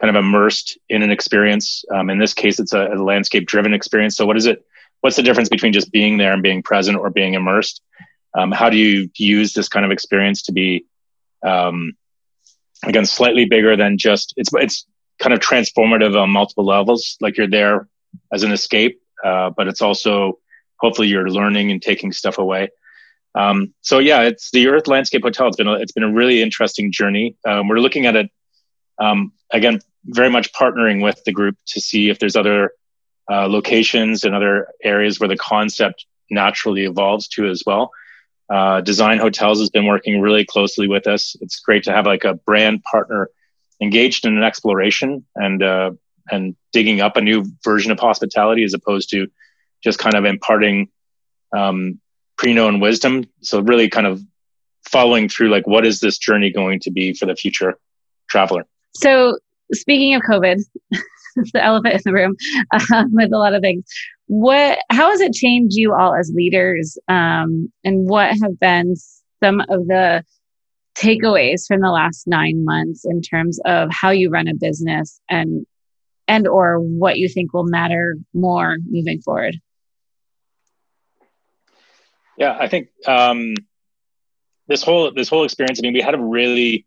kind 0.00 0.14
of 0.14 0.22
immersed 0.22 0.78
in 0.88 1.02
an 1.02 1.10
experience. 1.10 1.84
Um, 1.92 2.10
in 2.10 2.18
this 2.18 2.34
case, 2.34 2.58
it's 2.58 2.72
a, 2.72 2.88
a 2.88 3.02
landscape 3.02 3.46
driven 3.46 3.74
experience. 3.74 4.16
So 4.16 4.26
what 4.26 4.36
is 4.36 4.46
it? 4.46 4.64
What's 5.00 5.16
the 5.16 5.22
difference 5.22 5.48
between 5.48 5.72
just 5.72 5.90
being 5.90 6.18
there 6.18 6.32
and 6.32 6.42
being 6.42 6.62
present 6.62 6.98
or 6.98 7.10
being 7.10 7.34
immersed? 7.34 7.80
Um, 8.36 8.52
how 8.52 8.70
do 8.70 8.76
you 8.76 9.10
use 9.16 9.52
this 9.52 9.68
kind 9.68 9.84
of 9.84 9.90
experience 9.90 10.42
to 10.42 10.52
be, 10.52 10.86
um, 11.44 11.92
again, 12.84 13.04
slightly 13.04 13.44
bigger 13.44 13.76
than 13.76 13.98
just 13.98 14.34
it's 14.36 14.50
it's 14.54 14.86
kind 15.18 15.34
of 15.34 15.40
transformative 15.40 16.16
on 16.20 16.30
multiple 16.30 16.64
levels. 16.64 17.16
Like 17.20 17.36
you're 17.36 17.48
there 17.48 17.88
as 18.32 18.42
an 18.42 18.52
escape, 18.52 19.00
uh, 19.24 19.50
but 19.50 19.68
it's 19.68 19.82
also 19.82 20.38
hopefully 20.76 21.08
you're 21.08 21.28
learning 21.28 21.70
and 21.70 21.82
taking 21.82 22.12
stuff 22.12 22.38
away. 22.38 22.70
Um, 23.34 23.74
so 23.80 23.98
yeah, 23.98 24.22
it's 24.22 24.50
the 24.50 24.68
Earth 24.68 24.88
Landscape 24.88 25.22
Hotel. 25.22 25.48
It's 25.48 25.56
been 25.56 25.68
a, 25.68 25.74
it's 25.74 25.92
been 25.92 26.02
a 26.02 26.12
really 26.12 26.42
interesting 26.42 26.90
journey. 26.90 27.36
Um, 27.46 27.68
we're 27.68 27.80
looking 27.80 28.06
at 28.06 28.16
it 28.16 28.30
um, 29.00 29.32
again, 29.50 29.80
very 30.04 30.30
much 30.30 30.52
partnering 30.52 31.02
with 31.02 31.22
the 31.24 31.32
group 31.32 31.56
to 31.68 31.80
see 31.80 32.10
if 32.10 32.18
there's 32.18 32.36
other 32.36 32.72
uh, 33.30 33.48
locations 33.48 34.24
and 34.24 34.34
other 34.34 34.68
areas 34.82 35.18
where 35.18 35.28
the 35.28 35.36
concept 35.36 36.06
naturally 36.30 36.84
evolves 36.84 37.28
to 37.28 37.48
as 37.48 37.62
well. 37.66 37.90
Uh, 38.50 38.80
Design 38.80 39.18
Hotels 39.18 39.60
has 39.60 39.70
been 39.70 39.86
working 39.86 40.20
really 40.20 40.44
closely 40.44 40.88
with 40.88 41.06
us. 41.06 41.36
It's 41.40 41.60
great 41.60 41.84
to 41.84 41.92
have 41.92 42.06
like 42.06 42.24
a 42.24 42.34
brand 42.34 42.82
partner 42.82 43.30
engaged 43.80 44.26
in 44.26 44.36
an 44.36 44.42
exploration 44.42 45.24
and 45.36 45.62
uh, 45.62 45.92
and 46.30 46.56
digging 46.72 47.00
up 47.00 47.16
a 47.16 47.20
new 47.20 47.44
version 47.64 47.92
of 47.92 48.00
hospitality 48.00 48.64
as 48.64 48.74
opposed 48.74 49.10
to 49.10 49.28
just 49.82 49.98
kind 49.98 50.14
of 50.14 50.24
imparting 50.24 50.88
um, 51.56 52.00
pre-known 52.36 52.80
wisdom. 52.80 53.24
So 53.40 53.60
really 53.60 53.88
kind 53.88 54.06
of 54.06 54.20
following 54.88 55.28
through 55.28 55.50
like 55.50 55.66
what 55.66 55.86
is 55.86 56.00
this 56.00 56.18
journey 56.18 56.50
going 56.50 56.80
to 56.80 56.90
be 56.90 57.14
for 57.14 57.26
the 57.26 57.36
future 57.36 57.78
traveler. 58.28 58.66
So 58.94 59.38
speaking 59.72 60.14
of 60.14 60.22
COVID, 60.22 60.60
the 61.52 61.64
elephant 61.64 61.94
in 61.94 62.00
the 62.04 62.12
room 62.12 62.36
um, 62.94 63.12
with 63.12 63.32
a 63.32 63.38
lot 63.38 63.54
of 63.54 63.62
things. 63.62 63.84
What? 64.32 64.78
How 64.90 65.10
has 65.10 65.20
it 65.20 65.32
changed 65.32 65.74
you 65.74 65.92
all 65.92 66.14
as 66.14 66.30
leaders? 66.32 66.96
Um, 67.08 67.72
and 67.82 68.08
what 68.08 68.30
have 68.40 68.60
been 68.60 68.94
some 69.42 69.58
of 69.58 69.88
the 69.88 70.24
takeaways 70.94 71.66
from 71.66 71.80
the 71.80 71.90
last 71.90 72.28
nine 72.28 72.64
months 72.64 73.04
in 73.04 73.22
terms 73.22 73.58
of 73.64 73.88
how 73.90 74.10
you 74.10 74.30
run 74.30 74.46
a 74.46 74.54
business 74.54 75.20
and 75.28 75.66
and 76.28 76.46
or 76.46 76.78
what 76.78 77.18
you 77.18 77.28
think 77.28 77.52
will 77.52 77.64
matter 77.64 78.18
more 78.32 78.76
moving 78.88 79.20
forward? 79.20 79.56
Yeah, 82.38 82.56
I 82.56 82.68
think 82.68 82.90
um, 83.08 83.54
this 84.68 84.84
whole 84.84 85.10
this 85.10 85.28
whole 85.28 85.42
experience. 85.42 85.80
I 85.80 85.82
mean, 85.82 85.92
we 85.92 86.02
had 86.02 86.14
a 86.14 86.20
really 86.20 86.86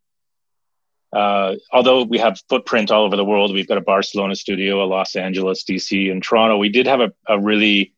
uh, 1.14 1.56
although 1.72 2.04
we 2.04 2.18
have 2.18 2.40
footprint 2.50 2.90
all 2.92 3.06
over 3.06 3.16
the 3.16 3.26
world, 3.26 3.54
we've 3.54 3.68
got 3.68 3.78
a 3.78 3.82
Barcelona 3.82 4.36
studio, 4.36 4.84
a 4.84 4.86
Los 4.86 5.16
Angeles, 5.16 5.64
DC, 5.64 6.12
and 6.12 6.24
Toronto. 6.24 6.58
We 6.58 6.70
did 6.70 6.88
have 6.88 7.02
a, 7.02 7.14
a 7.28 7.40
really 7.40 7.94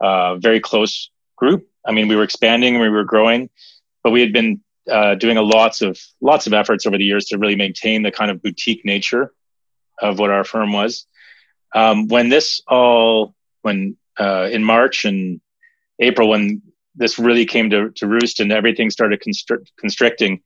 uh, 0.00 0.36
very 0.36 0.60
close 0.60 1.10
group. 1.36 1.66
I 1.84 1.90
mean, 1.92 2.06
we 2.06 2.14
were 2.14 2.22
expanding, 2.22 2.78
we 2.78 2.88
were 2.88 3.04
growing, 3.04 3.50
but 4.04 4.10
we 4.10 4.20
had 4.20 4.32
been 4.32 4.60
uh, 4.90 5.16
doing 5.16 5.36
a 5.36 5.42
lots 5.42 5.82
of 5.82 5.98
lots 6.20 6.46
of 6.46 6.52
efforts 6.52 6.86
over 6.86 6.96
the 6.96 7.04
years 7.04 7.26
to 7.26 7.38
really 7.38 7.56
maintain 7.56 8.02
the 8.02 8.10
kind 8.10 8.30
of 8.30 8.42
boutique 8.42 8.84
nature 8.84 9.32
of 10.00 10.18
what 10.18 10.30
our 10.30 10.44
firm 10.44 10.72
was. 10.72 11.06
Um, 11.74 12.06
when 12.08 12.28
this 12.28 12.62
all, 12.68 13.34
when 13.62 13.96
uh, 14.18 14.48
in 14.52 14.62
March 14.62 15.04
and 15.04 15.40
April, 15.98 16.28
when 16.28 16.62
this 16.94 17.18
really 17.18 17.46
came 17.46 17.70
to, 17.70 17.90
to 17.90 18.06
roost 18.06 18.40
and 18.40 18.52
everything 18.52 18.90
started 18.90 19.20
constri- 19.20 19.66
constricting, 19.78 20.42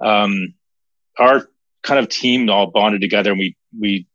um, 0.00 0.54
our 1.20 1.46
kind 1.82 2.00
of 2.00 2.08
team 2.08 2.48
all 2.50 2.70
bonded 2.70 3.00
together 3.00 3.30
and 3.30 3.38
we 3.38 3.56
we 3.78 4.06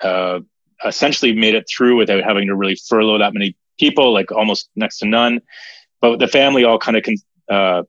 uh, 0.00 0.40
essentially 0.84 1.32
made 1.32 1.54
it 1.54 1.66
through 1.68 1.96
without 1.96 2.22
having 2.22 2.48
to 2.48 2.54
really 2.54 2.76
furlough 2.76 3.18
that 3.18 3.34
many 3.34 3.56
people, 3.78 4.12
like 4.12 4.32
almost 4.32 4.70
next 4.76 4.98
to 4.98 5.06
none. 5.06 5.40
But 6.00 6.18
the 6.18 6.28
family 6.28 6.64
all 6.64 6.78
kind 6.78 6.96
of 6.96 7.02
con- 7.02 7.14
uh, 7.48 7.82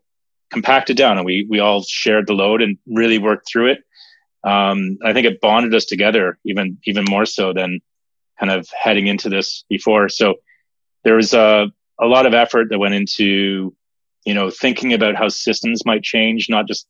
compacted 0.52 0.98
down, 0.98 1.18
and 1.18 1.26
we 1.26 1.46
we 1.50 1.60
all 1.60 1.84
shared 1.84 2.28
the 2.28 2.34
load 2.34 2.62
and 2.62 2.78
really 2.88 3.18
worked 3.18 3.48
through 3.48 3.72
it. 3.72 3.80
Um, 4.44 4.98
I 5.04 5.14
think 5.14 5.28
it 5.28 5.42
bonded 5.42 5.76
us 5.76 5.86
together 5.86 6.38
even 6.46 6.78
even 6.86 7.06
more 7.10 7.26
so 7.26 7.54
than 7.54 7.80
kind 8.40 8.52
of 8.52 8.68
heading 8.70 9.08
into 9.08 9.30
this 9.30 9.66
before. 9.70 10.10
So 10.10 10.36
there 11.04 11.16
was 11.16 11.34
a 11.34 11.68
a 12.00 12.06
lot 12.06 12.26
of 12.26 12.34
effort 12.34 12.70
that 12.70 12.80
went 12.80 12.94
into 12.94 13.76
you 14.26 14.34
know 14.34 14.50
thinking 14.50 14.94
about 14.94 15.16
how 15.16 15.28
systems 15.28 15.86
might 15.86 16.04
change, 16.04 16.48
not 16.50 16.68
just 16.68 16.88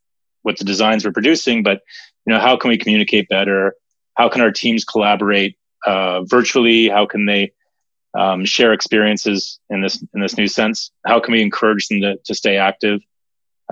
what 0.48 0.58
the 0.58 0.64
designs 0.64 1.04
we're 1.04 1.12
producing, 1.12 1.62
but 1.62 1.82
you 2.26 2.34
know, 2.34 2.40
how 2.40 2.56
can 2.56 2.70
we 2.70 2.78
communicate 2.78 3.28
better? 3.28 3.76
How 4.16 4.30
can 4.30 4.42
our 4.42 4.52
teams 4.52 4.86
collaborate 4.86 5.58
uh, 5.86 6.24
virtually? 6.24 6.88
How 6.88 7.06
can 7.06 7.26
they 7.26 7.52
um, 8.18 8.46
share 8.46 8.72
experiences 8.72 9.60
in 9.70 9.82
this 9.82 10.02
in 10.14 10.22
this 10.22 10.38
new 10.38 10.48
sense? 10.48 10.90
How 11.06 11.20
can 11.20 11.34
we 11.34 11.42
encourage 11.42 11.90
them 11.90 12.00
to, 12.00 12.18
to 12.24 12.34
stay 12.34 12.56
active? 12.56 13.02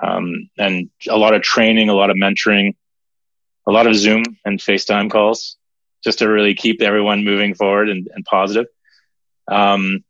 Um, 0.04 0.50
and 0.58 0.90
a 1.10 1.18
lot 1.18 1.34
of 1.34 1.42
training, 1.42 1.88
a 1.88 1.94
lot 1.94 2.10
of 2.10 2.18
mentoring, 2.18 2.76
a 3.66 3.72
lot 3.72 3.88
of 3.88 3.96
Zoom 3.96 4.24
and 4.44 4.60
FaceTime 4.60 5.10
calls, 5.10 5.56
just 6.04 6.20
to 6.20 6.28
really 6.28 6.56
keep 6.56 6.82
everyone 6.82 7.24
moving 7.24 7.56
forward 7.56 7.88
and, 7.88 8.10
and 8.14 8.26
positive. 8.26 8.66
Um, 9.48 10.04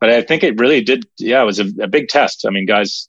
but 0.00 0.10
I 0.10 0.22
think 0.22 0.44
it 0.44 0.60
really 0.60 0.82
did. 0.82 1.04
Yeah, 1.18 1.42
it 1.42 1.46
was 1.46 1.58
a, 1.58 1.66
a 1.80 1.88
big 1.88 2.06
test. 2.06 2.46
I 2.46 2.50
mean, 2.50 2.66
guys 2.66 3.08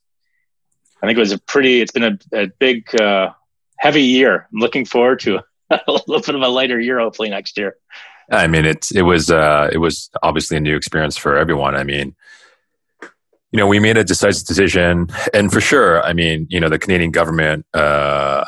I 1.03 1.05
think 1.05 1.17
it 1.17 1.19
was 1.21 1.33
a 1.33 1.37
pretty. 1.37 1.81
It's 1.81 1.91
been 1.91 2.03
a, 2.03 2.17
a 2.31 2.47
big, 2.59 2.95
uh, 2.95 3.31
heavy 3.77 4.03
year. 4.03 4.47
I'm 4.53 4.59
looking 4.59 4.85
forward 4.85 5.19
to 5.21 5.41
a 5.69 5.81
little 5.87 6.21
bit 6.21 6.35
of 6.35 6.41
a 6.41 6.47
lighter 6.47 6.79
year, 6.79 6.99
hopefully 6.99 7.29
next 7.29 7.57
year. 7.57 7.75
I 8.31 8.47
mean, 8.47 8.65
it's 8.65 8.91
it 8.91 9.01
was 9.01 9.29
uh, 9.29 9.69
it 9.71 9.79
was 9.79 10.09
obviously 10.23 10.57
a 10.57 10.61
new 10.61 10.77
experience 10.77 11.17
for 11.17 11.37
everyone. 11.37 11.75
I 11.75 11.83
mean, 11.83 12.15
you 13.51 13.59
know, 13.59 13.67
we 13.67 13.79
made 13.79 13.97
a 13.97 14.03
decisive 14.03 14.47
decision, 14.47 15.07
and 15.33 15.51
for 15.51 15.59
sure, 15.59 16.01
I 16.01 16.13
mean, 16.13 16.47
you 16.49 16.59
know, 16.59 16.69
the 16.69 16.79
Canadian 16.79 17.11
government 17.11 17.65
uh, 17.73 18.45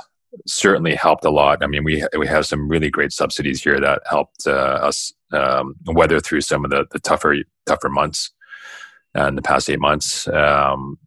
certainly 0.47 0.95
helped 0.95 1.25
a 1.25 1.29
lot. 1.29 1.61
I 1.61 1.67
mean, 1.67 1.83
we 1.83 2.05
we 2.17 2.25
have 2.27 2.45
some 2.45 2.69
really 2.69 2.89
great 2.89 3.11
subsidies 3.11 3.61
here 3.61 3.79
that 3.81 4.01
helped 4.09 4.47
uh, 4.47 4.79
us 4.81 5.13
um, 5.33 5.75
weather 5.85 6.21
through 6.21 6.41
some 6.41 6.63
of 6.63 6.71
the, 6.71 6.85
the 6.91 6.99
tougher 6.99 7.35
tougher 7.65 7.89
months 7.89 8.31
uh, 9.17 9.27
in 9.27 9.35
the 9.35 9.41
past 9.41 9.69
eight 9.69 9.79
months. 9.79 10.27
Um, 10.29 10.97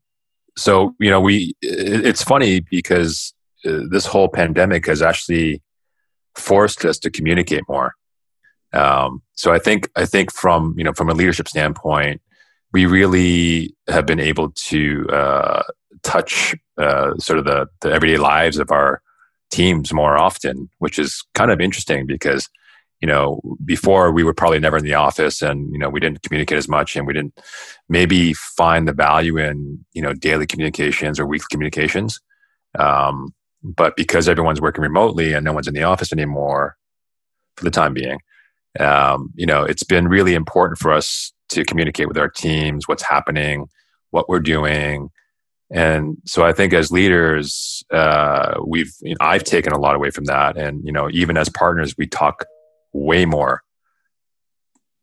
so 0.59 0.95
you 0.99 1.11
know 1.11 1.21
we 1.21 1.55
it's 1.63 2.23
funny 2.23 2.61
because 2.61 3.33
uh, 3.65 3.81
this 3.91 4.07
whole 4.07 4.29
pandemic 4.29 4.87
has 4.87 5.03
actually 5.03 5.63
forced 6.35 6.85
us 6.85 6.99
to 6.99 7.11
communicate 7.11 7.63
more. 7.69 7.95
Um, 8.73 9.23
so 9.39 9.53
i 9.53 9.59
think 9.59 9.89
i 9.97 10.05
think 10.05 10.31
from 10.33 10.75
you 10.77 10.85
know 10.85 10.93
from 10.93 11.09
a 11.09 11.15
leadership 11.15 11.49
standpoint 11.49 12.21
we 12.73 12.85
really 12.85 13.75
have 13.89 14.05
been 14.05 14.21
able 14.21 14.51
to 14.51 15.09
uh, 15.09 15.63
touch 16.03 16.55
uh, 16.77 17.17
sort 17.17 17.39
of 17.39 17.47
the, 17.47 17.67
the 17.81 17.91
everyday 17.91 18.19
lives 18.19 18.59
of 18.59 18.71
our 18.71 19.01
teams 19.51 19.95
more 19.95 20.19
often 20.19 20.69
which 20.81 20.99
is 20.99 21.25
kind 21.35 21.51
of 21.51 21.63
interesting 21.63 22.07
because 22.07 22.51
you 23.01 23.07
know, 23.07 23.41
before 23.65 24.11
we 24.11 24.25
were 24.25 24.35
probably 24.35 24.59
never 24.59 24.77
in 24.77 24.85
the 24.85 24.95
office 24.95 25.41
and, 25.41 25.73
you 25.73 25.79
know, 25.79 25.89
we 25.89 26.01
didn't 26.01 26.23
communicate 26.23 26.59
as 26.59 26.69
much 26.69 26.97
and 26.97 27.07
we 27.07 27.13
didn't 27.13 27.39
maybe 27.89 28.33
find 28.33 28.89
the 28.89 28.93
value 28.93 29.37
in, 29.37 29.85
you 29.93 30.03
know, 30.03 30.13
daily 30.13 30.47
communications 30.47 31.21
or 31.21 31.27
weekly 31.27 31.47
communications. 31.51 32.21
Um, 32.79 33.35
but 33.63 33.97
because 33.97 34.29
everyone's 34.29 34.61
working 34.61 34.83
remotely 34.83 35.33
and 35.33 35.45
no 35.45 35.53
one's 35.53 35.69
in 35.69 35.75
the 35.75 35.83
office 35.85 36.13
anymore 36.13 36.77
for 37.57 37.65
the 37.65 37.71
time 37.71 37.95
being, 37.95 38.19
um, 38.81 39.33
you 39.35 39.47
know, 39.47 39.63
it's 39.63 39.85
been 39.85 40.09
really 40.09 40.35
important 40.35 40.79
for 40.79 40.93
us 40.93 41.33
to 41.51 41.65
communicate 41.65 42.09
with 42.09 42.19
our 42.19 42.29
teams, 42.29 42.89
what's 42.89 43.03
happening, 43.03 43.69
what 44.11 44.29
we're 44.29 44.41
doing. 44.41 45.11
And 45.71 46.17
so 46.25 46.45
I 46.45 46.53
think 46.53 46.73
as 46.73 46.91
leaders, 46.91 47.85
uh, 47.93 48.55
we've, 48.65 48.93
you 49.03 49.11
know, 49.11 49.17
I've 49.21 49.45
taken 49.45 49.73
a 49.73 49.79
lot 49.79 49.95
away 49.95 50.11
from 50.11 50.25
that. 50.25 50.57
And, 50.57 50.85
you 50.85 50.93
know, 50.93 51.09
even 51.11 51.37
as 51.37 51.49
partners, 51.49 51.95
we 51.97 52.07
talk 52.07 52.45
way 52.93 53.25
more 53.25 53.63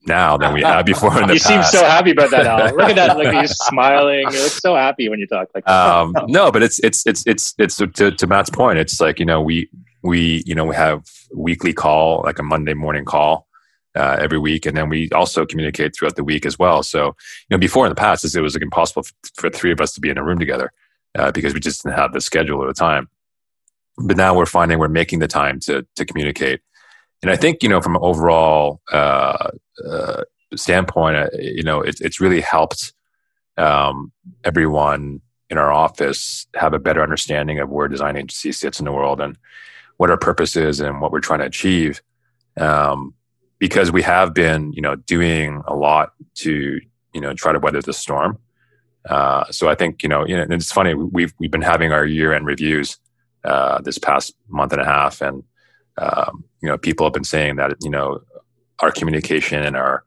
now 0.07 0.38
than 0.38 0.53
we 0.53 0.61
had 0.61 0.86
before 0.86 1.19
in 1.21 1.27
the 1.27 1.33
you 1.36 1.39
past. 1.39 1.71
seem 1.71 1.79
so 1.79 1.86
happy 1.86 2.11
about 2.11 2.29
that, 2.31 2.45
Al. 2.45 2.75
Look 2.75 2.89
at 2.89 2.95
that. 2.95 3.17
Look, 3.17 3.33
you're 3.33 3.47
smiling. 3.47 4.21
You 4.31 4.43
look 4.43 4.51
so 4.51 4.75
happy 4.75 5.09
when 5.09 5.19
you 5.19 5.27
talk 5.27 5.49
like 5.53 5.67
um, 5.67 6.13
no, 6.27 6.51
but 6.51 6.63
it's, 6.63 6.79
it's, 6.79 7.05
it's, 7.05 7.23
it's, 7.25 7.55
it's 7.57 7.77
to, 7.77 8.11
to 8.11 8.27
Matt's 8.27 8.49
point. 8.49 8.77
It's 8.77 8.99
like, 9.01 9.19
you 9.19 9.25
know, 9.25 9.41
we, 9.41 9.69
we, 10.03 10.43
you 10.45 10.53
know, 10.53 10.65
we 10.65 10.75
have 10.75 11.03
weekly 11.33 11.73
call, 11.73 12.21
like 12.23 12.39
a 12.39 12.43
Monday 12.43 12.73
morning 12.73 13.05
call, 13.05 13.47
uh, 13.95 14.17
every 14.19 14.38
week. 14.38 14.65
And 14.65 14.75
then 14.75 14.89
we 14.89 15.09
also 15.11 15.45
communicate 15.45 15.95
throughout 15.95 16.15
the 16.15 16.23
week 16.23 16.45
as 16.45 16.59
well. 16.59 16.83
So, 16.83 17.07
you 17.07 17.13
know, 17.51 17.57
before 17.57 17.86
in 17.86 17.89
the 17.89 17.95
past, 17.95 18.23
it 18.36 18.41
was 18.41 18.55
like 18.55 18.61
impossible 18.61 19.03
for 19.36 19.49
three 19.49 19.71
of 19.71 19.81
us 19.81 19.93
to 19.93 20.01
be 20.01 20.09
in 20.09 20.17
a 20.17 20.23
room 20.23 20.39
together, 20.39 20.71
uh, 21.17 21.31
because 21.31 21.53
we 21.53 21.59
just 21.59 21.83
didn't 21.83 21.97
have 21.97 22.13
the 22.13 22.21
schedule 22.21 22.61
at 22.61 22.67
the 22.67 22.73
time. 22.73 23.09
But 23.97 24.17
now 24.17 24.36
we're 24.36 24.45
finding 24.45 24.77
we're 24.77 24.89
making 24.89 25.19
the 25.19 25.27
time 25.27 25.59
to, 25.61 25.88
to 25.95 26.05
communicate 26.05 26.59
and 27.26 27.32
I 27.32 27.38
think 27.38 27.63
you 27.63 27.69
know 27.69 27.82
from 27.82 27.95
an 27.95 28.03
overall 28.03 28.82
uh, 28.91 29.49
uh, 29.84 30.21
standpoint, 30.55 31.15
uh, 31.15 31.30
you 31.39 31.63
know, 31.63 31.82
it, 31.82 31.99
it's 31.99 32.21
really 32.21 32.39
helped 32.39 32.93
um, 33.57 34.11
everyone 34.43 35.21
in 35.49 35.57
our 35.57 35.73
office 35.73 36.45
have 36.53 36.76
a 36.76 36.80
better 36.80 37.01
understanding 37.01 37.59
of 37.59 37.71
where 37.71 37.88
design 37.88 38.15
agency 38.15 38.51
sits 38.51 38.78
in 38.78 38.86
the 38.86 38.91
world, 38.91 39.19
and 39.19 39.39
what 39.97 40.11
our 40.11 40.17
purpose 40.17 40.55
is 40.55 40.80
and 40.80 41.01
what 41.01 41.11
we're 41.11 41.19
trying 41.19 41.39
to 41.39 41.47
achieve. 41.47 41.99
Um, 42.57 43.15
because 43.57 43.91
we 43.91 44.03
have 44.03 44.36
been, 44.36 44.71
you 44.73 44.82
know, 44.84 44.95
doing 44.95 45.63
a 45.65 45.73
lot 45.73 46.13
to, 46.36 46.80
you 47.11 47.21
know, 47.21 47.34
try 47.34 47.53
to 47.53 47.57
weather 47.57 47.82
the 47.82 47.93
storm. 47.93 48.38
Uh, 49.09 49.45
so 49.49 49.67
I 49.67 49.73
think, 49.73 50.03
you 50.03 50.09
know, 50.09 50.28
you 50.28 50.38
know, 50.38 50.45
it's 50.47 50.71
funny. 50.71 50.93
We've 50.93 51.34
we've 51.39 51.49
been 51.49 51.63
having 51.63 51.91
our 51.91 52.05
year 52.05 52.34
end 52.34 52.45
reviews 52.45 52.99
uh, 53.43 53.82
this 53.82 53.97
past 53.97 54.36
month 54.47 54.73
and 54.73 54.82
a 54.82 54.86
half, 54.86 55.21
and 55.23 55.43
um, 55.97 56.43
you 56.66 56.72
know, 56.72 56.78
people 56.80 57.05
have 57.05 57.13
been 57.13 57.24
saying 57.24 57.57
that 57.57 57.76
you 57.82 57.91
know 57.91 58.22
our 58.80 58.91
communication 58.91 59.63
and 59.63 59.78
our 59.78 60.03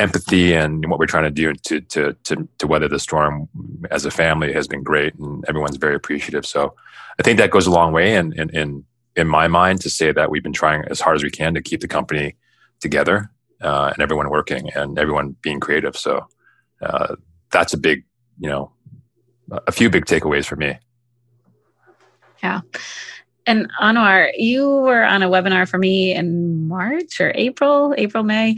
empathy 0.00 0.54
and 0.54 0.90
what 0.90 0.98
we're 0.98 1.06
trying 1.06 1.24
to 1.24 1.30
do 1.30 1.52
to 1.52 1.80
to 1.80 2.16
to 2.24 2.48
to 2.58 2.66
weather 2.66 2.88
the 2.88 2.98
storm 2.98 3.48
as 3.92 4.04
a 4.04 4.10
family 4.10 4.52
has 4.52 4.66
been 4.66 4.82
great, 4.82 5.14
and 5.14 5.44
everyone's 5.48 5.76
very 5.76 5.94
appreciative. 5.94 6.44
So 6.44 6.74
I 7.20 7.22
think 7.22 7.38
that 7.38 7.52
goes 7.52 7.68
a 7.68 7.70
long 7.70 7.92
way, 7.92 8.16
in, 8.16 8.32
in, 8.32 8.50
in 8.50 8.84
in 9.14 9.28
my 9.28 9.46
mind, 9.46 9.80
to 9.82 9.90
say 9.90 10.10
that 10.10 10.30
we've 10.30 10.42
been 10.42 10.52
trying 10.52 10.82
as 10.90 11.00
hard 11.00 11.14
as 11.16 11.22
we 11.22 11.30
can 11.30 11.54
to 11.54 11.62
keep 11.62 11.80
the 11.80 11.88
company 11.88 12.34
together 12.80 13.30
uh, 13.60 13.90
and 13.92 14.02
everyone 14.02 14.30
working 14.30 14.68
and 14.74 14.98
everyone 14.98 15.36
being 15.42 15.60
creative. 15.60 15.96
So 15.96 16.26
uh, 16.82 17.14
that's 17.52 17.72
a 17.72 17.78
big, 17.78 18.04
you 18.40 18.48
know, 18.48 18.72
a 19.66 19.72
few 19.72 19.90
big 19.90 20.06
takeaways 20.06 20.46
for 20.46 20.56
me. 20.56 20.78
Yeah. 22.42 22.62
And 23.50 23.68
Anwar, 23.80 24.30
you 24.36 24.70
were 24.70 25.02
on 25.02 25.24
a 25.24 25.28
webinar 25.28 25.68
for 25.68 25.76
me 25.76 26.14
in 26.14 26.68
March 26.68 27.20
or 27.20 27.32
April, 27.34 27.92
April, 27.98 28.22
May. 28.22 28.54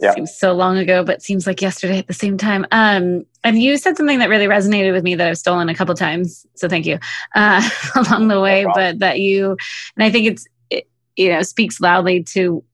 Yeah. 0.00 0.14
Seems 0.14 0.34
so 0.34 0.54
long 0.54 0.78
ago, 0.78 1.04
but 1.04 1.20
seems 1.20 1.46
like 1.46 1.60
yesterday 1.60 1.98
at 1.98 2.06
the 2.06 2.14
same 2.14 2.38
time. 2.38 2.64
Um, 2.72 3.26
and 3.44 3.62
you 3.62 3.76
said 3.76 3.98
something 3.98 4.20
that 4.20 4.30
really 4.30 4.46
resonated 4.46 4.92
with 4.92 5.04
me 5.04 5.14
that 5.14 5.28
I've 5.28 5.36
stolen 5.36 5.68
a 5.68 5.74
couple 5.74 5.94
times. 5.94 6.46
So 6.54 6.70
thank 6.70 6.86
you 6.86 6.98
uh, 7.34 7.68
along 7.96 8.28
the 8.28 8.40
way. 8.40 8.64
No 8.64 8.72
but 8.74 9.00
that 9.00 9.20
you, 9.20 9.58
and 9.94 10.02
I 10.02 10.10
think 10.10 10.26
it's, 10.26 10.46
it, 10.70 10.88
you 11.16 11.28
know, 11.28 11.42
speaks 11.42 11.78
loudly 11.78 12.22
to 12.22 12.64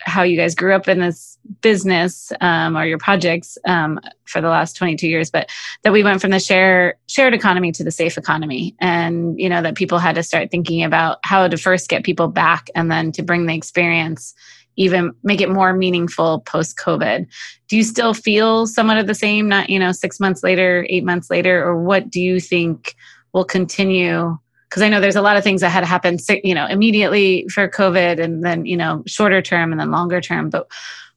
how 0.00 0.22
you 0.22 0.36
guys 0.36 0.54
grew 0.54 0.74
up 0.74 0.88
in 0.88 1.00
this 1.00 1.38
business 1.62 2.32
um, 2.40 2.76
or 2.76 2.84
your 2.84 2.98
projects 2.98 3.56
um, 3.66 3.98
for 4.24 4.40
the 4.40 4.48
last 4.48 4.76
22 4.76 5.08
years 5.08 5.30
but 5.30 5.48
that 5.82 5.92
we 5.92 6.02
went 6.02 6.20
from 6.20 6.30
the 6.30 6.40
share 6.40 6.96
shared 7.06 7.34
economy 7.34 7.72
to 7.72 7.84
the 7.84 7.90
safe 7.90 8.16
economy. 8.16 8.74
And 8.80 9.38
you 9.38 9.48
know 9.48 9.62
that 9.62 9.74
people 9.74 9.98
had 9.98 10.14
to 10.14 10.22
start 10.22 10.50
thinking 10.50 10.82
about 10.82 11.18
how 11.24 11.48
to 11.48 11.56
first 11.56 11.88
get 11.88 12.04
people 12.04 12.28
back 12.28 12.68
and 12.74 12.90
then 12.90 13.12
to 13.12 13.22
bring 13.22 13.46
the 13.46 13.54
experience 13.54 14.34
even 14.76 15.12
make 15.24 15.40
it 15.40 15.50
more 15.50 15.72
meaningful 15.72 16.40
post 16.40 16.76
covid 16.76 17.26
do 17.68 17.76
you 17.76 17.82
still 17.82 18.14
feel 18.14 18.68
somewhat 18.68 18.98
of 18.98 19.08
the 19.08 19.14
same 19.14 19.48
not 19.48 19.68
you 19.68 19.78
know 19.78 19.90
six 19.90 20.20
months 20.20 20.44
later 20.44 20.86
eight 20.88 21.04
months 21.04 21.28
later 21.28 21.62
or 21.62 21.82
what 21.82 22.08
do 22.08 22.20
you 22.20 22.38
think 22.38 22.94
will 23.32 23.44
continue 23.44 24.38
because 24.70 24.82
I 24.82 24.88
know 24.88 25.00
there's 25.00 25.16
a 25.16 25.22
lot 25.22 25.36
of 25.36 25.42
things 25.42 25.62
that 25.62 25.70
had 25.70 25.84
happened, 25.84 26.20
you 26.44 26.54
know, 26.54 26.64
immediately 26.66 27.44
for 27.48 27.68
COVID 27.68 28.22
and 28.22 28.44
then, 28.44 28.66
you 28.66 28.76
know, 28.76 29.02
shorter 29.04 29.42
term 29.42 29.72
and 29.72 29.80
then 29.80 29.90
longer 29.90 30.20
term. 30.20 30.48
But 30.48 30.70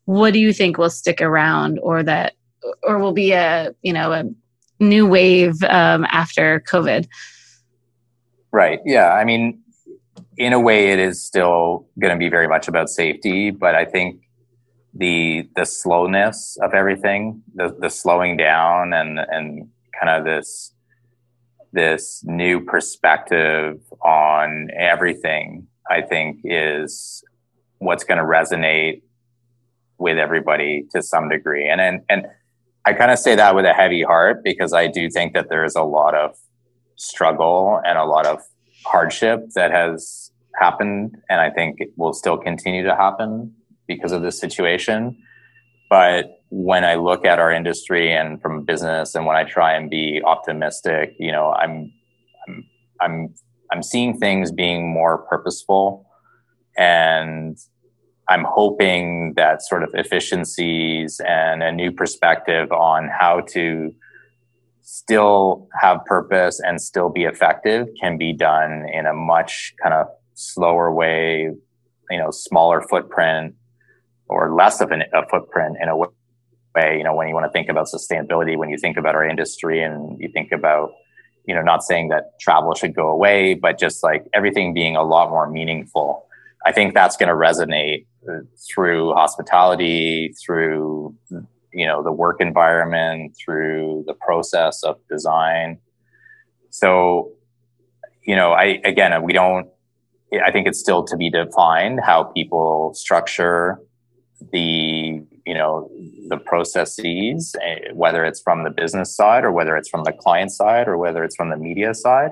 what 0.06 0.34
do 0.34 0.40
you 0.40 0.52
think 0.52 0.80
will 0.80 0.90
stick 0.90 1.22
around 1.22 1.78
or 1.84 2.02
that, 2.02 2.34
or 2.82 2.98
will 2.98 3.14
be 3.14 3.32
a, 3.32 3.76
you 3.84 3.94
know, 3.94 4.12
a 4.12 4.24
new 4.80 5.06
wave 5.06 5.62
um, 5.66 6.06
after 6.10 6.62
COVID? 6.62 7.08
Right. 8.52 8.80
Yeah. 8.86 9.14
I 9.14 9.24
mean, 9.24 9.62
in 10.36 10.54
a 10.54 10.60
way, 10.60 10.92
it 10.92 10.98
is 10.98 11.24
still 11.24 11.88
going 12.00 12.12
to 12.12 12.18
be 12.18 12.30
very 12.30 12.48
much 12.48 12.68
about 12.68 12.90
safety, 12.90 13.52
but 13.52 13.76
I 13.76 13.86
think 13.86 14.22
the 14.96 15.48
the 15.56 15.66
slowness 15.66 16.58
of 16.62 16.74
everything, 16.74 17.44
the 17.54 17.76
the 17.80 17.90
slowing 17.90 18.38
down, 18.38 18.94
and 18.94 19.20
and 19.20 19.70
kind 20.00 20.10
of 20.10 20.26
this 20.26 20.73
this 21.74 22.24
new 22.24 22.62
perspective 22.62 23.80
on 24.02 24.70
everything, 24.78 25.68
I 25.90 26.02
think 26.02 26.40
is 26.44 27.24
what's 27.80 28.04
going 28.04 28.20
to 28.20 28.24
resonate 28.24 29.02
with 29.98 30.18
everybody 30.18 30.86
to 30.92 31.02
some 31.02 31.30
degree. 31.30 31.68
And, 31.68 31.82
and, 31.82 32.02
and 32.10 32.28
I 32.86 32.94
kind 32.94 33.12
of 33.12 33.20
say 33.20 33.36
that 33.36 33.56
with 33.56 33.66
a 33.66 33.74
heavy 33.74 34.04
heart 34.04 34.44
because 34.44 34.74
I 34.74 34.88
do 34.88 35.10
think 35.10 35.34
that 35.34 35.50
there 35.50 35.66
is 35.66 35.76
a 35.76 35.84
lot 35.84 36.16
of 36.16 36.38
struggle 36.96 37.82
and 37.86 37.98
a 37.98 38.06
lot 38.06 38.26
of 38.26 38.42
hardship 38.86 39.50
that 39.56 39.72
has 39.72 40.32
happened. 40.60 41.18
And 41.30 41.42
I 41.42 41.50
think 41.50 41.78
it 41.80 41.90
will 41.98 42.14
still 42.14 42.38
continue 42.38 42.84
to 42.84 42.96
happen 42.96 43.54
because 43.88 44.12
of 44.12 44.22
this 44.22 44.40
situation. 44.40 45.18
But 45.90 46.43
when 46.56 46.86
I 46.86 46.94
look 46.94 47.26
at 47.26 47.40
our 47.40 47.52
industry 47.52 48.14
and 48.14 48.40
from 48.40 48.64
business, 48.64 49.16
and 49.16 49.26
when 49.26 49.36
I 49.36 49.44
try 49.44 49.74
and 49.74 49.90
be 49.90 50.22
optimistic, 50.24 51.16
you 51.18 51.32
know, 51.32 51.52
I'm, 51.52 51.92
I'm, 52.48 52.66
I'm, 53.02 53.34
I'm 53.72 53.82
seeing 53.82 54.20
things 54.20 54.52
being 54.52 54.88
more 54.88 55.18
purposeful, 55.24 56.06
and 56.78 57.58
I'm 58.30 58.46
hoping 58.48 59.34
that 59.36 59.64
sort 59.64 59.82
of 59.82 59.90
efficiencies 59.96 61.20
and 61.28 61.64
a 61.64 61.72
new 61.72 61.92
perspective 61.92 62.72
on 62.72 63.10
how 63.10 63.42
to 63.50 63.92
still 64.84 65.68
have 65.82 66.06
purpose 66.06 66.62
and 66.64 66.80
still 66.80 67.10
be 67.10 67.24
effective 67.24 67.88
can 68.00 68.20
be 68.20 68.32
done 68.32 68.86
in 68.94 69.08
a 69.08 69.14
much 69.14 69.74
kind 69.82 69.96
of 69.96 70.06
slower 70.36 70.94
way, 70.94 71.50
you 72.12 72.18
know, 72.20 72.30
smaller 72.30 72.80
footprint 72.80 73.56
or 74.28 74.54
less 74.54 74.82
of 74.82 74.92
an, 74.92 75.02
a 75.14 75.28
footprint 75.30 75.78
in 75.82 75.90
a 75.90 75.98
way 75.98 76.08
way. 76.76 76.98
You 76.98 77.04
know, 77.04 77.16
when 77.16 77.28
you 77.28 77.34
want 77.34 77.46
to 77.46 77.52
think 77.52 77.70
about 77.70 77.88
sustainability, 77.88 78.58
when 78.58 78.70
you 78.70 78.78
think 78.78 78.98
about 78.98 79.16
our 79.16 79.28
industry 79.28 79.82
and 79.82 80.20
you 80.20 80.30
think 80.30 80.52
about, 80.52 80.92
you 81.46 81.54
know, 81.54 81.62
not 81.62 81.84
saying 81.84 82.10
that 82.10 82.40
travel 82.40 82.74
should 82.76 82.96
go 82.96 83.10
away, 83.10 83.54
but 83.54 83.80
just 83.80 84.04
like 84.04 84.26
everything 84.34 84.74
being 84.74 84.96
a 84.96 85.04
lot 85.04 85.30
more 85.30 85.50
meaningful. 85.50 86.28
I 86.66 86.72
think 86.72 86.94
that's 86.94 87.18
going 87.18 87.30
to 87.30 87.36
resonate 87.36 88.06
uh, 88.30 88.40
through 88.74 89.14
hospitality, 89.14 90.34
through, 90.44 91.16
you 91.74 91.86
know, 91.86 92.02
the 92.02 92.12
work 92.12 92.40
environment, 92.40 93.36
through 93.44 94.06
the 94.08 94.14
process 94.14 94.84
of 94.84 94.98
design. 95.10 95.80
So, 96.70 97.34
you 98.24 98.36
know, 98.36 98.54
I, 98.54 98.80
again, 98.86 99.22
we 99.24 99.34
don't, 99.34 99.68
I 100.44 100.52
think 100.52 100.66
it's 100.68 100.80
still 100.80 101.04
to 101.04 101.18
be 101.18 101.30
defined 101.30 102.00
how 102.00 102.24
people 102.24 102.94
structure 102.94 103.80
the 104.52 105.24
you 105.46 105.54
know 105.54 105.90
the 106.28 106.38
processes 106.38 107.56
eh, 107.62 107.92
whether 107.94 108.26
it's 108.26 108.42
from 108.42 108.64
the 108.64 108.70
business 108.70 109.16
side 109.16 109.44
or 109.44 109.52
whether 109.52 109.76
it's 109.76 109.90
from 109.90 110.04
the 110.04 110.12
client 110.12 110.52
side 110.52 110.88
or 110.88 110.98
whether 110.98 111.24
it's 111.24 111.36
from 111.36 111.50
the 111.50 111.58
media 111.58 111.94
side. 111.94 112.32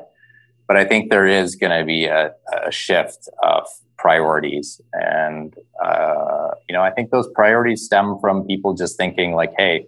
But 0.67 0.77
i 0.77 0.85
think 0.85 1.09
there 1.09 1.27
is 1.27 1.55
going 1.55 1.77
to 1.77 1.85
be 1.85 2.05
a, 2.05 2.31
a, 2.65 2.71
shift 2.71 3.27
of 3.43 3.67
priorities. 3.97 4.79
And 4.93 5.53
uh, 5.83 6.49
you 6.67 6.73
know 6.73 6.81
i 6.81 6.91
think 6.91 7.11
those 7.11 7.27
priorities 7.35 7.83
stem 7.83 8.17
from 8.19 8.45
people 8.45 8.73
just 8.73 8.97
thinking 8.97 9.33
like 9.33 9.53
hey 9.57 9.85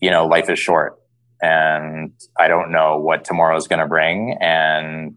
you 0.00 0.10
know 0.10 0.26
life 0.26 0.50
is 0.50 0.58
short 0.58 0.98
and 1.40 2.12
i 2.38 2.48
don't 2.48 2.70
know 2.70 2.98
what 2.98 3.24
tomorrow 3.24 3.56
is 3.56 3.66
going 3.68 3.80
to 3.80 3.86
bring. 3.86 4.36
And 4.40 5.14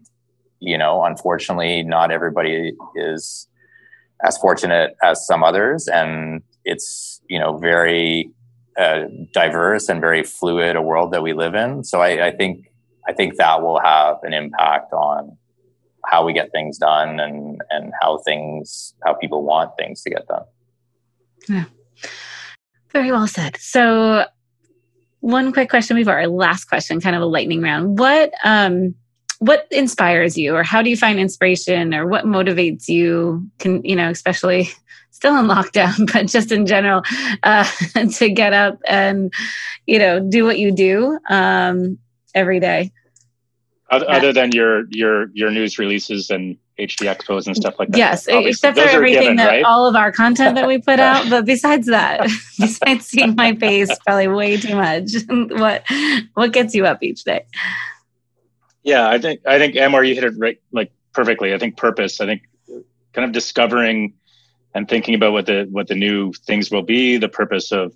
you 0.60 0.78
know 0.78 1.04
unfortunately 1.04 1.82
not 1.82 2.10
everybody 2.10 2.72
is 2.94 3.48
as 4.22 4.38
fortunate 4.38 4.96
as 5.02 5.26
some 5.26 5.42
others. 5.42 5.88
And 5.88 6.42
it's 6.64 7.11
you 7.32 7.38
know 7.38 7.56
very 7.56 8.30
uh, 8.78 9.04
diverse 9.32 9.88
and 9.88 10.00
very 10.00 10.22
fluid 10.22 10.76
a 10.76 10.82
world 10.82 11.12
that 11.12 11.22
we 11.22 11.32
live 11.32 11.54
in. 11.54 11.82
So 11.82 12.00
I, 12.00 12.28
I, 12.28 12.30
think 12.30 12.70
i 13.08 13.12
think 13.12 13.36
that 13.36 13.62
will 13.62 13.80
have 13.80 14.16
an 14.22 14.32
impact 14.32 14.92
on 14.92 15.36
how 16.04 16.24
we 16.24 16.32
get 16.32 16.52
things 16.52 16.78
done 16.78 17.20
and 17.20 17.60
and 17.70 17.92
how 18.00 18.18
things 18.18 18.94
how 19.04 19.14
people 19.14 19.42
want 19.42 19.70
things 19.78 20.02
to 20.02 20.10
get 20.10 20.26
done. 20.28 20.44
Yeah. 21.48 21.64
Very 22.90 23.10
well 23.10 23.26
said. 23.26 23.56
So 23.56 24.26
one 25.20 25.52
quick 25.52 25.70
question 25.70 25.96
before 25.96 26.14
our 26.14 26.28
last 26.28 26.66
question 26.66 27.00
kind 27.00 27.16
of 27.16 27.22
a 27.22 27.26
lightning 27.26 27.62
round. 27.62 27.98
What 27.98 28.32
um 28.44 28.94
what 29.38 29.66
inspires 29.70 30.36
you 30.36 30.54
or 30.54 30.62
how 30.62 30.82
do 30.82 30.90
you 30.90 30.96
find 30.96 31.18
inspiration 31.18 31.94
or 31.94 32.06
what 32.06 32.24
motivates 32.24 32.88
you 32.88 33.48
can 33.58 33.82
you 33.84 33.96
know 33.96 34.10
especially 34.10 34.68
still 35.22 35.38
in 35.38 35.46
lockdown 35.46 35.94
but 36.12 36.26
just 36.26 36.50
in 36.50 36.66
general 36.66 37.02
uh, 37.44 37.64
to 38.14 38.28
get 38.28 38.52
up 38.52 38.78
and 38.88 39.32
you 39.86 39.98
know 39.98 40.18
do 40.18 40.44
what 40.44 40.58
you 40.58 40.72
do 40.72 41.16
um, 41.28 41.96
every 42.34 42.58
day 42.58 42.90
other, 43.90 44.06
yeah. 44.08 44.16
other 44.16 44.32
than 44.32 44.50
your 44.52 44.84
your 44.90 45.28
your 45.32 45.50
news 45.50 45.78
releases 45.78 46.28
and 46.28 46.56
hd 46.78 47.06
expos 47.14 47.46
and 47.46 47.54
stuff 47.54 47.78
like 47.78 47.88
that 47.90 47.98
yes 47.98 48.26
Obviously, 48.26 48.50
except 48.50 48.78
for 48.78 48.84
everything 48.84 49.22
given, 49.22 49.36
that 49.36 49.48
right? 49.48 49.64
all 49.64 49.86
of 49.86 49.94
our 49.94 50.10
content 50.10 50.56
that 50.56 50.66
we 50.66 50.78
put 50.78 50.98
out 51.10 51.28
but 51.30 51.44
besides 51.46 51.86
that 51.86 52.22
besides 52.58 53.06
seeing 53.06 53.36
my 53.36 53.54
face 53.54 53.90
probably 54.04 54.26
way 54.26 54.56
too 54.56 54.74
much 54.74 55.10
what 55.28 55.84
what 56.34 56.52
gets 56.52 56.74
you 56.74 56.84
up 56.86 57.02
each 57.02 57.22
day 57.24 57.44
yeah, 58.82 59.08
I 59.08 59.18
think 59.18 59.46
I 59.46 59.58
think 59.58 59.74
Anwar, 59.76 60.06
you 60.06 60.14
hit 60.14 60.24
it 60.24 60.34
right 60.36 60.60
like 60.72 60.90
perfectly. 61.12 61.54
I 61.54 61.58
think 61.58 61.76
purpose. 61.76 62.20
I 62.20 62.26
think 62.26 62.42
kind 63.12 63.24
of 63.24 63.32
discovering 63.32 64.14
and 64.74 64.88
thinking 64.88 65.14
about 65.14 65.32
what 65.32 65.46
the 65.46 65.66
what 65.70 65.88
the 65.88 65.94
new 65.94 66.32
things 66.32 66.70
will 66.70 66.82
be, 66.82 67.16
the 67.18 67.28
purpose 67.28 67.72
of 67.72 67.94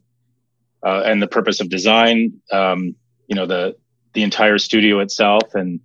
uh, 0.82 1.02
and 1.04 1.22
the 1.22 1.26
purpose 1.26 1.60
of 1.60 1.68
design. 1.68 2.40
Um, 2.52 2.96
you 3.26 3.34
know, 3.36 3.46
the 3.46 3.76
the 4.12 4.22
entire 4.22 4.58
studio 4.58 5.00
itself 5.00 5.54
and 5.54 5.80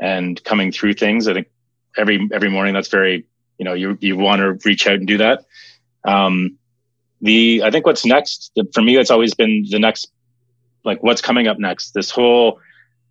and 0.00 0.42
coming 0.44 0.72
through 0.72 0.94
things. 0.94 1.28
I 1.28 1.34
think 1.34 1.48
every 1.96 2.28
every 2.32 2.50
morning. 2.50 2.74
That's 2.74 2.88
very 2.88 3.26
you 3.58 3.64
know 3.64 3.74
you 3.74 3.98
you 4.00 4.16
want 4.16 4.40
to 4.40 4.58
reach 4.68 4.86
out 4.86 4.94
and 4.96 5.06
do 5.06 5.18
that. 5.18 5.44
Um, 6.04 6.58
the 7.20 7.62
I 7.64 7.70
think 7.70 7.86
what's 7.86 8.06
next 8.06 8.52
for 8.72 8.82
me, 8.82 8.96
it's 8.96 9.10
always 9.10 9.34
been 9.34 9.64
the 9.68 9.78
next 9.78 10.10
like 10.84 11.02
what's 11.02 11.20
coming 11.20 11.48
up 11.48 11.58
next. 11.58 11.92
This 11.92 12.10
whole 12.10 12.60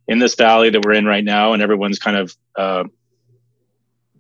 in 0.07 0.20
this 0.20 0.36
valley 0.36 0.70
that 0.70 0.86
we're 0.86 0.93
in 0.93 1.05
right 1.05 1.24
now, 1.24 1.53
and 1.53 1.61
everyone's 1.61 1.99
kind 1.99 2.18
of 2.18 2.36
uh, 2.57 2.84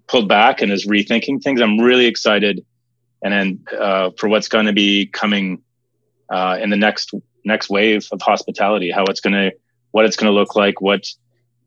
pulled 0.07 0.27
back 0.27 0.61
and 0.61 0.71
is 0.71 0.85
rethinking 0.85 1.41
things. 1.41 1.61
I'm 1.61 1.79
really 1.79 2.05
excited, 2.05 2.65
and 3.23 3.33
then 3.33 3.79
uh, 3.79 4.11
for 4.17 4.27
what's 4.27 4.47
going 4.47 4.65
to 4.65 4.73
be 4.73 5.07
coming 5.07 5.61
uh, 6.29 6.57
in 6.61 6.69
the 6.69 6.77
next 6.77 7.13
next 7.45 7.69
wave 7.69 8.07
of 8.11 8.21
hospitality, 8.21 8.91
how 8.91 9.05
it's 9.05 9.21
going 9.21 9.33
to 9.33 9.51
what 9.91 10.05
it's 10.05 10.15
going 10.15 10.31
to 10.31 10.33
look 10.33 10.55
like. 10.55 10.81
What 10.81 11.07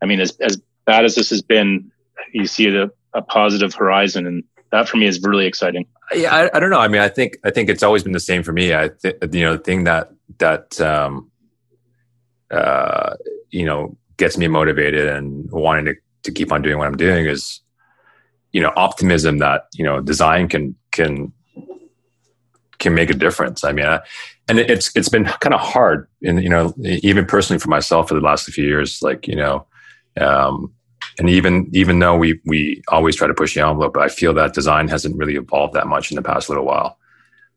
I 0.02 0.06
mean, 0.06 0.20
as 0.20 0.36
as 0.40 0.60
bad 0.86 1.04
as 1.04 1.14
this 1.14 1.30
has 1.30 1.42
been, 1.42 1.90
you 2.32 2.46
see 2.46 2.74
a, 2.74 2.90
a 3.14 3.22
positive 3.22 3.74
horizon, 3.74 4.26
and 4.26 4.44
that 4.72 4.88
for 4.88 4.96
me 4.96 5.06
is 5.06 5.20
really 5.22 5.46
exciting. 5.46 5.86
Yeah, 6.12 6.34
I, 6.34 6.56
I, 6.56 6.60
don't 6.60 6.70
know. 6.70 6.80
I 6.80 6.88
mean, 6.88 7.00
I 7.00 7.08
think 7.08 7.38
I 7.44 7.50
think 7.50 7.68
it's 7.68 7.82
always 7.82 8.02
been 8.02 8.12
the 8.12 8.20
same 8.20 8.42
for 8.42 8.52
me. 8.52 8.74
I 8.74 8.90
th- 9.02 9.16
you 9.32 9.42
know 9.42 9.56
the 9.56 9.62
thing 9.62 9.84
that 9.84 10.10
that 10.38 10.80
um, 10.80 11.30
uh, 12.50 13.14
you 13.50 13.64
know 13.64 13.96
gets 14.16 14.36
me 14.36 14.48
motivated 14.48 15.08
and 15.08 15.50
wanting 15.50 15.86
to 15.86 15.94
to 16.22 16.32
keep 16.32 16.52
on 16.52 16.62
doing 16.62 16.78
what 16.78 16.86
I'm 16.86 16.96
doing 16.96 17.26
is 17.26 17.60
you 18.52 18.60
know 18.60 18.72
optimism 18.76 19.38
that 19.38 19.66
you 19.74 19.84
know 19.84 20.00
design 20.00 20.48
can 20.48 20.74
can 20.90 21.32
can 22.80 22.94
make 22.94 23.10
a 23.10 23.14
difference. 23.14 23.62
I 23.62 23.72
mean, 23.72 23.86
I, 23.86 24.00
and 24.48 24.58
it's 24.58 24.94
it's 24.96 25.08
been 25.08 25.26
kind 25.26 25.54
of 25.54 25.60
hard, 25.60 26.08
and 26.24 26.42
you 26.42 26.48
know, 26.48 26.74
even 26.82 27.26
personally 27.26 27.60
for 27.60 27.68
myself 27.68 28.08
for 28.08 28.14
the 28.14 28.20
last 28.20 28.50
few 28.50 28.64
years, 28.64 29.00
like 29.02 29.28
you 29.28 29.36
know, 29.36 29.66
um, 30.20 30.72
and 31.18 31.30
even 31.30 31.70
even 31.72 32.00
though 32.00 32.16
we 32.16 32.40
we 32.44 32.82
always 32.88 33.14
try 33.14 33.28
to 33.28 33.34
push 33.34 33.54
the 33.54 33.64
envelope, 33.64 33.96
I 33.96 34.08
feel 34.08 34.34
that 34.34 34.54
design 34.54 34.88
hasn't 34.88 35.16
really 35.16 35.36
evolved 35.36 35.74
that 35.74 35.86
much 35.86 36.10
in 36.10 36.16
the 36.16 36.22
past 36.22 36.48
little 36.48 36.64
while. 36.64 36.98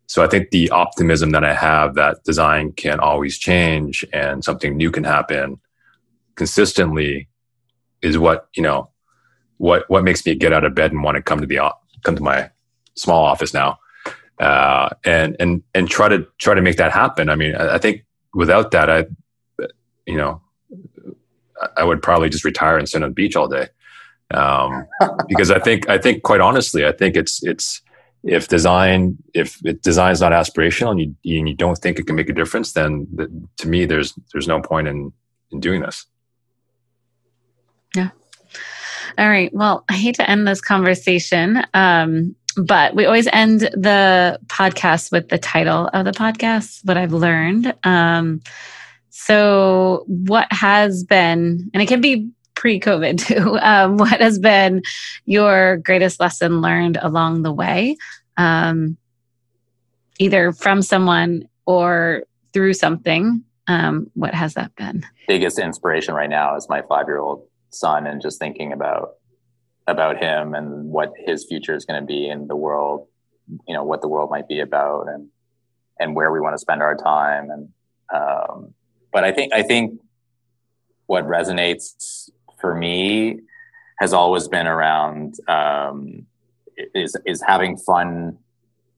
So 0.05 0.23
I 0.23 0.27
think 0.27 0.51
the 0.51 0.69
optimism 0.69 1.31
that 1.31 1.43
I 1.43 1.53
have 1.53 1.95
that 1.95 2.23
design 2.23 2.73
can 2.73 2.99
always 2.99 3.37
change 3.37 4.05
and 4.13 4.43
something 4.43 4.77
new 4.77 4.91
can 4.91 5.05
happen 5.05 5.59
consistently 6.35 7.29
is 8.01 8.17
what 8.17 8.49
you 8.55 8.61
know 8.61 8.89
what 9.57 9.89
what 9.89 10.03
makes 10.03 10.25
me 10.25 10.35
get 10.35 10.53
out 10.53 10.65
of 10.65 10.75
bed 10.75 10.91
and 10.91 11.03
want 11.03 11.15
to 11.15 11.23
come 11.23 11.39
to 11.39 11.47
the 11.47 11.73
come 12.03 12.15
to 12.15 12.21
my 12.21 12.49
small 12.95 13.23
office 13.23 13.53
now 13.53 13.79
uh, 14.43 14.89
and 15.05 15.35
and 15.39 15.63
and 15.73 15.89
try 15.89 16.09
to 16.09 16.27
try 16.37 16.53
to 16.53 16.61
make 16.61 16.77
that 16.77 16.91
happen. 16.91 17.29
I 17.29 17.35
mean, 17.35 17.55
I, 17.55 17.75
I 17.75 17.77
think 17.77 18.05
without 18.33 18.71
that, 18.71 18.89
I 18.89 19.05
you 20.05 20.17
know 20.17 20.41
I 21.77 21.83
would 21.83 22.01
probably 22.01 22.29
just 22.29 22.45
retire 22.45 22.77
and 22.77 22.87
sit 22.87 23.03
on 23.03 23.09
the 23.09 23.13
beach 23.13 23.35
all 23.35 23.47
day. 23.47 23.67
Um, 24.33 24.87
because 25.27 25.51
I 25.51 25.59
think, 25.59 25.89
I 25.89 25.97
think 25.97 26.23
quite 26.23 26.41
honestly, 26.41 26.85
I 26.85 26.91
think 26.91 27.15
it's, 27.15 27.43
it's, 27.43 27.81
if 28.23 28.47
design, 28.47 29.17
if 29.33 29.59
it, 29.65 29.81
design 29.81 30.13
is 30.13 30.21
not 30.21 30.31
aspirational 30.31 30.91
and 30.91 30.99
you, 31.23 31.39
and 31.39 31.49
you 31.49 31.55
don't 31.55 31.77
think 31.77 31.99
it 31.99 32.07
can 32.07 32.15
make 32.15 32.29
a 32.29 32.33
difference, 32.33 32.73
then 32.73 33.07
the, 33.13 33.29
to 33.57 33.67
me, 33.67 33.85
there's, 33.85 34.13
there's 34.31 34.47
no 34.47 34.61
point 34.61 34.87
in, 34.87 35.11
in 35.51 35.59
doing 35.59 35.81
this. 35.81 36.05
Yeah. 37.95 38.09
All 39.17 39.27
right. 39.27 39.53
Well, 39.53 39.83
I 39.89 39.93
hate 39.93 40.15
to 40.15 40.29
end 40.29 40.47
this 40.47 40.61
conversation. 40.61 41.63
Um, 41.73 42.35
but 42.57 42.95
we 42.95 43.05
always 43.05 43.27
end 43.31 43.61
the 43.61 44.39
podcast 44.47 45.11
with 45.11 45.29
the 45.29 45.37
title 45.37 45.89
of 45.93 46.05
the 46.05 46.11
podcast, 46.11 46.85
what 46.85 46.97
I've 46.97 47.13
learned. 47.13 47.73
Um, 47.83 48.41
so, 49.09 50.03
what 50.07 50.47
has 50.51 51.03
been, 51.03 51.69
and 51.73 51.81
it 51.81 51.87
can 51.87 52.01
be 52.01 52.29
pre 52.55 52.79
COVID 52.79 53.17
too, 53.27 53.57
um, 53.59 53.97
what 53.97 54.21
has 54.21 54.39
been 54.39 54.81
your 55.25 55.77
greatest 55.77 56.19
lesson 56.19 56.61
learned 56.61 56.97
along 57.01 57.43
the 57.43 57.51
way, 57.53 57.97
um, 58.37 58.97
either 60.19 60.51
from 60.51 60.81
someone 60.81 61.47
or 61.65 62.23
through 62.53 62.73
something? 62.73 63.43
Um, 63.67 64.11
what 64.13 64.33
has 64.33 64.55
that 64.55 64.75
been? 64.75 65.05
Biggest 65.27 65.57
inspiration 65.57 66.13
right 66.13 66.29
now 66.29 66.55
is 66.57 66.67
my 66.67 66.81
five 66.81 67.07
year 67.07 67.19
old 67.19 67.47
son, 67.69 68.05
and 68.05 68.21
just 68.21 68.39
thinking 68.39 68.73
about 68.73 69.13
about 69.87 70.17
him 70.17 70.53
and 70.53 70.89
what 70.89 71.13
his 71.17 71.45
future 71.45 71.75
is 71.75 71.85
going 71.85 71.99
to 71.99 72.05
be 72.05 72.29
in 72.29 72.47
the 72.47 72.55
world, 72.55 73.07
you 73.67 73.73
know, 73.73 73.83
what 73.83 74.01
the 74.01 74.07
world 74.07 74.29
might 74.29 74.47
be 74.47 74.59
about, 74.59 75.07
and 75.07 75.29
and 75.99 76.15
where 76.15 76.31
we 76.31 76.39
want 76.39 76.53
to 76.53 76.59
spend 76.59 76.81
our 76.81 76.95
time, 76.95 77.49
and 77.49 77.69
um, 78.13 78.73
but 79.11 79.23
I 79.23 79.31
think 79.31 79.53
I 79.53 79.63
think 79.63 79.99
what 81.07 81.25
resonates 81.25 82.29
for 82.59 82.73
me 82.73 83.39
has 83.99 84.13
always 84.13 84.47
been 84.47 84.67
around 84.67 85.35
um, 85.47 86.25
is 86.95 87.15
is 87.25 87.41
having 87.45 87.77
fun, 87.77 88.37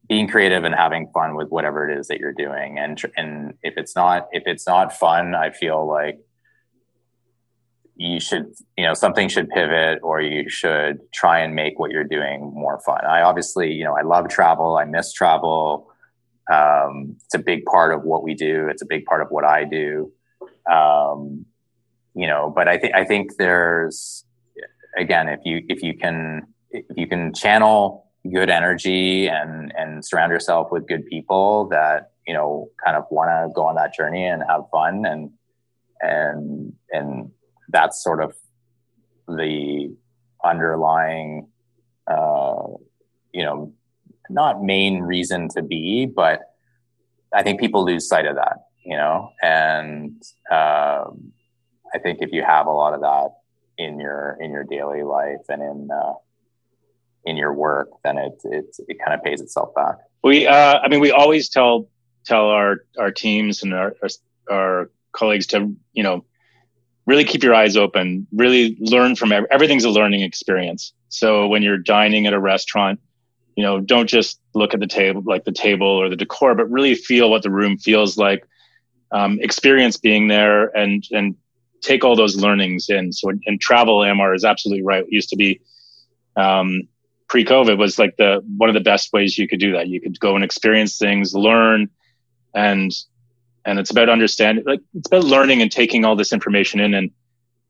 being 0.08 0.28
creative 0.28 0.64
and 0.64 0.76
having 0.76 1.10
fun 1.14 1.36
with 1.36 1.50
whatever 1.50 1.90
it 1.90 1.98
is 1.98 2.08
that 2.08 2.20
you're 2.20 2.34
doing. 2.34 2.78
And 2.78 3.02
and 3.18 3.56
if 3.64 3.76
it's 3.78 3.96
not 3.96 4.28
if 4.32 4.44
it's 4.46 4.68
not 4.68 4.98
fun, 4.98 5.34
I 5.34 5.50
feel 5.50 5.86
like 5.88 6.20
you 7.98 8.20
should 8.20 8.54
you 8.78 8.86
know 8.86 8.93
something 8.93 9.30
should 9.30 9.50
pivot 9.50 10.00
or 10.04 10.22
you 10.22 10.50
should 10.50 11.00
try 11.14 11.39
and 11.39 11.56
make 11.56 11.80
what 11.80 11.91
you're 11.91 12.04
doing 12.04 12.52
more 12.54 12.80
fun. 12.86 13.06
I 13.06 13.22
obviously 13.22 13.72
you 13.74 13.84
know 13.84 13.96
I 13.96 14.02
love 14.02 14.28
travel. 14.30 14.78
I 14.78 14.86
miss 14.86 15.14
travel. 15.14 15.91
Um, 16.52 17.16
it's 17.26 17.34
a 17.34 17.39
big 17.39 17.66
part 17.66 17.93
of 17.93 18.04
what 18.04 18.24
we 18.24 18.36
do. 18.36 18.68
It's 18.70 18.82
a 18.82 18.86
big 18.86 19.06
part 19.06 19.22
of 19.22 19.30
what 19.30 19.46
I 19.46 19.64
do. 19.64 20.12
Um, 20.70 21.46
you 22.14 22.28
know, 22.28 22.52
but 22.56 22.68
I 22.68 22.78
think 22.78 22.93
I 22.96 23.04
think 23.04 23.38
there's 23.38 24.26
again, 24.98 25.30
if 25.30 25.41
you 25.43 25.64
if 25.68 25.84
you 25.84 25.98
can 25.98 26.48
if 26.72 26.86
you 26.96 27.08
can 27.08 27.34
channel 27.34 28.06
good 28.32 28.50
energy 28.50 29.28
and 29.28 29.74
and 29.78 30.04
surround 30.04 30.32
yourself 30.32 30.72
with 30.72 30.88
good 30.88 31.06
people 31.06 31.68
that 31.70 32.12
you 32.28 32.34
know 32.34 32.70
kind 32.84 32.98
of 32.98 33.06
want 33.12 33.30
to 33.30 33.54
go 33.54 33.66
on 33.66 33.76
that 33.76 33.93
journey 33.93 34.26
and 34.26 34.43
have 34.48 34.62
fun 34.72 35.06
and 35.06 35.32
and 36.02 36.74
and 36.91 37.32
that's 37.70 38.03
sort 38.03 38.22
of 38.22 38.36
the 39.28 39.95
underlying 40.43 41.47
uh, 42.07 42.68
you 43.34 43.43
know 43.43 43.74
not 44.30 44.63
main 44.63 45.01
reason 45.01 45.49
to 45.49 45.61
be, 45.61 46.05
but 46.05 46.41
I 47.34 47.43
think 47.43 47.59
people 47.59 47.86
lose 47.86 48.07
sight 48.07 48.26
of 48.26 48.36
that, 48.36 48.66
you 48.84 48.95
know, 48.95 49.32
and 49.41 50.22
um, 50.51 51.32
I 51.93 51.99
think 52.01 52.20
if 52.22 52.32
you 52.32 52.43
have 52.43 52.68
a 52.68 52.72
lot 52.72 52.93
of 52.93 53.01
that 53.01 53.30
in 53.78 53.99
your 53.99 54.38
in 54.39 54.51
your 54.51 54.63
daily 54.63 55.03
life 55.03 55.45
and 55.49 55.61
in 55.61 55.89
uh, 55.91 56.13
in 57.26 57.38
your 57.38 57.53
work, 57.53 57.89
then 58.03 58.18
it 58.18 58.41
it 58.43 58.76
it 58.88 58.99
kind 58.99 59.13
of 59.13 59.24
pays 59.24 59.41
itself 59.41 59.74
back. 59.76 59.95
We, 60.24 60.47
uh, 60.47 60.80
I 60.80 60.88
mean, 60.88 60.99
we 60.99 61.11
always 61.11 61.49
tell 61.49 61.88
tell 62.26 62.47
our 62.47 62.78
our 62.97 63.11
teams 63.11 63.63
and 63.63 63.74
our 63.74 63.95
our, 64.01 64.09
our 64.49 64.91
colleagues 65.11 65.47
to 65.47 65.76
you 65.93 66.03
know 66.03 66.26
really 67.06 67.24
keep 67.24 67.43
your 67.43 67.53
eyes 67.53 67.78
open, 67.78 68.28
really 68.34 68.78
learn 68.80 69.16
from 69.16 69.32
every, 69.32 69.47
everything's 69.51 69.86
a 69.86 69.89
learning 69.89 70.22
experience. 70.22 70.93
So 71.10 71.47
when 71.47 71.61
you're 71.61 71.77
dining 71.77 72.26
at 72.27 72.34
a 72.34 72.40
restaurant, 72.40 72.99
you 73.56 73.64
know 73.64 73.80
don't 73.80 74.07
just 74.07 74.40
look 74.53 74.73
at 74.73 74.82
the 74.82 74.88
table 74.88 75.23
like 75.26 75.45
the 75.45 75.52
table 75.52 75.88
or 75.88 76.10
the 76.10 76.18
decor 76.18 76.56
but 76.56 76.69
really 76.69 76.94
feel 76.94 77.30
what 77.30 77.41
the 77.41 77.49
room 77.49 77.77
feels 77.77 78.18
like 78.18 78.45
um, 79.11 79.40
experience 79.41 79.95
being 79.95 80.27
there 80.27 80.76
and 80.77 81.06
and 81.11 81.36
take 81.82 82.03
all 82.03 82.15
those 82.15 82.36
learnings 82.36 82.90
in. 82.90 83.14
So 83.14 83.30
and 83.45 83.61
travel 83.61 83.99
Anwar 83.99 84.36
is 84.36 84.44
absolutely 84.44 84.84
right. 84.84 85.03
It 85.03 85.11
used 85.11 85.30
to 85.30 85.36
be 85.36 85.61
um, 86.36 86.88
pre-covid 87.30 87.77
was 87.77 87.98
like 87.98 88.18
the 88.18 88.44
one 88.57 88.69
of 88.69 88.73
the 88.73 88.82
best 88.82 89.14
ways 89.14 89.38
you 89.38 89.48
could 89.48 89.60
do 89.60 89.72
that. 89.73 89.88
You 89.88 90.02
could 90.02 90.19
go 90.19 90.36
and 90.36 90.44
experience 90.44 90.98
things 90.98 91.34
learn 91.34 91.90
and 92.53 92.91
and 93.66 93.80
it's 93.80 93.90
about 93.90 94.10
understanding 94.10 94.64
like 94.66 94.82
it's 94.94 95.08
about 95.08 95.24
learning 95.24 95.62
and 95.62 95.72
taking 95.72 96.06
all 96.06 96.16
this 96.16 96.32
information 96.34 96.80
in 96.80 96.94
and 96.94 97.12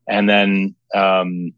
and 0.08 0.28
then 0.28 0.74
um, 0.94 1.52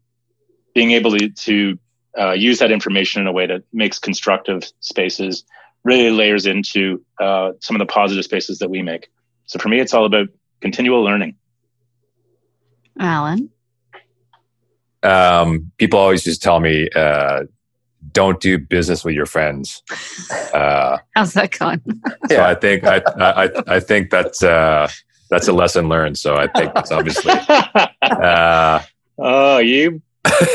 being 0.73 0.91
able 0.91 1.15
to, 1.17 1.29
to 1.29 1.79
uh, 2.17 2.31
use 2.31 2.59
that 2.59 2.71
information 2.71 3.21
in 3.21 3.27
a 3.27 3.31
way 3.31 3.45
that 3.45 3.63
makes 3.71 3.99
constructive 3.99 4.63
spaces 4.79 5.43
really 5.83 6.09
layers 6.09 6.45
into 6.45 7.03
uh, 7.19 7.51
some 7.59 7.75
of 7.75 7.79
the 7.79 7.85
positive 7.85 8.25
spaces 8.25 8.59
that 8.59 8.69
we 8.69 8.81
make. 8.81 9.09
So 9.45 9.59
for 9.59 9.69
me, 9.69 9.79
it's 9.79 9.93
all 9.93 10.05
about 10.05 10.27
continual 10.61 11.03
learning. 11.03 11.35
Allen? 12.99 13.49
Um, 15.01 15.71
people 15.77 15.99
always 15.99 16.23
just 16.23 16.41
tell 16.41 16.59
me, 16.59 16.89
uh, 16.93 17.43
don't 18.11 18.39
do 18.39 18.57
business 18.57 19.03
with 19.03 19.15
your 19.15 19.25
friends. 19.25 19.83
Uh, 20.53 20.97
How's 21.15 21.33
that 21.33 21.57
going? 21.57 21.81
so 22.27 22.35
yeah. 22.35 22.47
I 22.47 22.55
think 22.55 22.83
I, 22.85 23.01
I, 23.17 23.49
I 23.67 23.79
think 23.79 24.09
that's 24.09 24.43
uh, 24.43 24.89
that's 25.29 25.47
a 25.47 25.53
lesson 25.53 25.89
learned. 25.89 26.17
So 26.17 26.35
I 26.35 26.47
think 26.47 26.73
that's 26.73 26.91
obviously. 26.91 27.33
Uh, 28.01 28.81
oh, 29.19 29.59
you 29.59 30.01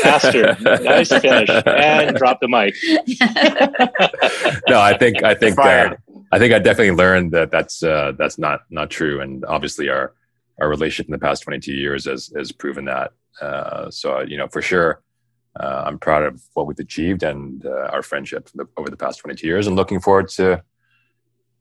Master, 0.03 0.57
nice 0.61 1.09
finish, 1.09 1.49
and 1.65 2.15
drop 2.15 2.39
the 2.39 2.47
mic. 2.47 2.75
no, 4.69 4.79
I 4.79 4.97
think 4.97 5.23
I 5.23 5.33
think 5.33 5.57
uh, 5.57 5.95
I 6.31 6.39
think 6.39 6.53
I 6.53 6.59
definitely 6.59 6.91
learned 6.91 7.31
that 7.31 7.51
that's 7.51 7.81
uh, 7.83 8.13
that's 8.17 8.37
not 8.37 8.61
not 8.69 8.89
true, 8.89 9.21
and 9.21 9.43
obviously 9.45 9.89
our 9.89 10.13
our 10.61 10.69
relationship 10.69 11.07
in 11.07 11.13
the 11.13 11.19
past 11.19 11.43
twenty 11.43 11.59
two 11.59 11.73
years 11.73 12.05
has 12.05 12.31
has 12.35 12.51
proven 12.51 12.85
that. 12.85 13.11
Uh, 13.41 13.89
so 13.89 14.21
you 14.21 14.37
know 14.37 14.47
for 14.47 14.61
sure, 14.61 15.01
uh, 15.59 15.83
I'm 15.85 15.99
proud 15.99 16.23
of 16.23 16.41
what 16.53 16.67
we've 16.67 16.79
achieved 16.79 17.23
and 17.23 17.65
uh, 17.65 17.89
our 17.91 18.03
friendship 18.03 18.49
over 18.77 18.89
the 18.89 18.97
past 18.97 19.19
22 19.19 19.47
years, 19.47 19.67
and 19.67 19.75
looking 19.75 19.99
forward 19.99 20.29
to 20.29 20.63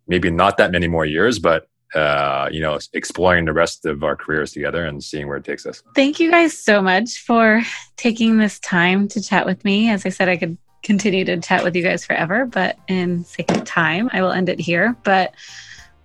maybe 0.07 0.31
not 0.31 0.57
that 0.59 0.73
many 0.73 0.89
more 0.89 1.07
years, 1.07 1.39
but 1.39 1.69
uh, 1.95 2.49
you 2.51 2.61
know, 2.61 2.79
exploring 2.93 3.45
the 3.45 3.53
rest 3.53 3.87
of 3.87 4.03
our 4.03 4.16
careers 4.16 4.53
together 4.53 4.85
and 4.85 5.03
seeing 5.03 5.29
where 5.29 5.37
it 5.37 5.45
takes 5.45 5.65
us. 5.65 5.83
Thank 5.95 6.19
you 6.19 6.29
guys 6.29 6.59
so 6.59 6.83
much 6.83 7.19
for 7.19 7.62
taking 7.97 8.39
this 8.39 8.59
time 8.59 9.07
to 9.09 9.23
chat 9.23 9.47
with 9.47 9.65
me. 9.65 9.91
As 9.91 10.05
I 10.05 10.09
said, 10.09 10.29
I 10.29 10.37
could 10.37 10.59
continue 10.83 11.25
to 11.25 11.39
chat 11.39 11.62
with 11.62 11.77
you 11.77 11.83
guys 11.85 12.05
forever, 12.05 12.47
but 12.47 12.77
in 12.89 13.25
sake 13.25 13.51
of 13.53 13.65
time, 13.65 14.11
I 14.12 14.23
will 14.23 14.33
end 14.33 14.49
it 14.49 14.59
here. 14.59 14.97
But 15.05 15.35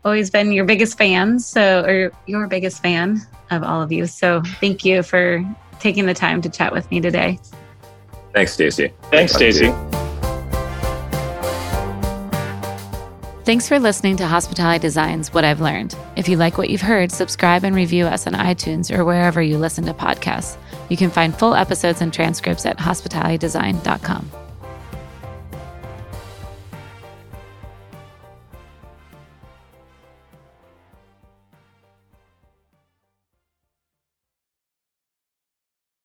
always 0.05 0.29
been 0.29 0.51
your 0.51 0.65
biggest 0.65 0.97
fan, 0.97 1.39
so 1.39 1.83
or 1.83 2.11
your 2.27 2.47
biggest 2.47 2.83
fan 2.83 3.21
of 3.49 3.63
all 3.63 3.81
of 3.81 3.91
you. 3.91 4.05
So 4.05 4.41
thank 4.59 4.85
you 4.85 5.01
for 5.01 5.43
taking 5.79 6.05
the 6.05 6.13
time 6.13 6.41
to 6.43 6.49
chat 6.49 6.71
with 6.71 6.89
me 6.91 7.01
today. 7.01 7.39
Thanks, 8.33 8.53
Stacy. 8.53 8.93
Thanks, 9.11 9.33
Stacy. 9.33 9.73
Thanks 13.49 13.67
for 13.67 13.79
listening 13.79 14.15
to 14.17 14.27
Hospitality 14.27 14.79
Designs 14.79 15.33
What 15.33 15.43
I've 15.43 15.59
Learned. 15.59 15.95
If 16.15 16.29
you 16.29 16.37
like 16.37 16.59
what 16.59 16.69
you've 16.69 16.81
heard, 16.81 17.11
subscribe 17.11 17.63
and 17.63 17.75
review 17.75 18.05
us 18.05 18.27
on 18.27 18.33
iTunes 18.33 18.95
or 18.95 19.03
wherever 19.03 19.41
you 19.41 19.57
listen 19.57 19.85
to 19.85 19.93
podcasts. 19.95 20.55
You 20.89 20.97
can 20.97 21.09
find 21.09 21.35
full 21.35 21.55
episodes 21.55 22.01
and 22.01 22.13
transcripts 22.13 22.67
at 22.67 22.77
hospitalitydesign.com. 22.77 24.31